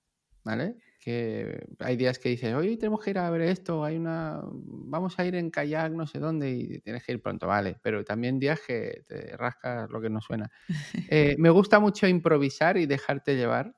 ¿vale? 0.47 0.77
que 0.99 1.67
hay 1.79 1.95
días 1.95 2.19
que 2.19 2.29
dices, 2.29 2.53
hoy 2.53 2.77
tenemos 2.77 3.03
que 3.03 3.11
ir 3.11 3.17
a 3.17 3.29
ver 3.29 3.41
esto, 3.41 3.83
hay 3.83 3.97
una, 3.97 4.41
vamos 4.43 5.17
a 5.19 5.25
ir 5.25 5.35
en 5.35 5.51
kayak 5.51 5.91
no 5.91 6.07
sé 6.07 6.19
dónde 6.19 6.51
y 6.51 6.79
tienes 6.79 7.03
que 7.03 7.13
ir 7.13 7.21
pronto, 7.21 7.47
vale, 7.47 7.77
pero 7.81 8.03
también 8.03 8.39
días 8.39 8.59
que 8.65 9.03
te 9.07 9.35
rascas 9.37 9.89
lo 9.89 10.01
que 10.01 10.09
no 10.09 10.21
suena. 10.21 10.49
Eh, 11.09 11.35
me 11.39 11.49
gusta 11.49 11.79
mucho 11.79 12.07
improvisar 12.07 12.75
y 12.75 12.85
dejarte 12.85 13.37
llevar. 13.37 13.73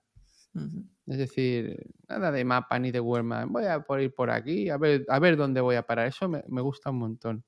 Es 1.05 1.17
decir, 1.17 1.77
nada 2.07 2.31
de 2.31 2.43
mapa 2.43 2.79
ni 2.79 2.89
de 2.91 2.99
Google 2.99 3.45
voy 3.47 3.65
a 3.65 3.81
por 3.81 4.01
ir 4.01 4.13
por 4.13 4.31
aquí, 4.31 4.69
a 4.69 4.77
ver, 4.77 5.05
a 5.07 5.19
ver 5.19 5.37
dónde 5.37 5.61
voy 5.61 5.75
a 5.75 5.83
parar. 5.83 6.07
Eso 6.07 6.27
me, 6.27 6.61
gusta 6.61 6.89
un 6.89 6.97
montón. 6.97 7.43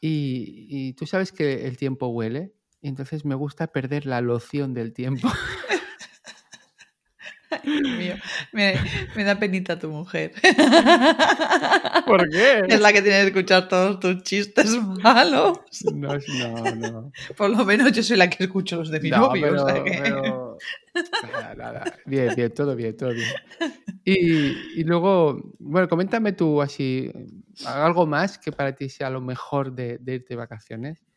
y, 0.00 0.66
y 0.70 0.92
tú 0.94 1.04
sabes 1.06 1.32
que 1.32 1.66
el 1.66 1.76
tiempo 1.76 2.08
huele, 2.08 2.54
y 2.80 2.88
entonces 2.88 3.26
me 3.26 3.34
gusta 3.34 3.66
perder 3.66 4.06
la 4.06 4.22
loción 4.22 4.72
del 4.72 4.94
tiempo. 4.94 5.28
mío. 7.64 8.14
Me, 8.52 8.74
da 9.24 9.38
penita 9.38 9.78
tu 9.78 9.88
mujer. 9.88 10.32
¿Por 12.06 12.28
qué? 12.28 12.62
Es 12.68 12.80
la 12.80 12.92
que 12.92 13.02
tiene 13.02 13.20
que 13.20 13.26
escuchar 13.26 13.68
todos 13.68 14.00
tus 14.00 14.22
chistes 14.22 14.76
malos. 15.02 15.58
No, 15.92 16.14
no, 16.16 16.74
no. 16.76 17.12
Por 17.36 17.50
lo 17.50 17.64
menos 17.64 17.92
yo 17.92 18.02
soy 18.02 18.16
la 18.16 18.28
que 18.28 18.44
escucho 18.44 18.76
los 18.76 18.90
de 18.90 19.00
mi 19.00 19.10
novio. 19.10 19.52
Nada, 21.22 21.54
nada. 21.54 21.84
Bien, 22.04 22.34
bien, 22.34 22.52
todo 22.52 22.74
bien, 22.74 22.96
todo 22.96 23.10
bien. 23.10 23.28
Y, 24.04 24.80
y, 24.80 24.84
luego, 24.84 25.54
bueno, 25.58 25.88
coméntame 25.88 26.32
tú 26.32 26.60
así, 26.60 27.10
algo 27.64 28.06
más 28.06 28.38
que 28.38 28.50
para 28.50 28.74
ti 28.74 28.88
sea 28.88 29.08
lo 29.08 29.20
mejor 29.20 29.72
de, 29.72 29.98
de 29.98 30.14
irte 30.16 30.34
de 30.34 30.36
vacaciones. 30.36 31.09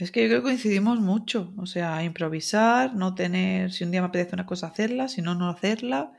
Es 0.00 0.10
que 0.10 0.22
yo 0.22 0.28
creo 0.28 0.40
que 0.40 0.44
coincidimos 0.44 0.98
mucho. 0.98 1.52
O 1.58 1.66
sea, 1.66 2.02
improvisar, 2.02 2.94
no 2.94 3.14
tener, 3.14 3.70
si 3.70 3.84
un 3.84 3.90
día 3.90 4.00
me 4.00 4.08
apetece 4.08 4.34
una 4.34 4.46
cosa, 4.46 4.68
hacerla, 4.68 5.08
si 5.08 5.20
no, 5.20 5.34
no 5.34 5.50
hacerla. 5.50 6.12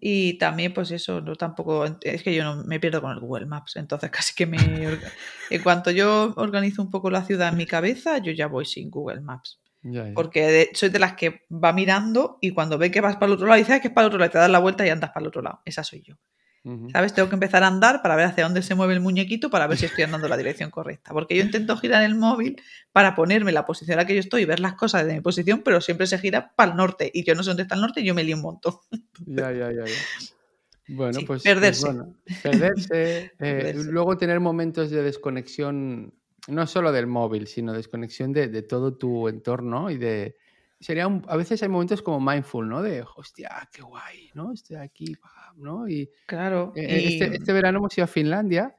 Y 0.00 0.36
también, 0.36 0.74
pues 0.74 0.90
eso, 0.90 1.22
no 1.22 1.34
tampoco. 1.34 1.86
Es 2.02 2.22
que 2.22 2.34
yo 2.34 2.44
no 2.44 2.62
me 2.64 2.78
pierdo 2.78 3.00
con 3.00 3.12
el 3.12 3.20
Google 3.20 3.46
Maps. 3.46 3.76
Entonces, 3.76 4.10
casi 4.10 4.34
que 4.34 4.46
me. 4.46 4.58
en 5.50 5.62
cuanto 5.62 5.90
yo 5.90 6.34
organizo 6.36 6.82
un 6.82 6.90
poco 6.90 7.10
la 7.10 7.24
ciudad 7.24 7.48
en 7.48 7.56
mi 7.56 7.64
cabeza, 7.64 8.18
yo 8.18 8.32
ya 8.32 8.48
voy 8.48 8.66
sin 8.66 8.90
Google 8.90 9.22
Maps. 9.22 9.60
Porque 10.14 10.70
soy 10.74 10.88
de 10.88 10.98
las 10.98 11.14
que 11.14 11.42
va 11.50 11.72
mirando 11.74 12.38
y 12.40 12.52
cuando 12.52 12.78
ve 12.78 12.90
que 12.90 13.02
vas 13.02 13.16
para 13.16 13.26
el 13.26 13.32
otro 13.32 13.46
lado, 13.46 13.58
dice 13.58 13.80
que 13.82 13.88
es 13.88 13.94
para 13.94 14.06
el 14.06 14.08
otro 14.08 14.18
lado, 14.18 14.30
te 14.30 14.38
das 14.38 14.50
la 14.50 14.58
vuelta 14.58 14.86
y 14.86 14.90
andas 14.90 15.10
para 15.10 15.24
el 15.24 15.28
otro 15.28 15.42
lado. 15.42 15.60
Esa 15.66 15.84
soy 15.84 16.02
yo. 16.02 16.16
¿Sabes? 16.92 17.12
Tengo 17.12 17.28
que 17.28 17.34
empezar 17.34 17.62
a 17.62 17.66
andar 17.66 18.00
para 18.00 18.16
ver 18.16 18.24
hacia 18.24 18.44
dónde 18.44 18.62
se 18.62 18.74
mueve 18.74 18.94
el 18.94 19.00
muñequito 19.00 19.50
para 19.50 19.66
ver 19.66 19.76
si 19.76 19.84
estoy 19.84 20.04
andando 20.04 20.26
en 20.26 20.30
la 20.30 20.36
dirección 20.38 20.70
correcta. 20.70 21.12
Porque 21.12 21.36
yo 21.36 21.42
intento 21.42 21.76
girar 21.76 22.02
el 22.02 22.14
móvil 22.14 22.60
para 22.90 23.14
ponerme 23.14 23.52
la 23.52 23.66
posición 23.66 23.92
en 23.92 23.98
la 23.98 24.06
que 24.06 24.14
yo 24.14 24.20
estoy 24.20 24.42
y 24.42 24.44
ver 24.46 24.60
las 24.60 24.72
cosas 24.74 25.02
desde 25.02 25.14
mi 25.14 25.20
posición, 25.20 25.60
pero 25.62 25.82
siempre 25.82 26.06
se 26.06 26.18
gira 26.18 26.54
para 26.56 26.70
el 26.70 26.78
norte. 26.78 27.10
Y 27.12 27.22
yo 27.22 27.34
no 27.34 27.42
sé 27.42 27.50
dónde 27.50 27.64
está 27.64 27.74
el 27.74 27.82
norte 27.82 28.00
y 28.00 28.06
yo 28.06 28.14
me 28.14 28.24
lío 28.24 28.36
un 28.36 28.42
montón. 28.42 28.74
Ya, 29.26 29.52
ya, 29.52 29.72
ya. 29.72 29.84
Bueno, 30.88 31.18
pues, 31.26 31.26
pues. 31.26 31.42
Perderse. 31.42 31.88
perderse. 32.42 33.32
Eh, 33.40 33.74
luego 33.76 34.16
tener 34.16 34.40
momentos 34.40 34.90
de 34.90 35.02
desconexión, 35.02 36.14
no 36.48 36.66
solo 36.66 36.92
del 36.92 37.06
móvil, 37.06 37.46
sino 37.46 37.74
desconexión 37.74 38.32
de, 38.32 38.48
de 38.48 38.62
todo 38.62 38.94
tu 38.94 39.28
entorno 39.28 39.90
y 39.90 39.98
de, 39.98 40.36
sería 40.84 41.04
a 41.04 41.36
veces 41.36 41.62
hay 41.62 41.68
momentos 41.68 42.02
como 42.02 42.20
mindful, 42.20 42.68
¿no? 42.68 42.82
De, 42.82 43.04
hostia, 43.16 43.68
qué 43.72 43.82
guay, 43.82 44.30
¿no? 44.34 44.52
Estoy 44.52 44.76
aquí, 44.76 45.16
¿no? 45.56 45.88
Y 45.88 46.10
claro. 46.26 46.72
E, 46.74 46.82
e, 46.82 47.08
este, 47.08 47.36
este, 47.36 47.52
verano 47.52 47.78
hemos 47.78 47.96
ido 47.96 48.04
a 48.04 48.08
Finlandia 48.08 48.74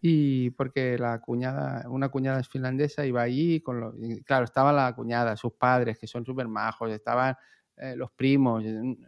y 0.00 0.50
porque 0.50 0.98
la 0.98 1.20
cuñada, 1.20 1.88
una 1.88 2.10
cuñada 2.10 2.40
es 2.40 2.48
finlandesa, 2.48 3.06
iba 3.06 3.22
allí 3.22 3.60
con 3.60 3.80
los, 3.80 3.94
claro, 4.26 4.44
estaba 4.44 4.72
la 4.72 4.94
cuñada, 4.94 5.36
sus 5.36 5.54
padres, 5.54 5.98
que 5.98 6.06
son 6.06 6.24
súper 6.26 6.46
majos, 6.46 6.90
estaban 6.90 7.34
eh, 7.76 7.96
los 7.96 8.10
primos, 8.12 8.62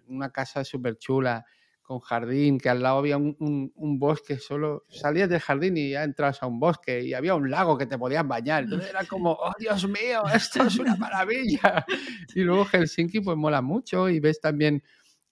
una 0.08 0.30
casa 0.30 0.64
súper 0.64 0.96
chula 0.96 1.44
con 1.86 2.00
jardín, 2.00 2.58
que 2.58 2.68
al 2.68 2.82
lado 2.82 2.98
había 2.98 3.16
un, 3.16 3.98
bosque, 3.98 4.38
solo 4.38 4.84
salías 4.88 5.28
del 5.28 5.38
jardín 5.38 5.76
y 5.76 5.90
ya 5.90 6.02
entras 6.02 6.42
a 6.42 6.46
un 6.46 6.58
bosque 6.58 7.00
y 7.00 7.14
había 7.14 7.36
un 7.36 7.48
lago 7.48 7.78
que 7.78 7.86
te 7.86 7.96
podías 7.96 8.26
bañar. 8.26 8.64
Entonces 8.64 8.90
era 8.90 9.04
como, 9.04 9.30
oh 9.32 9.52
Dios 9.56 9.86
mío, 9.86 10.22
esto 10.34 10.64
es 10.64 10.78
una 10.78 10.96
maravilla. 10.96 11.84
Y 12.34 12.40
luego 12.40 12.64
Helsinki 12.64 13.20
pues 13.20 13.36
mola 13.36 13.62
mucho 13.62 14.08
y 14.08 14.18
ves 14.18 14.40
también 14.40 14.82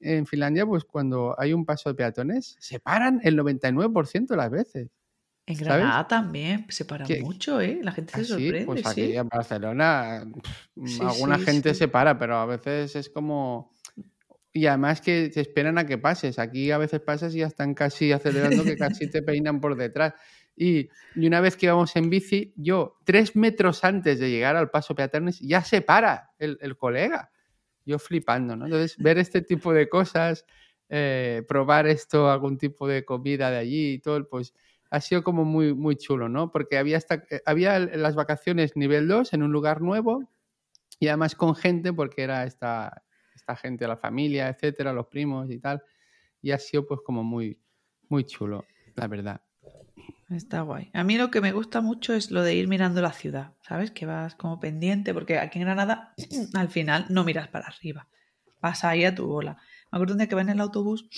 en 0.04 0.26
Finlandia, 0.26 0.66
pues 0.66 0.84
cuando 0.84 1.34
hay 1.38 1.52
un 1.52 1.64
paso 1.64 1.88
de 1.88 1.94
peatones, 1.94 2.56
se 2.60 2.78
paran 2.80 3.20
el 3.24 3.38
99% 3.38 4.26
de 4.26 4.36
las 4.36 4.50
veces. 4.50 4.90
En 5.46 5.58
Granada 5.58 6.08
también 6.08 6.66
se 6.70 6.84
para 6.86 7.06
mucho, 7.20 7.60
¿eh? 7.60 7.80
La 7.82 7.92
gente 7.92 8.14
se 8.14 8.20
¿Ah, 8.20 8.24
sorprende. 8.24 8.64
Pues 8.64 8.86
aquí 8.86 9.16
en 9.16 9.28
Barcelona 9.28 10.24
alguna 11.00 11.38
gente 11.38 11.74
se 11.74 11.88
para, 11.88 12.18
pero 12.18 12.36
a 12.36 12.46
veces 12.46 12.96
es 12.96 13.10
como... 13.10 13.72
Y 14.52 14.66
además 14.66 15.00
que 15.00 15.30
te 15.30 15.40
esperan 15.40 15.78
a 15.78 15.86
que 15.86 15.98
pases. 15.98 16.38
Aquí 16.38 16.70
a 16.70 16.78
veces 16.78 17.00
pasas 17.00 17.34
y 17.34 17.38
ya 17.38 17.48
están 17.48 17.74
casi 17.74 18.12
acelerando 18.12 18.62
que 18.62 18.76
casi 18.78 19.10
te 19.10 19.20
peinan 19.20 19.60
por 19.60 19.76
detrás. 19.76 20.14
Y, 20.56 20.88
una 21.16 21.40
vez 21.40 21.56
que 21.56 21.66
íbamos 21.66 21.94
en 21.96 22.08
bici, 22.08 22.54
yo, 22.56 22.98
tres 23.04 23.34
metros 23.36 23.84
antes 23.84 24.20
de 24.20 24.30
llegar 24.30 24.56
al 24.56 24.70
paso 24.70 24.94
peatones, 24.94 25.40
ya 25.40 25.62
se 25.62 25.82
para 25.82 26.30
el, 26.38 26.56
el 26.62 26.76
colega. 26.76 27.32
Yo 27.84 27.98
flipando, 27.98 28.56
¿no? 28.56 28.64
Entonces, 28.66 28.96
ver 28.98 29.18
este 29.18 29.42
tipo 29.42 29.72
de 29.72 29.88
cosas, 29.88 30.46
eh, 30.88 31.42
probar 31.48 31.86
esto, 31.86 32.30
algún 32.30 32.58
tipo 32.58 32.88
de 32.88 33.04
comida 33.04 33.50
de 33.50 33.58
allí 33.58 33.92
y 33.94 33.98
todo, 33.98 34.26
pues 34.28 34.54
ha 34.90 35.00
sido 35.00 35.22
como 35.24 35.44
muy, 35.44 35.74
muy 35.74 35.96
chulo, 35.96 36.28
¿no? 36.28 36.50
Porque 36.50 36.78
había, 36.78 36.96
hasta, 36.98 37.24
eh, 37.30 37.42
había 37.46 37.78
las 37.80 38.14
vacaciones 38.14 38.76
nivel 38.76 39.08
2 39.08 39.32
en 39.32 39.42
un 39.42 39.52
lugar 39.52 39.80
nuevo 39.82 40.28
y 41.00 41.08
además 41.08 41.34
con 41.34 41.54
gente, 41.56 41.92
porque 41.92 42.22
era 42.22 42.44
esta, 42.44 43.04
esta 43.34 43.56
gente, 43.56 43.86
la 43.88 43.96
familia, 43.96 44.48
etcétera, 44.48 44.92
los 44.92 45.06
primos 45.08 45.50
y 45.50 45.58
tal. 45.58 45.82
Y 46.42 46.52
ha 46.52 46.58
sido 46.58 46.86
pues 46.86 47.00
como 47.04 47.24
muy, 47.24 47.58
muy 48.08 48.24
chulo, 48.24 48.66
la 48.94 49.08
verdad. 49.08 49.40
Está 50.30 50.62
guay. 50.62 50.90
A 50.92 51.04
mí 51.04 51.16
lo 51.16 51.30
que 51.30 51.40
me 51.40 51.52
gusta 51.52 51.80
mucho 51.80 52.14
es 52.14 52.30
lo 52.30 52.42
de 52.42 52.54
ir 52.54 52.66
mirando 52.66 53.00
la 53.02 53.12
ciudad, 53.12 53.52
¿sabes? 53.60 53.90
Que 53.90 54.06
vas 54.06 54.34
como 54.34 54.58
pendiente, 54.58 55.12
porque 55.14 55.38
aquí 55.38 55.58
en 55.58 55.66
Granada 55.66 56.14
al 56.54 56.68
final 56.68 57.06
no 57.08 57.24
miras 57.24 57.48
para 57.48 57.66
arriba, 57.66 58.08
vas 58.60 58.84
ahí 58.84 59.04
a 59.04 59.14
tu 59.14 59.26
bola. 59.26 59.58
Me 59.92 59.96
acuerdo 59.96 60.14
un 60.14 60.18
día 60.18 60.28
que 60.28 60.34
va 60.34 60.40
en 60.40 60.48
el 60.48 60.60
autobús 60.60 61.08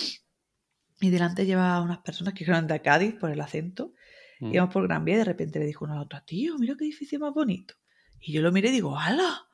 y 1.01 1.11
delante 1.11 1.47
lleva 1.47 1.81
unas 1.81 1.99
personas 1.99 2.35
que 2.35 2.45
eran 2.45 2.67
de 2.67 2.81
Cádiz 2.83 3.15
por 3.15 3.31
el 3.31 3.41
acento. 3.41 3.93
Mm. 4.41 4.55
Íbamos 4.55 4.73
por 4.73 4.87
Gran 4.87 5.05
Vía 5.05 5.15
y 5.15 5.19
de 5.19 5.25
repente 5.25 5.59
le 5.59 5.67
dijo 5.67 5.85
uno 5.85 5.95
a 5.95 5.97
la 5.97 6.03
otra, 6.03 6.25
tío, 6.25 6.59
mira 6.59 6.75
qué 6.77 6.85
edificio 6.85 7.19
más 7.19 7.33
bonito. 7.33 7.75
Y 8.21 8.33
yo 8.33 8.43
lo 8.43 8.53
miré 8.53 8.71
y 8.71 8.73
digo, 8.73 8.99
¡hala! 8.99 9.47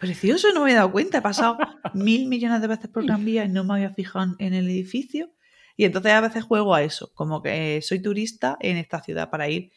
Precioso, 0.00 0.48
no 0.48 0.60
me 0.60 0.70
había 0.70 0.76
dado 0.76 0.92
cuenta. 0.92 1.18
He 1.18 1.22
pasado 1.22 1.58
mil 1.92 2.26
millones 2.26 2.60
de 2.60 2.68
veces 2.68 2.88
por 2.88 3.04
Gran 3.04 3.24
Vía 3.24 3.44
y 3.44 3.48
no 3.48 3.64
me 3.64 3.74
había 3.74 3.90
fijado 3.90 4.34
en 4.38 4.54
el 4.54 4.68
edificio. 4.68 5.30
Y 5.78 5.86
entonces 5.86 6.12
a 6.12 6.20
veces 6.20 6.44
juego 6.44 6.74
a 6.74 6.82
eso, 6.82 7.10
como 7.14 7.40
que 7.40 7.80
soy 7.80 8.02
turista 8.02 8.58
en 8.60 8.76
esta 8.76 9.02
ciudad 9.02 9.30
para 9.30 9.48
ir 9.48 9.72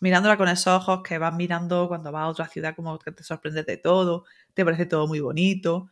mirándola 0.00 0.36
con 0.36 0.48
esos 0.48 0.68
ojos 0.68 1.00
que 1.02 1.18
vas 1.18 1.34
mirando 1.34 1.88
cuando 1.88 2.12
vas 2.12 2.22
a 2.22 2.28
otra 2.28 2.46
ciudad, 2.46 2.76
como 2.76 2.96
que 3.00 3.10
te 3.10 3.24
sorprendes 3.24 3.66
de 3.66 3.76
todo, 3.76 4.24
te 4.54 4.64
parece 4.64 4.86
todo 4.86 5.08
muy 5.08 5.18
bonito 5.18 5.88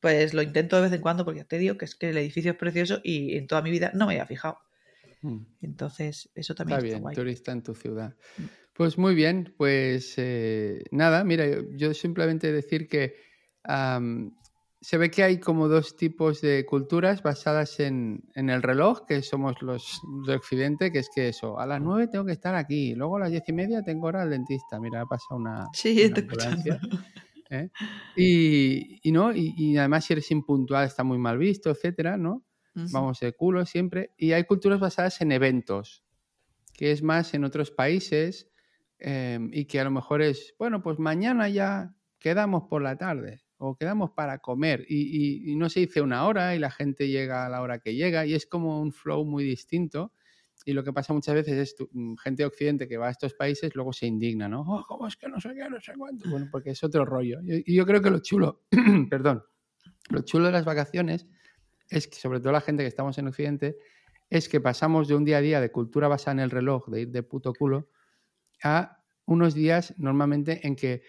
pues 0.00 0.34
lo 0.34 0.42
intento 0.42 0.76
de 0.76 0.82
vez 0.82 0.92
en 0.92 1.00
cuando 1.00 1.24
porque 1.24 1.44
te 1.44 1.58
digo 1.58 1.76
que 1.76 1.84
es 1.84 1.94
que 1.94 2.10
el 2.10 2.18
edificio 2.18 2.52
es 2.52 2.56
precioso 2.56 3.00
y 3.02 3.36
en 3.36 3.46
toda 3.46 3.62
mi 3.62 3.70
vida 3.70 3.90
no 3.94 4.06
me 4.06 4.12
había 4.12 4.26
fijado. 4.26 4.58
Mm. 5.22 5.38
Entonces, 5.62 6.30
eso 6.34 6.54
también 6.54 6.84
está, 6.84 6.98
bien, 7.00 7.14
turista 7.14 7.52
en 7.52 7.62
tu 7.62 7.74
ciudad. 7.74 8.14
Mm. 8.36 8.44
Pues 8.72 8.98
muy 8.98 9.14
bien, 9.14 9.54
pues 9.56 10.14
eh, 10.18 10.84
nada, 10.90 11.24
mira, 11.24 11.46
yo, 11.72 11.94
simplemente 11.94 12.52
decir 12.52 12.88
que 12.88 13.16
se 14.80 14.98
ve 14.98 15.10
que 15.10 15.22
hay 15.22 15.40
como 15.40 15.68
dos 15.68 15.96
tipos 15.96 16.40
de 16.40 16.66
culturas 16.66 17.22
basadas 17.22 17.80
en, 17.80 18.22
el 18.34 18.62
reloj, 18.62 19.06
que 19.06 19.22
somos 19.22 19.60
los 19.62 20.00
de 20.26 20.34
Occidente, 20.34 20.92
que 20.92 20.98
es 20.98 21.08
que 21.14 21.28
eso, 21.28 21.58
a 21.58 21.66
las 21.66 21.80
nueve 21.80 22.08
tengo 22.08 22.24
que 22.24 22.32
estar 22.32 22.54
aquí, 22.54 22.94
luego 22.94 23.16
a 23.16 23.20
las 23.20 23.30
diez 23.30 23.42
y 23.46 23.52
media 23.52 23.82
tengo 23.82 24.06
hora 24.06 24.22
al 24.22 24.30
dentista. 24.30 24.78
Mira, 24.78 25.02
ha 25.02 25.06
pasado 25.06 25.40
una. 25.40 25.66
Sí, 25.72 26.12
una. 26.12 26.80
¿eh? 27.50 27.70
Y, 28.16 29.12
¿no? 29.12 29.32
Y, 29.34 29.76
además 29.76 30.04
si 30.04 30.12
eres 30.12 30.30
impuntual 30.30 30.86
está 30.86 31.04
muy 31.04 31.18
mal 31.18 31.38
visto, 31.38 31.70
etcétera, 31.70 32.16
¿no? 32.16 32.44
Vamos 32.92 33.20
de 33.20 33.32
culo 33.32 33.64
siempre. 33.64 34.12
Y 34.18 34.32
hay 34.32 34.44
culturas 34.44 34.78
basadas 34.78 35.22
en 35.22 35.32
eventos, 35.32 36.04
que 36.74 36.92
es 36.92 37.02
más 37.02 37.32
en 37.32 37.44
otros 37.44 37.70
países 37.70 38.50
em, 38.98 39.48
y 39.50 39.64
que 39.64 39.80
a 39.80 39.84
lo 39.84 39.90
mejor 39.90 40.20
es, 40.20 40.54
bueno, 40.58 40.82
pues 40.82 40.98
mañana 40.98 41.48
ya 41.48 41.94
quedamos 42.18 42.64
por 42.68 42.82
la 42.82 42.98
tarde 42.98 43.45
o 43.58 43.76
quedamos 43.76 44.10
para 44.10 44.38
comer 44.38 44.84
y, 44.88 45.54
no 45.56 45.68
se 45.68 45.80
dice 45.80 46.00
una 46.00 46.26
hora 46.26 46.54
y 46.54 46.58
la 46.58 46.70
gente 46.70 47.08
llega 47.08 47.46
a 47.46 47.48
la 47.48 47.62
hora 47.62 47.78
que 47.78 47.94
llega 47.94 48.26
y 48.26 48.34
es 48.34 48.46
como 48.46 48.80
un 48.80 48.92
flow 48.92 49.24
muy 49.24 49.44
distinto 49.44 50.12
y 50.64 50.72
lo 50.72 50.82
que 50.82 50.92
pasa 50.92 51.12
muchas 51.12 51.34
veces 51.34 51.54
es 51.54 51.76
tu, 51.76 51.88
mm, 51.92 52.16
gente 52.16 52.42
de 52.42 52.46
Occidente 52.46 52.88
que 52.88 52.96
va 52.96 53.08
a 53.08 53.10
estos 53.10 53.34
países 53.34 53.74
luego 53.74 53.92
se 53.92 54.06
indigna, 54.06 54.48
¿no? 54.48 54.62
Oh, 54.62 54.84
¿Cómo 54.86 55.06
es 55.06 55.16
que 55.16 55.28
no 55.28 55.40
sé 55.40 55.54
qué, 55.54 55.68
no 55.70 55.80
sé 55.80 55.92
cuánto? 55.96 56.28
Bueno, 56.28 56.48
porque 56.50 56.70
es 56.70 56.82
otro 56.82 57.04
rollo. 57.04 57.38
Y 57.42 57.74
yo, 57.74 57.86
creo 57.86 58.02
que 58.02 58.10
lo 58.10 58.18
chulo, 58.18 58.64
perdón, 59.10 59.44
lo 60.10 60.22
chulo 60.22 60.46
de 60.46 60.52
las 60.52 60.64
vacaciones 60.64 61.26
es 61.88 62.08
que, 62.08 62.16
sobre 62.16 62.40
todo 62.40 62.52
la 62.52 62.60
gente 62.60 62.82
que 62.82 62.88
estamos 62.88 63.16
en 63.18 63.28
Occidente, 63.28 63.76
es 64.28 64.48
que 64.48 64.60
pasamos 64.60 65.06
de 65.08 65.14
un 65.14 65.24
día 65.24 65.38
a 65.38 65.40
día 65.40 65.60
de 65.60 65.70
cultura 65.70 66.08
basada 66.08 66.32
en 66.32 66.40
el 66.40 66.50
reloj, 66.50 66.88
de 66.88 67.02
ir 67.02 67.10
de 67.10 67.22
puto 67.22 67.52
culo, 67.52 67.88
a 68.62 69.04
unos 69.24 69.54
días 69.54 69.94
normalmente 69.98 70.66
en 70.66 70.74
que 70.74 71.02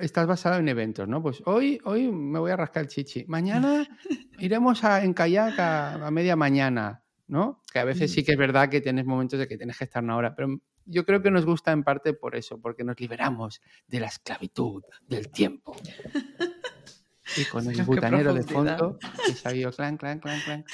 estás 0.00 0.26
basado 0.26 0.58
en 0.58 0.68
eventos, 0.68 1.08
¿no? 1.08 1.22
Pues 1.22 1.42
hoy, 1.46 1.80
hoy 1.84 2.10
me 2.10 2.38
voy 2.38 2.50
a 2.50 2.56
rascar 2.56 2.84
el 2.84 2.88
chichi. 2.88 3.24
Mañana 3.26 3.86
iremos 4.38 4.84
a, 4.84 5.04
en 5.04 5.14
kayak 5.14 5.58
a 5.58 6.10
media 6.10 6.36
mañana. 6.36 7.04
¿no? 7.26 7.62
Que 7.72 7.78
a 7.78 7.84
veces 7.84 8.10
mm. 8.10 8.14
sí 8.14 8.24
que 8.24 8.32
es 8.32 8.38
verdad 8.38 8.68
que 8.68 8.80
tienes 8.80 9.04
momentos 9.04 9.38
de 9.38 9.48
que 9.48 9.56
tienes 9.56 9.78
que 9.78 9.84
estar 9.84 10.02
una 10.02 10.16
hora, 10.16 10.34
pero 10.34 10.60
yo 10.86 11.04
creo 11.04 11.22
que 11.22 11.30
nos 11.30 11.46
gusta 11.46 11.72
en 11.72 11.82
parte 11.82 12.12
por 12.12 12.36
eso, 12.36 12.60
porque 12.60 12.84
nos 12.84 13.00
liberamos 13.00 13.62
de 13.86 14.00
la 14.00 14.06
esclavitud 14.06 14.82
del 15.06 15.30
tiempo. 15.30 15.76
Y 17.38 17.46
con 17.46 17.66
el 17.68 17.82
butanero 17.84 18.34
de 18.34 18.42
fondo, 18.42 18.98
que 19.26 19.32
salió 19.32 19.72
clan, 19.72 19.96
clan, 19.96 20.20
clan, 20.20 20.38
clan. 20.42 20.64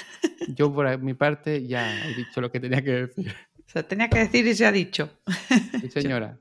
Yo 0.49 0.71
por 0.71 0.99
mi 0.99 1.13
parte 1.13 1.65
ya 1.65 2.05
he 2.05 2.13
dicho 2.13 2.41
lo 2.41 2.51
que 2.51 2.59
tenía 2.59 2.83
que 2.83 2.91
decir. 2.91 3.33
Se 3.65 3.81
tenía 3.83 4.09
que 4.09 4.19
decir 4.19 4.45
y 4.45 4.53
se 4.53 4.65
ha 4.65 4.71
dicho. 4.71 5.09
Sí, 5.79 5.89
señora. 5.89 6.37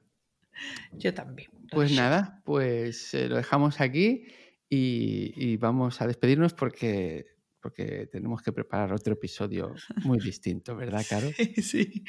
Yo, 0.93 1.15
también. 1.15 1.49
Pues 1.71 1.93
nada, 1.93 2.43
pues 2.45 3.15
eh, 3.15 3.29
lo 3.29 3.37
dejamos 3.37 3.81
aquí 3.81 4.27
y, 4.69 5.33
y, 5.37 5.57
vamos 5.57 6.01
a 6.01 6.07
despedirnos 6.07 6.55
porque 6.55 7.27
porque 7.63 8.09
tenemos 8.11 8.43
que 8.43 8.53
preparar 8.53 8.93
otro 8.93 9.13
episodio 9.13 9.75
muy 10.05 10.19
distinto, 10.19 10.75
¿verdad, 10.77 11.05
Caro? 11.09 11.29
Sí, 11.63 12.05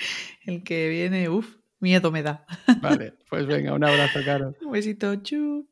el 0.46 0.64
que 0.64 0.90
viene, 0.90 1.30
uff, 1.30 1.58
miedo 1.80 2.12
me 2.12 2.24
da. 2.24 2.46
Vale, 2.82 3.16
pues 3.30 3.46
venga, 3.46 3.74
un 3.74 3.84
abrazo, 3.84 4.20
Caro. 4.24 4.56
Un 4.62 4.72
besito, 4.72 5.16
chu. 5.18 5.71